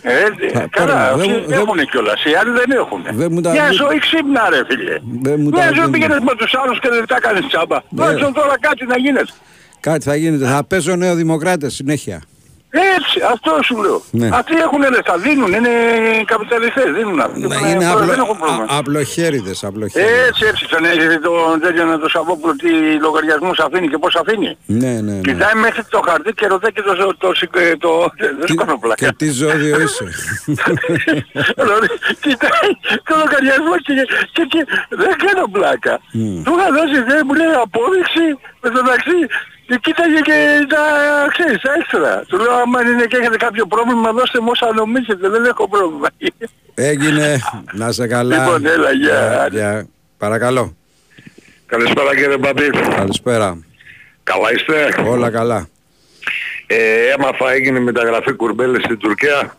Ε, 0.02 0.12
Θα 0.52 0.66
καλά, 0.70 0.86
παίρνω. 0.86 1.14
αυτοί 1.14 1.32
Δεν- 1.32 1.44
δεν- 1.46 1.58
έχουνε 1.58 1.84
κιόλας, 1.84 2.24
οι 2.24 2.34
άλλοι 2.34 2.50
δεν 2.50 2.70
έχουν. 2.70 3.02
Δεν 3.12 3.28
μου 3.32 3.40
τα- 3.40 3.50
Μια 3.50 3.64
δεν- 3.64 3.72
ζωή 3.72 3.98
ξύπνα 3.98 4.48
ρε 4.50 4.60
φίλε. 4.68 4.96
Δεν 5.22 5.40
μου 5.40 5.50
τα 5.50 5.56
Μια 5.56 5.64
ζωή 5.66 5.74
δίνουν. 5.74 5.90
πήγαινες 5.90 6.18
με 6.18 6.34
τους 6.36 6.54
άλλους 6.64 6.78
και 6.80 6.88
δεν 6.88 7.06
τα 7.06 7.20
κάνεις 7.20 7.46
τσάμπα. 7.46 7.76
Ναι. 7.76 7.82
Τουλάχιστον 7.96 8.32
τώρα 8.32 8.54
κάτι 8.60 8.86
να 8.86 8.98
γίνεται. 8.98 9.32
Κάτι 9.80 10.04
θα 10.04 10.16
γίνεται. 10.16 10.44
Θα 10.46 10.64
παίζω 10.64 10.96
νέο 10.96 11.14
δημοκράτες 11.14 11.74
συνέχεια. 11.74 12.22
Έτσι, 12.74 13.16
αυτό 13.32 13.50
σου 13.62 13.76
λέω. 13.82 14.02
Ναι. 14.10 14.28
Αυτοί 14.32 14.54
έχουν 14.66 14.80
λεφτά, 14.80 15.14
δίνουν, 15.18 15.52
είναι 15.52 15.72
καπιταλιστές, 16.24 16.84
δίνουν 16.96 17.20
αυτοί. 17.20 17.40
Να 17.40 17.54
Έχουν- 17.54 17.68
είναι 17.68 17.78
δεν 17.78 17.88
απλο, 17.96 18.12
έχουν 18.24 18.38
πρόβλημα. 18.38 18.62
α- 18.72 18.76
απλοχέριδες, 18.78 19.64
απλοχέριδες. 19.64 20.26
Έτσι, 20.28 20.44
έτσι, 20.50 20.68
τον 20.68 20.84
έχει 20.84 21.18
τον 21.26 21.60
τέτοιο 21.60 21.84
να 21.84 21.98
το 21.98 22.08
Σαββόπουλο 22.08 22.52
τι 22.56 22.70
λογαριασμούς 23.06 23.58
αφήνει 23.58 23.88
και 23.88 23.98
πώς 23.98 24.14
αφήνει. 24.22 24.56
Ναι, 24.66 24.88
ναι, 24.88 25.12
ναι. 25.12 25.20
Κοιτάει 25.20 25.54
μέχρι 25.54 25.82
το 25.94 26.00
χαρτί 26.08 26.32
και 26.32 26.46
ρωτάει 26.46 26.72
και 26.72 26.82
το... 26.82 26.94
το, 26.94 27.06
το, 27.18 27.28
το, 27.32 27.78
το 27.78 28.10
δεν 28.38 28.46
σου 28.48 28.54
κάνω 28.54 28.78
πλάκα. 28.78 29.06
Και 29.06 29.12
τι 29.16 29.30
ζώδιο 29.30 29.80
είσαι. 29.80 30.04
Δηλαδή, 31.60 31.86
Κοιτάει 32.24 32.70
το 33.08 33.12
λογαριασμό 33.22 33.74
και, 33.86 33.94
και, 34.32 34.42
και 34.52 34.60
δεν 34.88 35.12
κάνω 35.24 35.44
πλάκα. 35.56 35.94
Μμ. 36.12 36.42
Του 36.44 36.52
είχα 36.58 36.68
δώσει 36.76 36.94
ιδέα 37.02 37.24
μου 37.26 37.34
λέει 37.34 37.52
απόδειξη 37.66 38.24
με 38.62 38.68
το 38.74 38.78
μεταξύ 38.82 39.16
και 39.66 39.78
κοίταγε 39.82 40.20
και 40.20 40.66
τα 40.68 40.82
ξέρεις, 41.32 41.60
τα 41.62 41.72
έξτρα. 41.78 42.24
Του 42.28 42.36
λέω 42.38 42.52
άμα 42.52 42.82
είναι 42.82 43.04
και 43.04 43.16
έχετε 43.16 43.36
κάποιο 43.36 43.66
πρόβλημα 43.66 44.12
δώστε 44.12 44.40
μου 44.40 44.48
όσα 44.50 44.72
νομίζετε, 44.74 45.28
δεν 45.28 45.44
έχω 45.44 45.68
πρόβλημα. 45.68 46.08
Έγινε. 46.74 47.38
Να 47.72 47.92
σε 47.92 48.06
καλά. 48.06 48.36
Λοιπόν, 48.36 48.66
έλα, 48.66 48.92
γεια. 48.92 49.20
Γεια, 49.30 49.48
γεια. 49.50 49.86
Παρακαλώ. 50.18 50.76
Καλησπέρα 51.66 52.14
κύριε 52.16 52.36
Μπαμπή. 52.36 52.70
Καλησπέρα. 52.96 53.58
Καλά 54.22 54.52
είστε; 54.52 55.02
Όλα 55.08 55.30
καλά. 55.30 55.68
Ε, 56.66 57.08
έμαθα 57.18 57.52
έγινε 57.52 57.80
μεταγραφή 57.80 58.32
κουρμπέλη 58.32 58.82
στην 58.82 58.98
Τουρκία. 58.98 59.56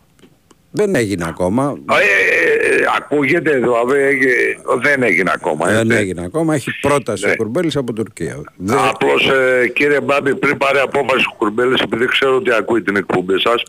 Δεν 0.76 0.94
έγινε 0.94 1.24
ακόμα. 1.28 1.76
Ε, 1.90 1.94
ε, 1.94 2.74
ε, 2.74 2.84
ακούγεται 2.96 3.50
δηλαδή, 3.58 3.98
ε, 3.98 4.56
δεν 4.82 5.02
έγινε 5.02 5.30
ακόμα. 5.34 5.66
Δεν 5.66 5.90
έτσι. 5.90 5.96
έγινε 6.02 6.22
ακόμα. 6.24 6.54
Έχει 6.54 6.70
πρόταση 6.80 7.26
Ναι. 7.26 7.32
ο 7.32 7.36
Κουρμπέλης 7.36 7.76
από 7.76 7.92
Τουρκία. 7.92 8.42
Δεν- 8.56 8.78
Απλώς 8.78 9.28
ε, 9.30 9.68
κύριε 9.68 10.00
Μπάμπη 10.00 10.34
πριν 10.36 10.56
πάρει 10.56 10.78
απόφαση 10.78 11.24
ο 11.32 11.34
Κουρμπέλης 11.36 11.80
επειδή 11.80 12.06
ξέρω 12.06 12.34
ότι 12.36 12.52
ακούει 12.54 12.82
την 12.82 12.96
εκπομπή 12.96 13.40
σας 13.40 13.62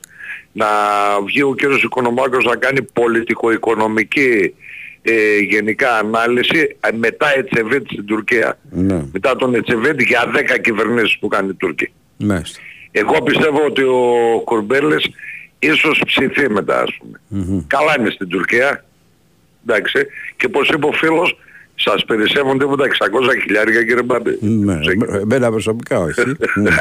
να 0.51 0.65
βγει 1.25 1.41
ο 1.41 1.53
κύριος 1.55 1.83
Οικονομάκος 1.83 2.43
να 2.45 2.55
κάνει 2.55 2.81
πολιτικο-οικονομική 2.81 4.53
ε, 5.01 5.37
γενικά 5.37 5.97
ανάλυση 5.97 6.77
ε, 6.79 6.89
μετά 6.97 7.27
Ετσεβέτη 7.37 7.85
στην 7.93 8.05
Τουρκία. 8.05 8.57
Ναι, 8.71 9.03
Μετά 9.13 9.35
τον 9.35 9.55
Ετσεβέτη 9.55 10.03
για 10.03 10.31
10 10.35 10.57
κυβερνήσεις 10.61 11.17
που 11.19 11.27
κάνει 11.27 11.49
η 11.49 11.53
Τουρκία. 11.53 11.89
μάλιστα. 12.17 12.59
Εγώ 12.91 13.21
πιστεύω 13.23 13.65
ότι 13.65 13.81
ο 13.83 14.01
Κουρμπέλης 14.45 15.05
ίσως 15.65 16.01
ψηθεί 16.05 16.49
μετά 16.49 16.81
ας 16.81 16.89
πούμε. 16.99 17.19
Μμμ. 17.27 17.61
Καλά 17.67 17.95
είναι 17.99 18.09
στην 18.09 18.27
Τουρκία. 18.27 18.85
Εντάξει. 19.67 20.07
Και 20.37 20.49
πως 20.49 20.69
είπε 20.69 20.85
ο 20.85 20.91
φίλος, 20.91 21.37
σας 21.75 22.05
περισσεύουν 22.05 22.57
τίποτα 22.59 22.85
600 22.85 22.87
χιλιάρια 23.43 23.83
κύριε 23.83 24.01
Μπάμπη. 24.03 24.37
Ναι, 24.41 24.77
εμένα 25.21 25.49
προσωπικά 25.51 25.99
όχι. 25.99 26.21
Ναι. 26.55 26.71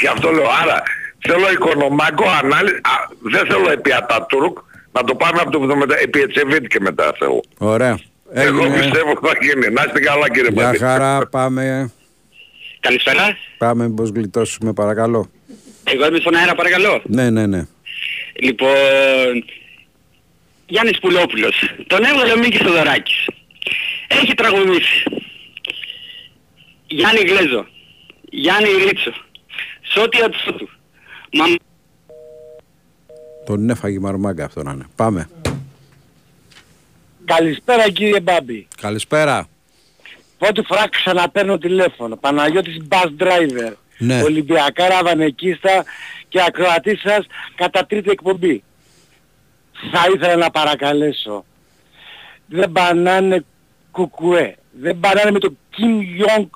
Γι' 0.00 0.06
αυτό 0.06 0.30
λέω, 0.30 0.46
άρα 0.62 0.82
θέλω 1.18 1.50
οικονομικό 1.52 2.24
ανάλυση, 2.42 2.74
α, 2.74 2.94
δεν 3.20 3.46
θέλω 3.46 3.70
επί 3.70 3.92
Ατατούρκ, 3.92 4.56
να 4.92 5.04
το 5.04 5.14
πάμε 5.14 5.40
από 5.40 5.50
το 5.50 5.78
70, 5.82 5.90
επί 6.02 6.20
Ετσεβίτη 6.20 6.66
και 6.66 6.80
μετά 6.80 7.12
θέλω. 7.18 7.40
Ωραία. 7.58 7.98
Εγώ 8.34 8.62
Έγινε. 8.64 8.78
πιστεύω 8.80 9.12
θα 9.22 9.32
γίνει. 9.40 9.72
Να 9.72 9.82
είστε 9.86 10.00
καλά 10.00 10.30
κύριε 10.30 10.50
Γεια 10.52 10.64
Μπάμπη. 10.64 10.78
χαρά, 10.78 11.26
πάμε. 11.30 11.90
Καλησπέρα. 12.80 13.36
Πάμε 13.58 13.90
πως 13.90 14.10
γλιτώσουμε 14.10 14.72
παρακαλώ. 14.72 15.30
Εγώ 15.92 16.06
είμαι 16.06 16.18
στον 16.18 16.34
αέρα 16.34 16.54
παρακαλώ. 16.54 17.02
Ναι, 17.04 17.30
ναι, 17.30 17.46
ναι. 17.46 17.66
Λοιπόν, 18.40 19.44
Γιάννης 20.66 20.98
Πουλόπουλος. 20.98 21.74
Τον 21.86 22.04
έβγαλε 22.04 22.32
ο 22.32 22.38
Μίκης 22.38 22.60
Θοδωράκης. 22.60 23.26
Έχει 24.08 24.34
τραγουδήσει. 24.34 25.04
Γιάννη 26.86 27.20
Γλέζο. 27.20 27.66
Γιάννη 28.30 28.68
Ρίτσο. 28.86 29.12
Σώτια 29.82 30.30
Τσότου. 30.30 30.68
Μα... 31.32 31.44
Τον 33.46 33.70
έφαγε 33.70 33.96
η 33.96 33.98
μαρμάγκα 33.98 34.44
αυτό 34.44 34.62
να 34.62 34.72
είναι. 34.72 34.86
Πάμε. 34.96 35.28
Καλησπέρα 37.24 37.90
κύριε 37.90 38.20
Μπάμπη. 38.20 38.68
Καλησπέρα. 38.80 39.48
Πρώτη 40.38 40.62
φορά 40.62 40.88
ξαναπαίρνω 40.88 41.58
τηλέφωνο. 41.58 42.16
Παναγιώτης 42.16 42.76
Bus 42.88 43.22
Driver. 43.22 43.72
Ναι. 44.02 44.22
Ολυμπιακά 44.22 44.88
Ραβανεκίστα 44.88 45.84
και 46.28 46.42
ακροατής 46.42 47.00
σας 47.00 47.26
κατά 47.54 47.86
τρίτη 47.86 48.10
εκπομπή. 48.10 48.62
Θα 49.92 50.00
ήθελα 50.14 50.36
να 50.36 50.50
παρακαλέσω. 50.50 51.44
Δεν 52.46 52.72
πανάνε 52.72 53.44
κουκουέ. 53.90 54.56
Δεν 54.70 55.00
πανάνε 55.00 55.30
με 55.30 55.38
το 55.38 55.56
Kim 55.76 56.24
Jong 56.24 56.46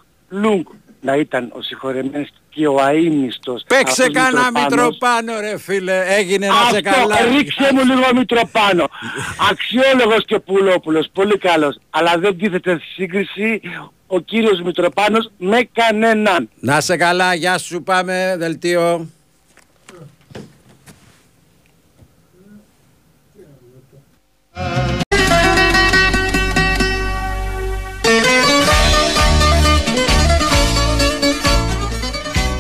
Lung 0.45 0.63
να 1.07 1.17
ήταν 1.17 1.51
ο 1.53 1.63
συγχωρεμένος 1.63 2.29
και 2.51 2.67
ο 2.67 2.77
αείμνηστος. 2.83 3.65
Παίξε 3.67 4.03
αυτός 4.03 4.23
κανένα 4.23 4.45
Μητροπάνος. 4.45 4.89
Μητροπάνο 4.93 5.41
ρε 5.41 5.59
φίλε. 5.59 6.05
Έγινε 6.07 6.47
να 6.47 6.53
σε 6.55 6.77
Αυτό, 6.77 6.91
καλά. 6.91 7.17
ρίξε 7.37 7.69
μου 7.75 7.85
λίγο 7.85 8.09
Μητροπάνο. 8.15 8.85
Αξιόλογος 9.51 10.25
και 10.25 10.39
Πουλόπουλος, 10.39 11.09
πολύ 11.13 11.39
καλός. 11.39 11.79
Αλλά 11.91 12.13
δεν 12.19 12.39
τίθεται 12.39 12.73
σε 12.73 12.85
σύγκριση 12.95 13.61
ο 14.07 14.21
κύριος 14.21 14.61
Μητροπάνος 14.61 15.31
με 15.39 15.69
κανέναν. 15.73 16.49
Να 16.61 16.81
σε 16.81 16.97
καλά. 16.97 17.35
Γεια 17.35 17.59
σου. 17.59 17.83
Πάμε. 17.83 18.35
Δελτίο. 18.39 19.09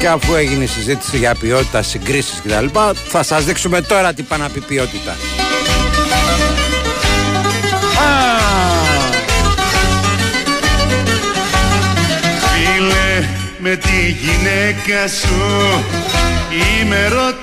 Και 0.06 0.12
αφού 0.12 0.34
έγινε 0.34 0.64
η 0.64 0.66
συζήτηση 0.66 1.16
για 1.16 1.34
ποιότητα, 1.34 1.82
συγκρίσεις 1.82 2.42
κτλ. 2.44 2.66
Θα 3.08 3.22
σας 3.22 3.44
δείξουμε 3.44 3.80
τώρα 3.80 4.14
τι 4.14 4.22
πάει 4.22 4.38
να 4.38 4.48
πει 4.48 4.60
ποιότητα. 4.60 5.16
Φίλε 12.38 13.26
με 13.58 13.76
τη 13.76 14.16
γυναίκα 14.20 15.08
σου 15.08 15.84
είμαι 16.80 16.96
ερωτευμένος 16.96 17.40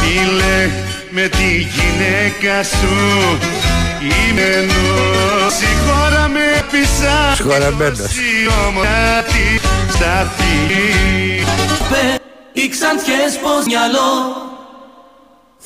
Φίλε 0.00 0.70
με 1.10 1.28
τη 1.28 1.48
γυναίκα 1.48 2.62
σου 2.62 3.38
είμαι 4.04 4.42
ενός 4.42 5.52
Συγχώρα 5.58 6.28
με 6.28 6.52
αγάπησα 6.72 7.34
Σχορεμένος. 7.34 7.98
Κάτι 8.82 9.60
σταθή 9.92 10.72
Οι 12.52 12.68
ξανθιές 12.68 13.38
πως 13.42 13.64
μυαλό. 13.66 14.10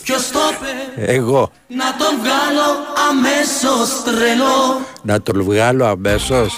Ποιος 0.02 0.30
το 0.30 0.38
είπε 0.50 1.12
Εγώ. 1.12 1.50
Να 1.66 1.96
τον 1.98 2.18
βγάλω 2.22 2.68
αμέσως 3.10 4.02
τρελό. 4.04 4.80
Να 5.02 5.22
τον 5.22 5.42
βγάλω 5.42 5.86
αμέσως. 5.86 6.54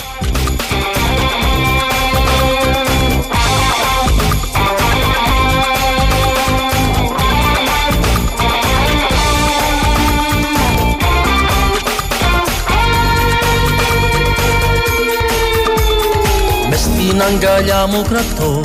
Αγκαλιά 17.28 17.86
μου 17.86 18.02
κρατώ 18.08 18.64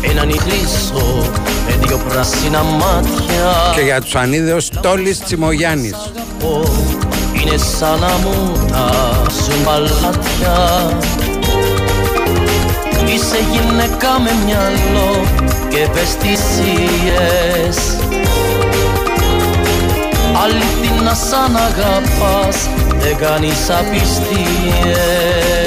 έναν 0.00 0.28
ιγρίσο 0.28 1.30
με 1.66 1.86
δυο 1.86 2.00
πράσινα 2.08 2.62
μάτια. 2.62 3.72
Και 3.74 3.80
για 3.80 4.00
τους 4.00 4.14
ανίδεους 4.14 4.68
Τόλης 4.82 5.20
Τσιμογιάννης. 5.20 5.96
πω 6.38 6.62
είναι 7.32 7.56
σαν 7.56 7.98
να 8.00 8.06
μου 8.06 8.52
τάσουν 8.70 9.64
παλάτια. 9.64 10.58
Είσαι 13.06 13.38
γυναίκα 13.52 14.20
με 14.20 14.30
μυαλό 14.44 15.24
και 15.68 15.78
ευαισθησίες. 15.78 17.76
Αληθινά 20.42 21.14
σαν 21.14 21.56
αγαπάς 21.56 22.68
δεν 22.98 23.16
κάνεις 23.16 23.70
απιστίες 23.70 25.59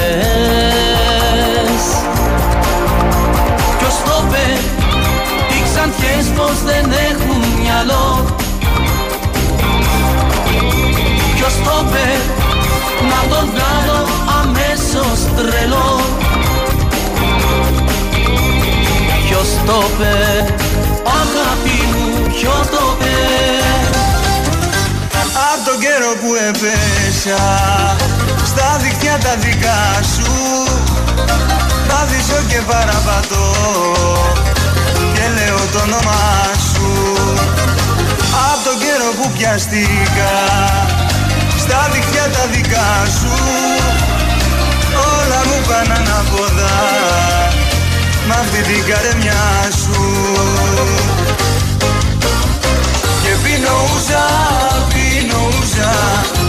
οι 5.83 5.89
ξανθιές 5.89 6.25
πως 6.37 6.57
δεν 6.65 6.85
έχουν 7.09 7.41
μυαλό. 7.61 8.25
Ποιος 11.35 11.53
το 11.63 11.75
είπε 11.81 12.07
να 13.11 13.35
τον 13.35 13.49
βγάλω 13.53 14.01
αμέσως 14.41 15.17
τρελό. 15.35 15.99
Ποιος 19.25 19.47
το 19.65 19.83
είπε 19.93 20.13
αγάπη 21.21 21.77
μου 21.91 22.27
ποιος 22.27 22.67
το 22.73 22.83
είπε 22.93 23.15
Απ' 25.51 25.65
τον 25.67 25.79
καιρό 25.83 26.11
που 26.21 26.29
έπεσα 26.47 27.43
Στα 28.45 28.77
δίχτυα 28.81 29.17
τα 29.23 29.35
δικά 29.35 29.81
σου 30.15 30.31
Βαδίζω 31.87 32.39
και 32.47 32.59
παραπατώ. 32.67 33.45
Και 34.53 34.62
λέω 35.35 35.61
το 35.71 35.79
όνομά 35.87 36.25
σου. 36.69 36.87
Απ' 38.49 38.63
τον 38.65 38.77
καιρό 38.83 39.09
που 39.17 39.31
πιαστήκα 39.37 40.33
Στα 41.63 41.89
δίχτυα 41.91 42.25
τα 42.35 42.43
δικά 42.53 42.91
σου 43.19 43.33
Όλα 45.17 45.39
μου 45.47 45.59
πάνε 45.67 45.93
ανάποδα 45.99 46.73
Μ' 48.27 48.31
αυτή 48.31 48.61
την 48.61 48.83
καρεμιά 48.89 49.43
σου. 49.81 50.01
Και 53.23 53.29
πίνω 53.43 53.75
ούζα, 53.95 54.25
πίνω 55.13 55.39
ούζα 55.57 55.91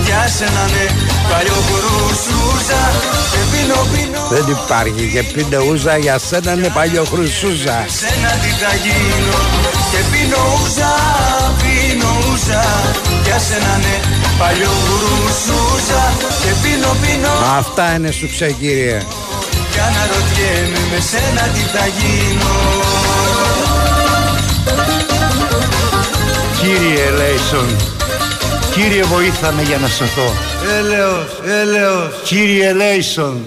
Για 0.04 0.22
σένα 0.36 0.64
ναι, 0.74 0.86
παλιό 1.30 1.58
χρουσούζα 1.68 2.82
Και 3.32 3.42
πίνω, 3.50 3.78
πίνω. 3.92 4.22
Δεν 4.32 4.44
υπάρχει 4.56 5.04
και 5.14 5.22
πίνε 5.32 5.58
ούζα 5.68 5.96
για 5.96 6.18
σένα 6.18 6.52
είναι 6.52 6.70
παλιό 6.78 7.04
χρυσούζα. 7.12 7.76
Σένα 8.00 8.30
τι 8.42 8.50
θα 8.60 8.72
γίνω. 8.84 9.38
Και 9.90 10.00
πίνω 10.10 10.42
ούζα, 10.56 10.92
πίνω 11.60 12.10
ούζα 12.28 12.64
Για 13.24 13.38
σένα 13.46 13.74
ναι, 13.84 13.96
παλιό 14.40 14.72
χρουσούζα 14.86 16.02
Και 16.42 16.52
πίνω, 16.62 16.90
πίνω. 17.02 17.34
Αυτά 17.58 17.94
είναι 17.94 18.10
σου 18.10 18.28
κύριε. 18.60 18.98
Και 19.72 19.80
αναρωτιέμαι 19.88 20.82
με 20.90 21.00
σένα 21.10 21.42
τι 21.54 21.62
θα 21.74 21.84
γίνω. 21.98 22.54
Κύριε 26.60 27.10
Λέισον, 27.18 27.68
κύριε 28.74 29.02
βοήθαμε 29.02 29.62
για 29.62 29.78
να 29.78 29.88
σωθώ. 29.88 30.32
Έλεος, 30.78 31.40
έλεος 31.60 32.22
Κύριε 32.24 32.72
Λέισον, 32.72 33.46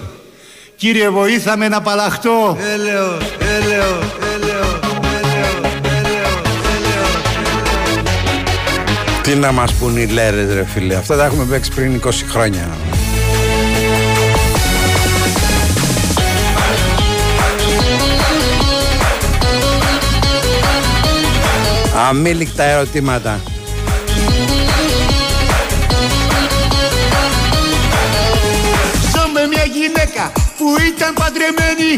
κύριε 0.76 1.08
βοήθαμε 1.08 1.68
να 1.68 1.76
απαλλαχτώ. 1.76 2.56
Έλεος, 2.74 3.22
έλεος, 3.40 4.04
έλεος 4.34 4.78
Τι 9.22 9.34
να 9.34 9.52
μας 9.52 9.72
πουν 9.72 9.96
οι 9.96 10.06
λέρες 10.06 10.54
ρε 10.54 10.64
φίλε. 10.64 10.94
Αυτά 10.94 11.16
τα 11.16 11.24
έχουμε 11.24 11.44
παίξει 11.44 11.70
πριν 11.74 12.00
20 12.04 12.10
χρόνια. 12.30 12.68
Αμήλικτα 22.08 22.62
ερωτήματα. 22.62 23.40
Που 30.68 30.80
ήταν 30.92 31.12
παντρεμένη 31.20 31.90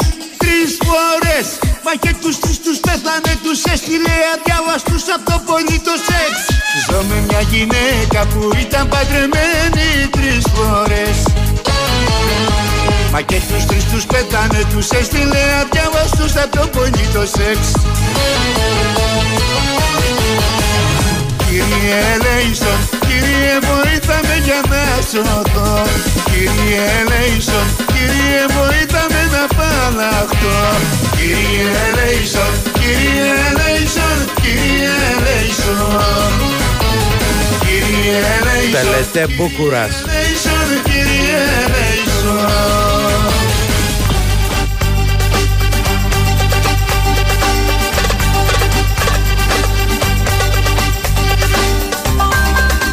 τρεις 0.42 0.70
φορές. 0.86 1.47
Μα 1.84 1.92
και 2.02 2.12
τους 2.22 2.36
τρεις 2.42 2.59
τους 2.64 2.78
πέθανε 2.86 3.32
τους 3.44 3.60
έστειλε 3.72 4.16
αδιάβαστους 4.32 5.02
από 5.14 5.24
το 5.30 5.36
πολύ 5.48 5.76
το 5.86 5.94
σεξ. 6.06 6.32
Ζω 6.86 6.98
με 7.09 7.18
μια 7.28 7.42
γυναίκα 7.52 8.20
που 8.30 8.40
ήταν 8.64 8.84
παντρεμένη 8.92 9.88
τρεις 10.16 10.44
φορές. 10.55 11.16
Μα 13.12 13.20
και 13.20 13.38
τους 13.48 13.64
τρεις 13.68 13.84
τους 13.90 14.05
πέθανε 14.12 14.60
τους 14.72 14.88
έστειλε 14.98 15.42
αδιάβαστους 15.60 16.32
από 16.42 16.52
το 16.56 16.64
πολύ 16.74 17.05
το 17.14 17.22
σεξ 17.34 17.60
Κύριε 21.61 22.03
Λέισον, 22.24 22.81
κύριε 23.07 23.57
βοήθαμε 23.69 24.35
για 24.45 24.61
να 24.70 24.85
σωθώ. 25.11 25.82
Κύριε 26.31 26.89
Λέισον, 27.11 27.66
κύριε 27.93 28.43
βοήθαμε 28.57 29.20
να 29.32 29.43
απαλλαχτώ 29.49 30.59
Κύριε 31.16 31.82
Λέισον, 31.97 32.53
κύριε 32.78 33.41
Λέισον, 33.59 34.19
κύριε 34.43 34.97
Λέισον 35.24 36.32
Κύριε 37.65 38.23
Λέισον, 38.47 38.91
Τελετέ 39.12 39.35
Μπούκουρας. 39.35 39.95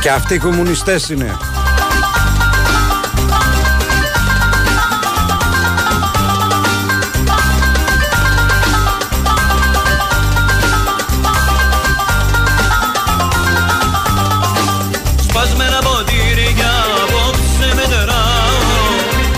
Και 0.08 0.14
αυτοί 0.14 0.34
οι 0.34 0.38
κομμουνιστές 0.38 1.10
είναι. 1.10 1.38
Σπασμένα 15.22 15.80
ποτήρια 15.82 16.72
απόψε 17.04 17.76
μετράω 17.76 18.16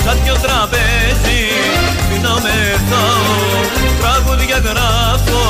Σαν 0.04 0.20
δυο 0.24 0.34
τραπέζι 0.34 1.42
πίνω 2.10 2.34
μεθάω. 2.34 3.28
Τραγούδια 4.00 4.58
γράφω 4.58 5.42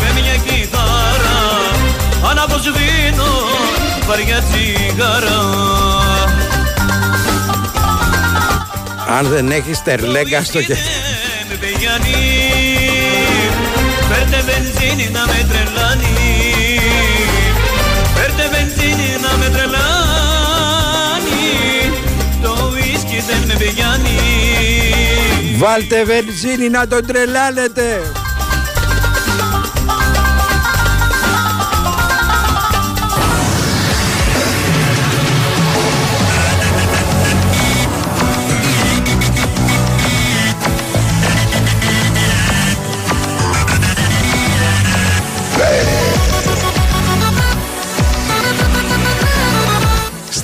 με 0.00 0.20
μια 0.20 0.36
κιθάρα. 0.36 1.38
Αναποσβήνω 2.30 3.63
βαριά 4.06 4.42
τσιγάρα. 4.50 5.38
Αν 9.18 9.26
δεν 9.26 9.50
έχεις 9.50 9.82
τερλέγκα 9.82 10.42
στο 10.42 10.62
και... 10.62 10.76
με 11.48 11.54
πηγαίνει 11.54 12.16
Φέρτε 14.08 14.44
βενζίνη 14.46 15.10
να 15.12 15.26
με 15.26 15.46
τρελάνει. 15.48 16.14
Φέρτε 18.14 18.48
βενζίνη 18.52 19.16
να 19.22 19.36
με 19.36 19.44
τρελάνει. 19.44 19.84
Το 22.42 22.70
ουίσκι 22.72 23.24
δεν 23.26 23.42
με 23.46 23.54
πηγαίνει 23.58 24.18
Βάλτε 25.56 26.04
βενζίνη 26.04 26.68
να 26.68 26.86
τον 26.88 27.06
τρελάνετε. 27.06 28.12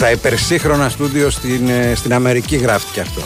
Στα 0.01 0.11
υπερσύγχρονα 0.11 0.89
στούντιο 0.89 1.31
στην, 1.31 1.69
ε, 1.69 1.93
στην 1.95 2.15
Αμερική 2.15 2.57
γράφτηκε 2.57 3.01
αυτό. 3.01 3.21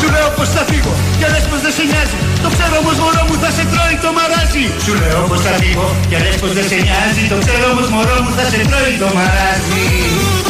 Σου 0.00 0.10
λέω 0.10 0.28
πως 0.36 0.48
θα 0.48 0.64
φύγω 0.68 0.94
και 1.18 1.26
λες 1.32 1.44
πως 1.50 1.60
δεν 1.60 1.72
σε 1.72 1.82
νοιάζει. 1.90 2.18
Το 2.42 2.48
ξέρω 2.54 2.76
όμως 2.82 2.96
μωρό 2.98 3.22
μου 3.28 3.36
θα 3.42 3.50
σε 3.56 3.64
τρώει 3.72 3.96
το 4.04 4.10
μαράζι. 4.16 4.64
Σου 4.84 4.94
λέω 5.00 5.20
πως 5.28 5.40
θα 5.40 5.52
φύγω 5.60 5.96
και 6.10 6.18
λες 6.24 6.36
πως 6.40 6.52
δεν 6.52 6.66
σε 6.70 6.78
νοιάζει. 6.84 7.24
Το 7.32 7.38
ξέρω 7.44 7.66
όμως 7.72 7.88
μωρό 7.94 8.16
μου 8.24 8.32
θα 8.36 8.44
σε 8.50 8.58
τρώει 8.68 8.94
το 9.02 9.08
μαράζι 9.16 10.41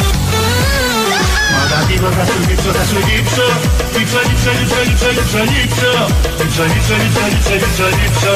Μα 2.01 2.07
όταν 2.09 2.09
φύγω 2.09 2.09
θα 2.17 2.25
σου 2.29 2.39
λείψω, 2.47 2.69
θα 2.77 2.83
σου 2.89 2.99
λείψω 3.07 3.47
Λείψω, 3.95 4.19
λείψω, 4.27 4.51
λείψω, 4.57 4.79
λείψω, 4.87 5.09
λείψω, 5.17 5.41
λείψω 5.53 5.91
Λείψω, 6.39 6.63
λείψω, 6.71 6.95
λείψω, 7.01 7.23
λείψω, 7.31 7.53
λείψω, 7.61 7.85
λείψω 7.99 8.33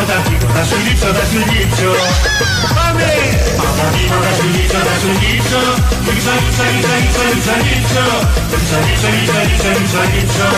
Όταν 0.00 0.18
φύγω 0.26 0.48
θα 0.56 0.62
σου 0.68 0.76
λείψω, 0.84 1.08
θα 1.18 1.24
σου 1.30 1.40
λείψω 1.50 1.90
Πάμε! 2.76 3.08
Μα 3.58 3.64
όταν 3.72 3.88
φύγω 3.94 4.18
θα 4.26 4.32
σου 4.38 4.46
λείψω, 4.54 4.78
θα 4.88 4.94
σου 5.02 5.10
λείψω 5.22 5.62
Λείψω, 6.06 6.32
λείψω, 6.42 6.64
λείψω, 6.72 6.94
λείψω, 7.02 7.24
λείψω, 7.30 7.54
λείψω 7.66 8.04
Λείψω, 8.52 9.08
λείψω, 9.16 10.00
λείψω, 10.14 10.48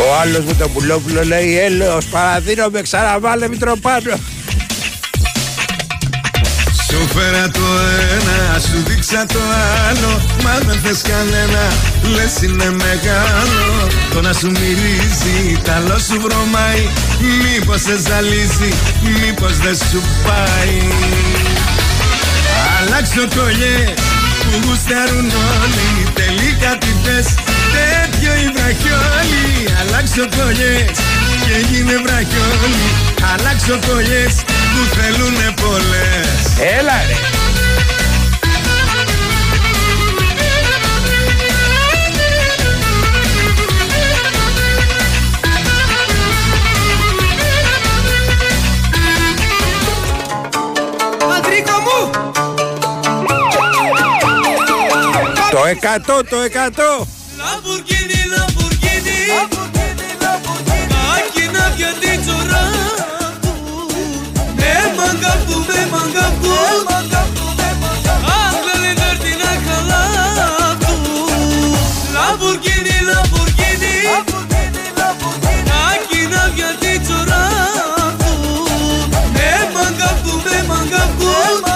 Ο 0.00 0.20
άλλος 0.20 0.44
με 0.44 0.54
τον 0.54 0.72
πουλόπουλο 0.72 1.24
λέει 1.24 1.58
έλεος 1.58 2.04
παραδίνομαι 2.04 2.82
ξαναβάλε 2.82 3.48
Μητροπάνο. 3.48 4.16
Σου 6.90 7.06
φέρα 7.14 7.48
το 7.48 7.66
ένα, 8.14 8.58
σου 8.58 8.82
δείξα 8.86 9.26
το 9.26 9.38
άλλο 9.88 10.20
Μα 10.42 10.58
δεν 10.66 10.80
θες 10.82 11.02
κανένα, 11.02 11.64
λες 12.14 12.42
είναι 12.42 12.70
μεγάλο 12.70 13.88
Το 14.12 14.20
να 14.20 14.32
σου 14.32 14.50
μυρίζει, 14.50 15.60
ταλό 15.64 15.98
σου 15.98 16.20
βρωμάει 16.20 16.88
Μήπως 17.42 17.80
σε 17.80 17.98
ζαλίζει, 18.06 18.72
μήπως 19.02 19.56
δεν 19.58 19.76
σου 19.90 20.00
πάει 20.26 20.78
Αλλάξω 22.78 23.24
κολλιές 23.36 23.94
που 24.50 24.66
γουστάρουν 24.66 25.30
όλοι 25.62 25.90
Τελικά 26.60 26.78
τι 26.78 26.92
θες, 27.04 27.34
τέτοιο 27.74 28.32
η 28.34 28.50
βραχιόλη 28.54 29.68
Αλλάξω 29.80 30.28
κολλιές 30.36 30.98
και 31.44 31.66
γίνε 31.70 31.96
βραχιόλη 32.04 32.86
Αλλάξω 33.32 33.78
κολλιές 33.88 34.34
που 34.44 34.96
θέλουνε 34.96 35.54
πολλές. 35.62 36.40
Έλα 36.78 36.96
ρε 37.08 37.39
Εκατό, 55.70 56.24
το 56.30 56.36
εκατό. 56.36 57.06
Λαμπουργκίνι, 57.38 58.20
λαμπουργκίνι, 58.32 59.18
μάκινα 60.92 61.64
για 61.76 61.92
την 62.00 62.20
με 64.56 64.72
μαγκαπτού, 64.96 65.56
με 65.68 65.80
μαγκαπτού, 65.92 66.54
άγλανε 68.42 68.92
δαρτινά 69.00 69.52
καλά 69.66 70.04
του, 70.80 70.96
με 80.42 80.64
με 80.68 81.69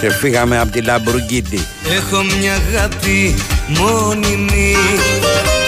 Και 0.00 0.10
φύγαμε 0.10 0.58
από 0.58 0.72
τη 0.72 0.82
Λαμπουργκίτη 0.82 1.66
Έχω 1.96 2.22
μια 2.22 2.54
αγάπη 2.54 3.34
μόνιμη 3.68 4.76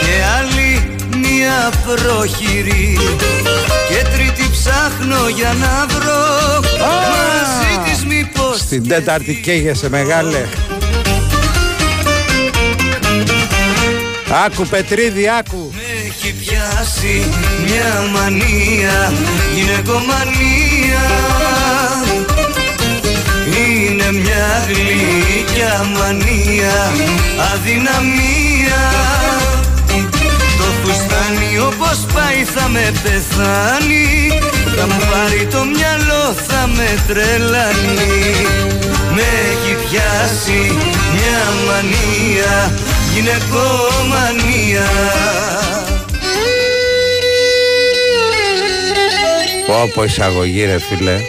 και 0.01 0.25
άλλη 0.39 0.97
μια 1.21 1.71
πρόχειρη. 1.87 2.99
Και 3.89 4.07
τρίτη 4.17 4.51
ψάχνω 4.51 5.29
για 5.29 5.53
να 5.61 5.87
βρω. 5.87 6.61
Μαζί 6.79 7.91
της 7.91 8.05
μήπως 8.05 8.59
Στην 8.59 8.89
τέταρτη 8.89 9.35
καίγεσαι 9.35 9.89
μεγάλε. 9.89 10.45
Άκου 14.47 14.67
Πετρίδη, 14.67 15.29
άκου. 15.39 15.73
Έχει 16.07 16.33
πιάσει 16.33 17.29
μια 17.65 18.11
μανία 18.13 19.13
γυναικομανία 19.55 21.01
είναι 23.89 24.13
μια 24.13 24.67
γλυκιά 24.69 25.87
μανία 25.97 26.77
αδυναμία. 27.53 28.83
Το 30.59 30.65
φουστάνι 30.81 31.59
όπως 31.59 32.07
πάει 32.15 32.45
θα 32.45 32.69
με 32.69 32.93
πεθάνει 33.03 34.41
θα 34.77 34.87
μου 34.87 35.01
πάρει 35.11 35.47
το 35.47 35.65
μυαλό 35.65 36.35
θα 36.49 36.67
με 36.77 37.03
τρελάνει. 37.07 38.47
Με 39.15 39.23
έχει 39.51 39.77
πιάσει 39.85 40.77
μια 41.13 41.43
μανία 41.67 42.73
γυναικομανία 43.15 44.89
Πω 49.67 49.91
πω 49.95 50.03
εισαγωγή 50.03 50.65
ρε 50.65 50.79
φίλε 50.79 51.21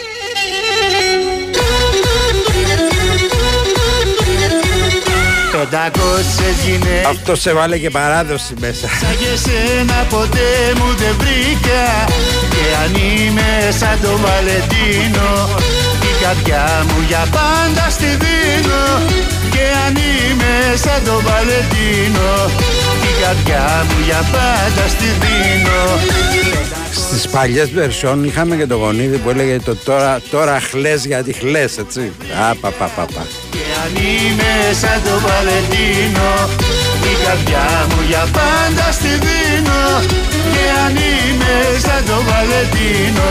γυναίκες 6.64 7.06
Αυτό 7.10 7.34
σε 7.36 7.52
βάλε 7.52 7.78
και 7.78 7.90
παράδοση 7.90 8.54
μέσα. 8.60 8.86
Σαν 9.00 9.14
και 9.20 9.32
σένα 9.44 9.98
ποτέ 10.08 10.50
μου 10.76 10.88
δεν 11.00 11.14
βρήκα 11.20 11.84
Και 12.54 12.64
αν 12.82 12.92
είμαι 12.94 13.50
σαν 13.78 13.96
τον 14.02 14.16
Βαλεντίνο 14.24 15.30
Η 16.10 16.12
καρδιά 16.22 16.84
μου 16.88 16.98
για 17.08 17.24
πάντα 17.36 17.90
στη 17.90 18.10
δίνω. 18.22 18.84
Και 19.54 19.64
αν 19.84 19.94
είμαι 19.96 20.54
σαν 20.84 21.00
τον 21.04 21.20
Βαλεντίνο 21.26 22.30
Η 23.08 23.12
καρδιά 23.22 23.86
μου 23.88 23.96
για 24.08 24.22
πάντα 24.34 24.84
στη 24.94 25.08
δίνω 25.20 25.82
Στις 27.10 27.28
παλιές 27.28 27.70
βερσιόν 27.70 28.24
είχαμε 28.24 28.56
και 28.56 28.66
το 28.66 28.76
γονίδι 28.76 29.16
που 29.16 29.30
έλεγε 29.30 29.58
το 29.58 29.76
τώρα, 29.76 30.20
τώρα 30.30 30.60
χλες 30.60 31.04
γιατί 31.04 31.32
χλες 31.32 31.78
έτσι. 31.78 32.12
Α, 32.50 32.54
πα, 32.54 32.70
πα, 32.70 32.86
πα, 32.96 33.06
πα. 33.14 33.26
Και 33.50 33.64
αν 33.84 34.04
είμαι 34.04 34.52
σαν 34.80 35.02
τον 35.04 35.20
Βαλεντίνο 35.26 36.30
Η 37.10 37.24
καρδιά 37.24 37.86
μου 37.88 38.04
για 38.08 38.28
πάντα 38.32 38.92
στη 38.92 39.08
δίνω. 39.08 39.82
Και 40.52 40.64
αν 40.84 40.94
είμαι 40.96 41.54
σαν 41.84 42.04
τον 42.06 42.22
Βαλεντίνο 42.28 43.30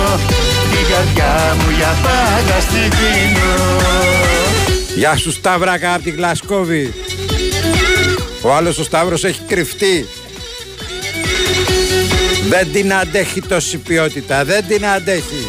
Η 0.80 0.82
καρδιά 0.92 1.56
μου 1.60 1.70
για 1.78 1.94
πάντα 2.06 2.60
στη 2.60 2.82
δίνω. 2.98 3.54
Γεια 4.96 5.18
σου 5.18 5.32
Σταύρακα 5.32 5.94
από 5.94 6.04
τη 6.04 6.10
Γλασκόβη. 6.10 6.94
Ο 8.42 8.54
άλλος 8.54 8.78
ο 8.78 8.84
Σταύρος 8.84 9.24
έχει 9.24 9.42
κρυφτεί 9.48 10.08
Δεν 12.50 12.72
την 12.74 12.94
αντέχει 12.94 13.42
τόση 13.42 13.78
ποιότητα 13.78 14.44
Δεν 14.44 14.62
την 14.68 14.86
αντέχει. 14.96 15.42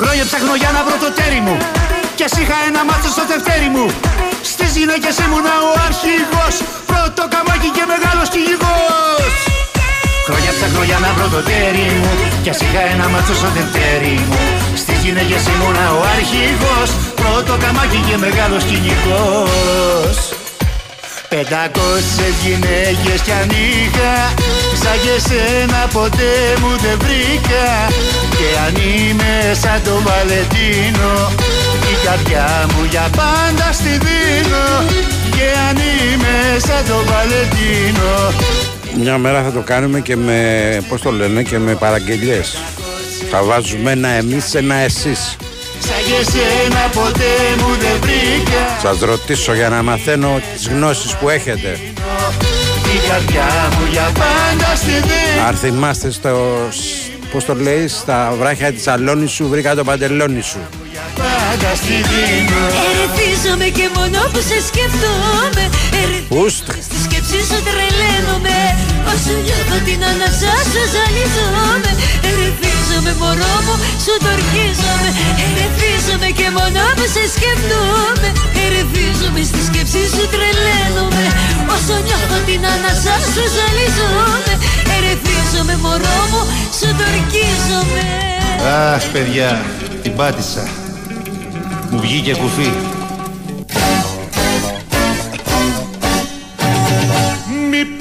Χρόνια 0.00 0.24
ψάχνω 0.28 0.54
για 0.62 0.70
να 0.76 0.80
βρω 0.86 0.96
το 1.04 1.10
τέρι 1.18 1.40
μου. 1.46 1.56
Κι 2.16 2.24
ας 2.28 2.34
είχα 2.40 2.56
ένα 2.68 2.80
μάτσο 2.88 3.10
στο 3.16 3.24
τευτέρι 3.30 3.68
μου. 3.74 3.86
Στις 4.52 4.70
γυναίκες 4.76 5.14
ήμουνα 5.24 5.54
ο 5.68 5.70
αρχηγός. 5.88 6.54
Πρώτο 6.90 7.22
καμάκι 7.34 7.70
και 7.76 7.84
μεγάλος 7.92 8.28
κυνηγός. 8.34 9.32
Χρόνια 10.26 10.52
ψάχνω 10.56 10.82
για 10.90 10.98
να 11.04 11.10
βρω 11.16 11.26
το 11.34 11.40
τέρι 11.48 11.88
μου. 12.00 12.12
Κι 12.42 12.50
ας 12.54 12.60
είχα 12.64 12.82
ένα 12.94 13.06
μάτσο 13.12 13.34
στο 13.40 13.48
τευτέρι 13.56 14.16
μου. 14.28 14.40
Στις 14.82 14.98
γυναίκες 15.04 15.42
ήμουνα 15.52 15.86
ο 15.98 16.00
αρχηγός. 16.16 16.88
Πρώτο 17.20 17.52
καμάκι 17.62 18.00
και 18.08 18.16
μεγάλος 18.24 18.62
κυνηγός 18.68 20.18
Πεντακόσιες 21.34 22.34
γυναίκες 22.44 23.20
κι 23.24 23.30
αν 23.40 23.50
είχα 23.50 24.14
Σαν 24.82 24.96
και 25.04 25.16
σένα 25.28 25.80
ποτέ 25.92 26.34
μου 26.60 26.72
δεν 26.82 26.98
βρήκα. 27.02 27.66
Και 28.38 28.48
αν 28.66 28.74
είμαι 28.74 29.54
σαν 29.62 29.82
τον 29.84 30.02
Βαλεντίνο 30.06 31.12
Η 31.92 31.94
καρδιά 32.06 32.66
μου 32.72 32.84
για 32.90 33.06
πάντα 33.16 33.72
στη 33.72 33.88
δίνω. 33.88 34.66
Και 35.36 35.46
αν 35.68 35.76
είμαι 35.76 36.58
σαν 36.66 36.84
τον 36.88 37.04
Βαλεντίνο. 37.10 38.12
Μια 39.02 39.18
μέρα 39.18 39.42
θα 39.42 39.52
το 39.52 39.60
κάνουμε 39.60 40.00
και 40.00 40.16
με, 40.16 40.40
πώς 40.88 41.00
το 41.00 41.10
λένε, 41.10 41.42
και 41.42 41.58
με 41.58 41.74
παραγγελιές. 41.74 42.56
Θα 43.30 43.42
βάζουμε 43.42 43.90
ένα 43.90 44.08
εμείς, 44.08 44.54
ένα 44.54 44.74
εσείς. 44.74 45.36
Σαν 45.86 46.02
και 46.04 46.30
σένα 46.30 46.88
ποτέ 46.92 47.32
μου 47.58 47.76
δεν 47.80 48.00
βρήκα 48.00 48.78
Σας 48.82 49.00
ρωτήσω 49.00 49.54
για 49.54 49.68
να 49.68 49.82
μαθαίνω 49.82 50.40
τις 50.54 50.68
γνώσεις 50.68 51.16
που 51.16 51.28
έχετε. 51.28 51.78
Η 52.94 53.08
καρδιά 53.08 53.68
μου 53.78 53.86
για 53.90 54.10
πάντα 54.14 54.76
στη 54.76 54.90
δίνω 54.90 55.46
Αν 55.48 55.54
θυμάστε 55.54 56.10
στο, 56.10 56.58
πώς 57.32 57.44
το 57.44 57.54
λέει, 57.54 57.88
στα 57.88 58.34
βράχια 58.38 58.72
της 58.72 58.86
αλόνης 58.86 59.30
σου 59.30 59.48
βρήκα 59.48 59.74
το 59.74 59.84
παντελόνι 59.84 60.40
σου. 60.42 60.58
Πάντα 61.14 61.74
στη 61.74 61.94
δίνω 62.10 62.62
Ερεθίζομαι 62.88 63.64
και 63.64 63.88
μόνο 63.94 64.18
που 64.32 64.40
σε 64.48 64.58
σκεφτόμαι 64.68 65.64
Ουστ. 66.28 66.66
Στη 66.86 66.96
σκέψη 67.04 67.38
σου 67.48 67.58
τρελαίνομαι 67.66 68.58
Όσο 69.12 69.32
νιώθω 69.44 69.76
την 69.84 70.00
ανάσα 70.10 70.54
σου 70.70 70.82
ζαλίζομαι 70.94 71.90
Ερεθίζομαι 72.28 72.69
μωρό 73.20 73.54
μου, 73.66 73.74
σου 74.04 74.14
το 74.22 74.28
ορκίζομαι 74.36 75.10
Ερεθίζομαι 75.46 76.28
και 76.38 76.48
μόνο 76.56 76.80
που 76.96 77.04
σε 77.14 77.24
σκεφτόμαι 77.34 78.28
Ερεθίζομαι 78.64 79.40
στη 79.50 79.60
σκέψη 79.68 80.02
σου 80.14 80.24
τρελαίνομαι. 80.34 81.24
Όσο 81.74 81.94
νιώθω 82.06 82.38
την 82.48 82.62
ανάσα 82.72 83.14
σου 83.32 83.44
ζαλίζομαι. 83.56 84.54
Ερεθίζομαι 84.96 85.74
μωρό 85.84 86.18
μου, 86.30 86.42
σου 86.78 86.88
το 86.98 87.04
ορκίζομαι 87.12 88.06
Αχ, 88.94 89.04
παιδιά, 89.12 89.64
την 90.02 90.16
πάτησα. 90.16 90.68
Μου 91.90 92.00
βγήκε 92.00 92.34
κουφί. 92.34 92.89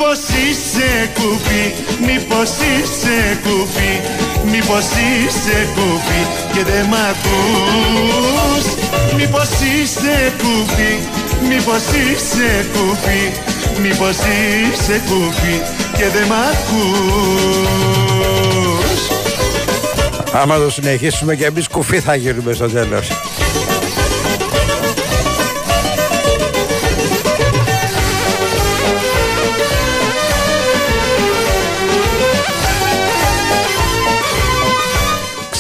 Μήπως 0.10 0.27
είσαι 0.49 1.10
κουφί, 1.14 1.65
μήπως 2.06 2.49
είσαι 2.49 3.18
κουφί 3.44 3.94
Μήπως 4.52 4.86
είσαι 4.86 5.68
κουφί 5.76 6.22
και 6.53 6.64
δεν 6.64 6.86
μ' 6.86 6.94
ακούς 7.10 8.65
Μήπως 9.15 9.49
είσαι 9.61 10.34
κουφί, 10.38 10.94
μήπως 11.49 11.84
είσαι 11.99 12.52
κουφί 12.73 13.23
Μήπως 13.81 14.18
είσαι 14.18 15.02
κουφί 15.10 15.56
και 15.98 16.07
δεν 16.14 16.27
μ' 16.27 16.38
ακούς 16.49 17.40
Άμα 20.34 20.57
το 20.57 20.69
συνεχίσουμε 20.69 21.36
και 21.36 21.45
εμείς 21.45 21.68
κουφί 21.68 21.99
θα 21.99 22.15
γίνουμε 22.15 22.53
στο 22.53 22.69
τέλος. 22.69 23.07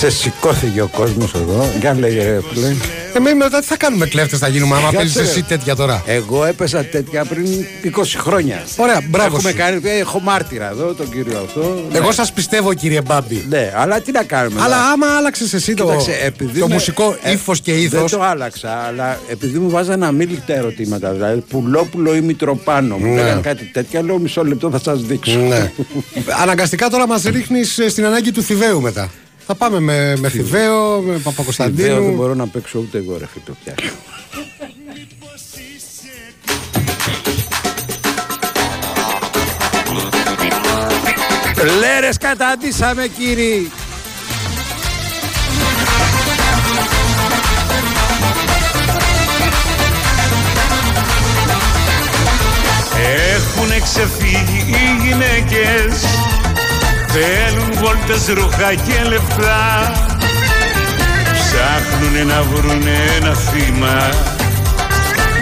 Ξεσηκώθηκε 0.03 0.81
ο 0.81 0.87
κόσμος 0.87 1.33
εδώ. 1.33 1.69
Για 1.79 1.93
λέγε 1.99 2.23
ρε 2.23 2.39
φίλε. 2.53 2.75
Εμεί 3.13 3.33
μετά 3.33 3.59
τι 3.59 3.65
θα 3.65 3.77
κάνουμε 3.77 4.05
κλέφτες, 4.05 4.39
θα 4.39 4.47
γίνουμε 4.47 4.75
άμα 4.75 4.83
Κάτσε, 4.83 4.97
παίζει 4.97 5.17
ρε. 5.19 5.23
εσύ 5.23 5.43
τέτοια 5.43 5.75
τώρα; 5.75 6.03
Εγώ 6.05 6.45
έπεσα 6.45 6.83
τέτοια 6.85 7.25
πριν 7.25 7.45
20 7.83 7.89
χρόνια. 8.17 8.63
Ωραία, 8.77 9.01
μπράβο 9.09 9.35
Έχουμε 9.35 9.49
σου. 9.51 9.57
κάνει, 9.57 9.79
έχω 9.99 10.19
μάρτυρα 10.19 10.69
εδώ, 10.69 10.93
τον 10.93 11.09
κύριο 11.11 11.37
αυτό. 11.45 11.83
Εγώ 11.93 12.07
Ναι. 12.07 12.13
σας 12.13 12.31
πιστεύω, 12.31 12.73
κύριε 12.73 13.01
Μπάμπη. 13.01 13.45
Ναι, 13.49 13.71
αλλά 13.75 14.01
τι 14.01 14.11
να 14.11 14.23
κάνουμε. 14.23 14.61
Αλλά 14.61 14.75
τώρα. 14.75 14.87
άμα 14.89 15.07
άλλαξες 15.17 15.53
εσύ 15.53 15.73
το, 15.73 15.83
Κοίταξε, 15.85 16.11
επειδή 16.25 16.59
το 16.59 16.67
με- 16.67 16.73
μουσικό 16.73 17.15
ε, 17.23 17.31
ύφος 17.31 17.61
και 17.61 17.71
Δεν 17.73 17.81
ήθο. 17.81 18.05
το 18.17 18.23
άλλαξα, 18.23 18.69
αλλά 18.87 19.19
επειδή 19.27 19.59
μου 19.59 19.69
βάζανε 19.69 20.05
αμήλικτα 20.05 20.53
ερωτήματα, 20.55 21.11
δηλαδή 21.11 21.39
πουλόπουλο 21.49 22.15
ή 22.15 22.21
μητροπάνω, 22.21 22.97
μου 22.97 23.05
Ναι. 23.13 23.21
λέγανε 23.21 23.41
κάτι 23.41 23.63
τέτοιο, 23.65 24.01
λέω 24.03 24.17
μισό 24.17 24.43
λεπτό 24.45 24.69
θα 24.69 24.79
σας 24.83 25.01
δείξω. 25.01 25.39
Ναι. 25.39 25.71
Αναγκαστικά 26.41 26.89
τώρα 26.89 27.07
μας 27.07 27.23
ρίχνεις 27.23 27.79
στην 27.87 28.05
ανάγκη 28.05 28.31
του 28.31 28.41
Θηβαίου 28.41 28.81
μετά. 28.81 29.09
Θα 29.51 29.57
πάμε 29.57 29.79
με, 29.79 30.15
με 30.17 30.29
Θηβαίο, 30.29 30.95
με 30.95 31.01
Ιδέα 31.01 31.13
δεν 31.13 31.21
Παπακοσταντίνου. 31.21 32.15
μπορώ 32.15 32.33
να 32.33 32.47
παίξω 32.47 32.79
ούτε 32.79 32.97
εγώ, 32.97 33.17
ρε 33.17 33.27
φίλε 33.27 33.55
πια. 33.63 33.75
Λέρες 41.79 42.17
καταντήσαμε 42.17 43.07
κύριοι 43.07 43.71
Έχουνε 53.35 53.79
ξεφύγει 53.79 54.65
οι 54.67 55.07
γυναίκες 55.07 56.03
Θέλουν 57.11 57.73
βόλτες 57.73 58.27
ρούχα 58.27 58.73
και 58.73 59.09
λεφτά. 59.09 59.91
Ψάχνουνε 61.33 62.23
να 62.23 62.41
βρουνε 62.41 62.95
ένα 63.19 63.33
θύμα. 63.33 64.09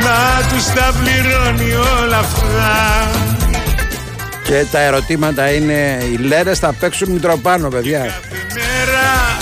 Να 0.03 0.47
τους 0.49 0.65
τα 0.65 0.93
πληρώνει 1.03 1.73
όλα 1.73 2.17
αυτά. 2.17 3.09
Και 4.43 4.65
τα 4.71 4.79
ερωτήματα 4.79 5.51
είναι 5.51 5.97
Οι 6.11 6.17
λέρες 6.17 6.59
θα 6.59 6.73
παίξουν 6.73 7.11
μητροπάνω 7.11 7.67
παιδιά. 7.67 7.99
Μέρα 8.53 9.37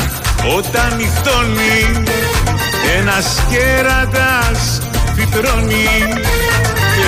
όταν 0.58 0.96
νυχτώνει 0.98 2.04
ένας 3.00 3.44
κέρατας 3.50 4.82
φυτρώνει. 5.16 5.88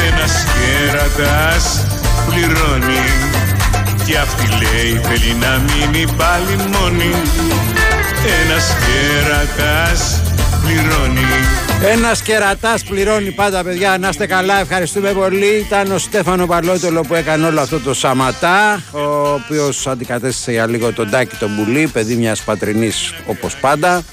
Ένας 0.08 0.46
κέρατας 0.54 1.86
πληρώνει 2.30 3.28
και 4.08 4.18
αυτή 4.18 4.48
λέει 4.48 5.02
θέλει 5.04 5.34
να 5.34 5.58
μείνει 5.58 6.06
πάλι 6.18 6.56
μόνη 6.56 7.12
ένας 8.42 8.76
κέρατας 8.86 10.22
πληρώνει 10.64 11.26
Ένας 11.94 12.22
κερατάς 12.22 12.84
πληρώνει 12.84 13.32
πάντα, 13.32 13.64
παιδιά. 13.64 13.98
Να 13.98 14.10
είστε 14.10 14.26
καλά, 14.26 14.60
ευχαριστούμε 14.60 15.12
πολύ. 15.12 15.46
Ήταν 15.46 15.92
ο 15.92 15.98
Στέφανο 15.98 16.46
Παλότολο 16.46 17.02
που 17.02 17.14
έκανε 17.14 17.46
όλο 17.46 17.62
αυτό 17.62 17.80
το 17.80 17.94
σαματά, 17.94 18.82
ο 18.92 19.34
οποίος 19.34 19.88
αντικατέστησε 19.88 20.52
για 20.52 20.68
λίγο 20.68 20.94
τον 20.94 21.10
Τάκη 21.10 21.36
τον 21.36 21.56
Πουλή, 21.56 21.88
παιδί 21.88 22.16
μιας 22.16 22.42
πατρινής 22.42 23.14
όπως 23.26 23.56
πάντα. 23.56 24.04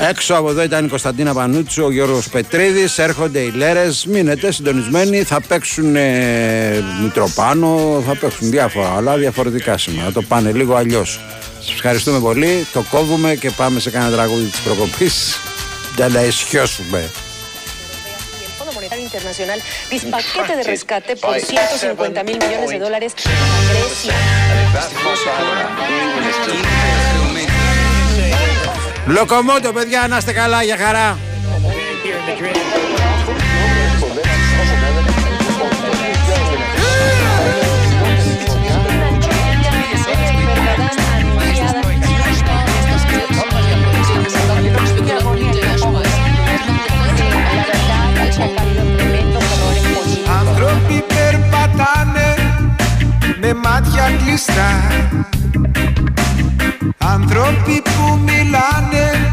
Έξω 0.00 0.34
από 0.34 0.50
εδώ 0.50 0.62
ήταν 0.62 0.84
η 0.84 0.88
Κωνσταντίνα 0.88 1.34
Πανούτσου, 1.34 1.84
ο 1.84 1.90
Γιώργος 1.90 2.28
Πετρίδης, 2.28 2.98
έρχονται 2.98 3.38
οι 3.38 3.50
Λέρες, 3.50 4.06
μείνετε 4.06 4.52
συντονισμένοι, 4.52 5.22
θα 5.22 5.40
παίξουν 5.40 5.96
ε, 5.96 6.84
Μητροπάνο, 7.02 8.02
θα 8.06 8.16
παίξουν 8.16 8.50
διάφορα, 8.50 8.94
αλλά 8.96 9.16
διαφορετικά 9.16 9.78
σήμερα, 9.78 10.12
το 10.12 10.22
πάνε 10.22 10.52
λίγο 10.52 10.74
αλλιώς. 10.74 11.20
Σας 11.60 11.72
ευχαριστούμε 11.72 12.18
πολύ, 12.18 12.66
το 12.72 12.84
κόβουμε 12.90 13.34
και 13.34 13.50
πάμε 13.50 13.80
σε 13.80 13.90
κάνα 13.90 14.10
τραγούδι 14.10 14.44
της 14.44 14.60
προκοπής 14.60 15.38
για 15.96 16.08
να 16.08 16.22
ισιώσουμε. 16.22 17.10
Fondo 18.58 18.72
Monetario 18.72 19.04
Internacional 19.10 19.58
dice 19.90 20.06
paquete 20.16 20.56
de 20.58 20.64
rescate 20.74 21.16
por 21.16 21.34
150 21.36 22.24
mil 22.28 22.38
millones 22.44 22.70
de 22.70 22.78
dólares 22.78 23.12
a 23.26 23.60
Grecia. 23.70 24.14
Λοκομότο 29.06 29.72
παιδιά, 29.72 30.06
να 30.08 30.16
είστε 30.16 30.32
καλά, 30.32 30.62
για 30.62 30.76
χαρά. 30.76 31.18
Με 53.54 53.60
μάτια 53.68 54.10
κλειστά. 54.24 54.70
Άνθρωποι 56.98 57.82
που 57.82 58.18
μιλάνε 58.24 59.23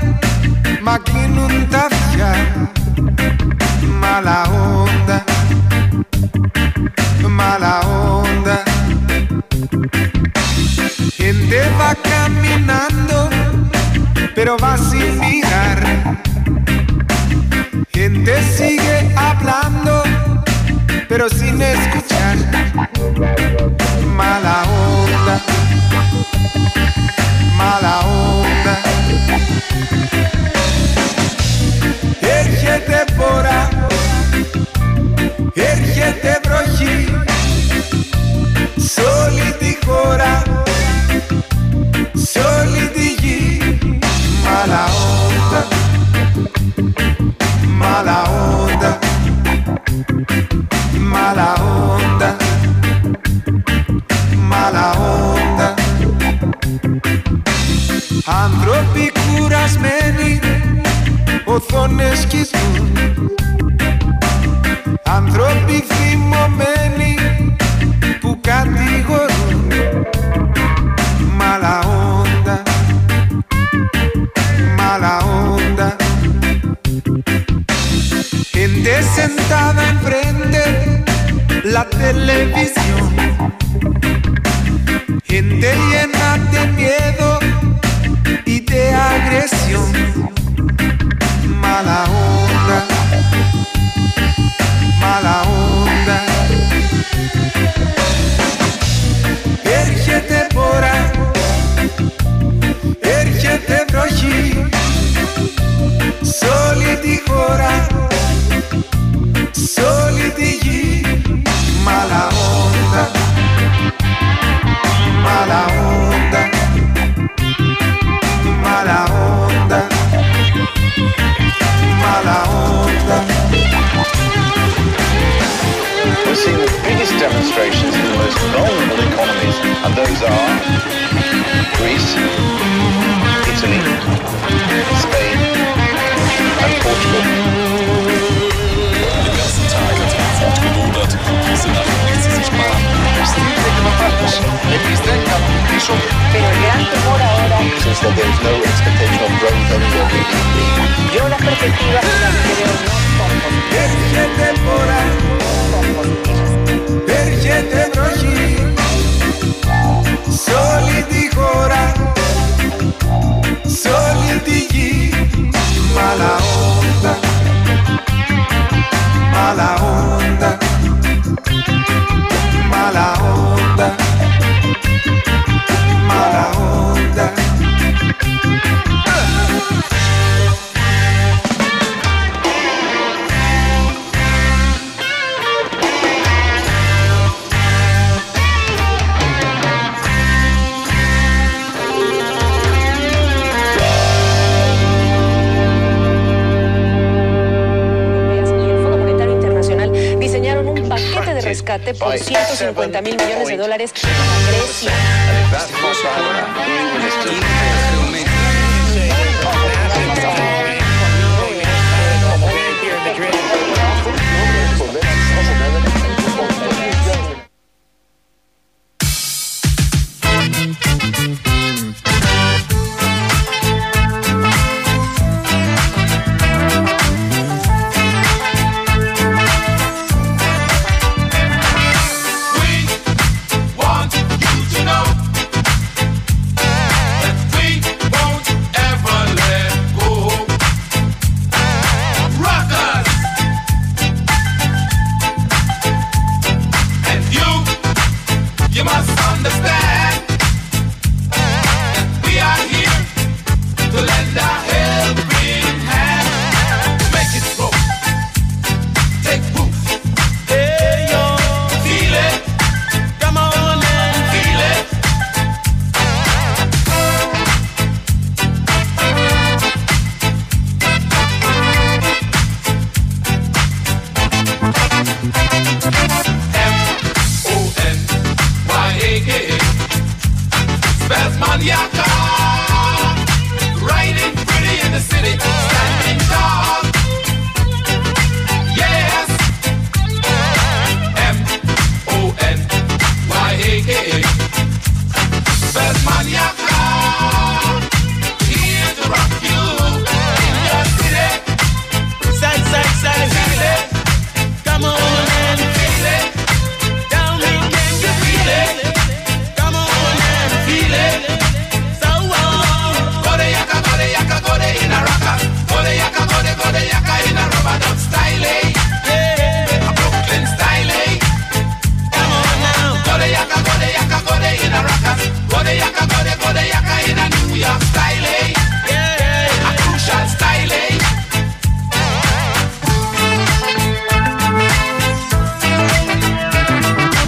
150 202.82 203.02
mil 203.04 203.16
millones 203.18 203.48
de 203.48 203.58
dólares 203.58 203.94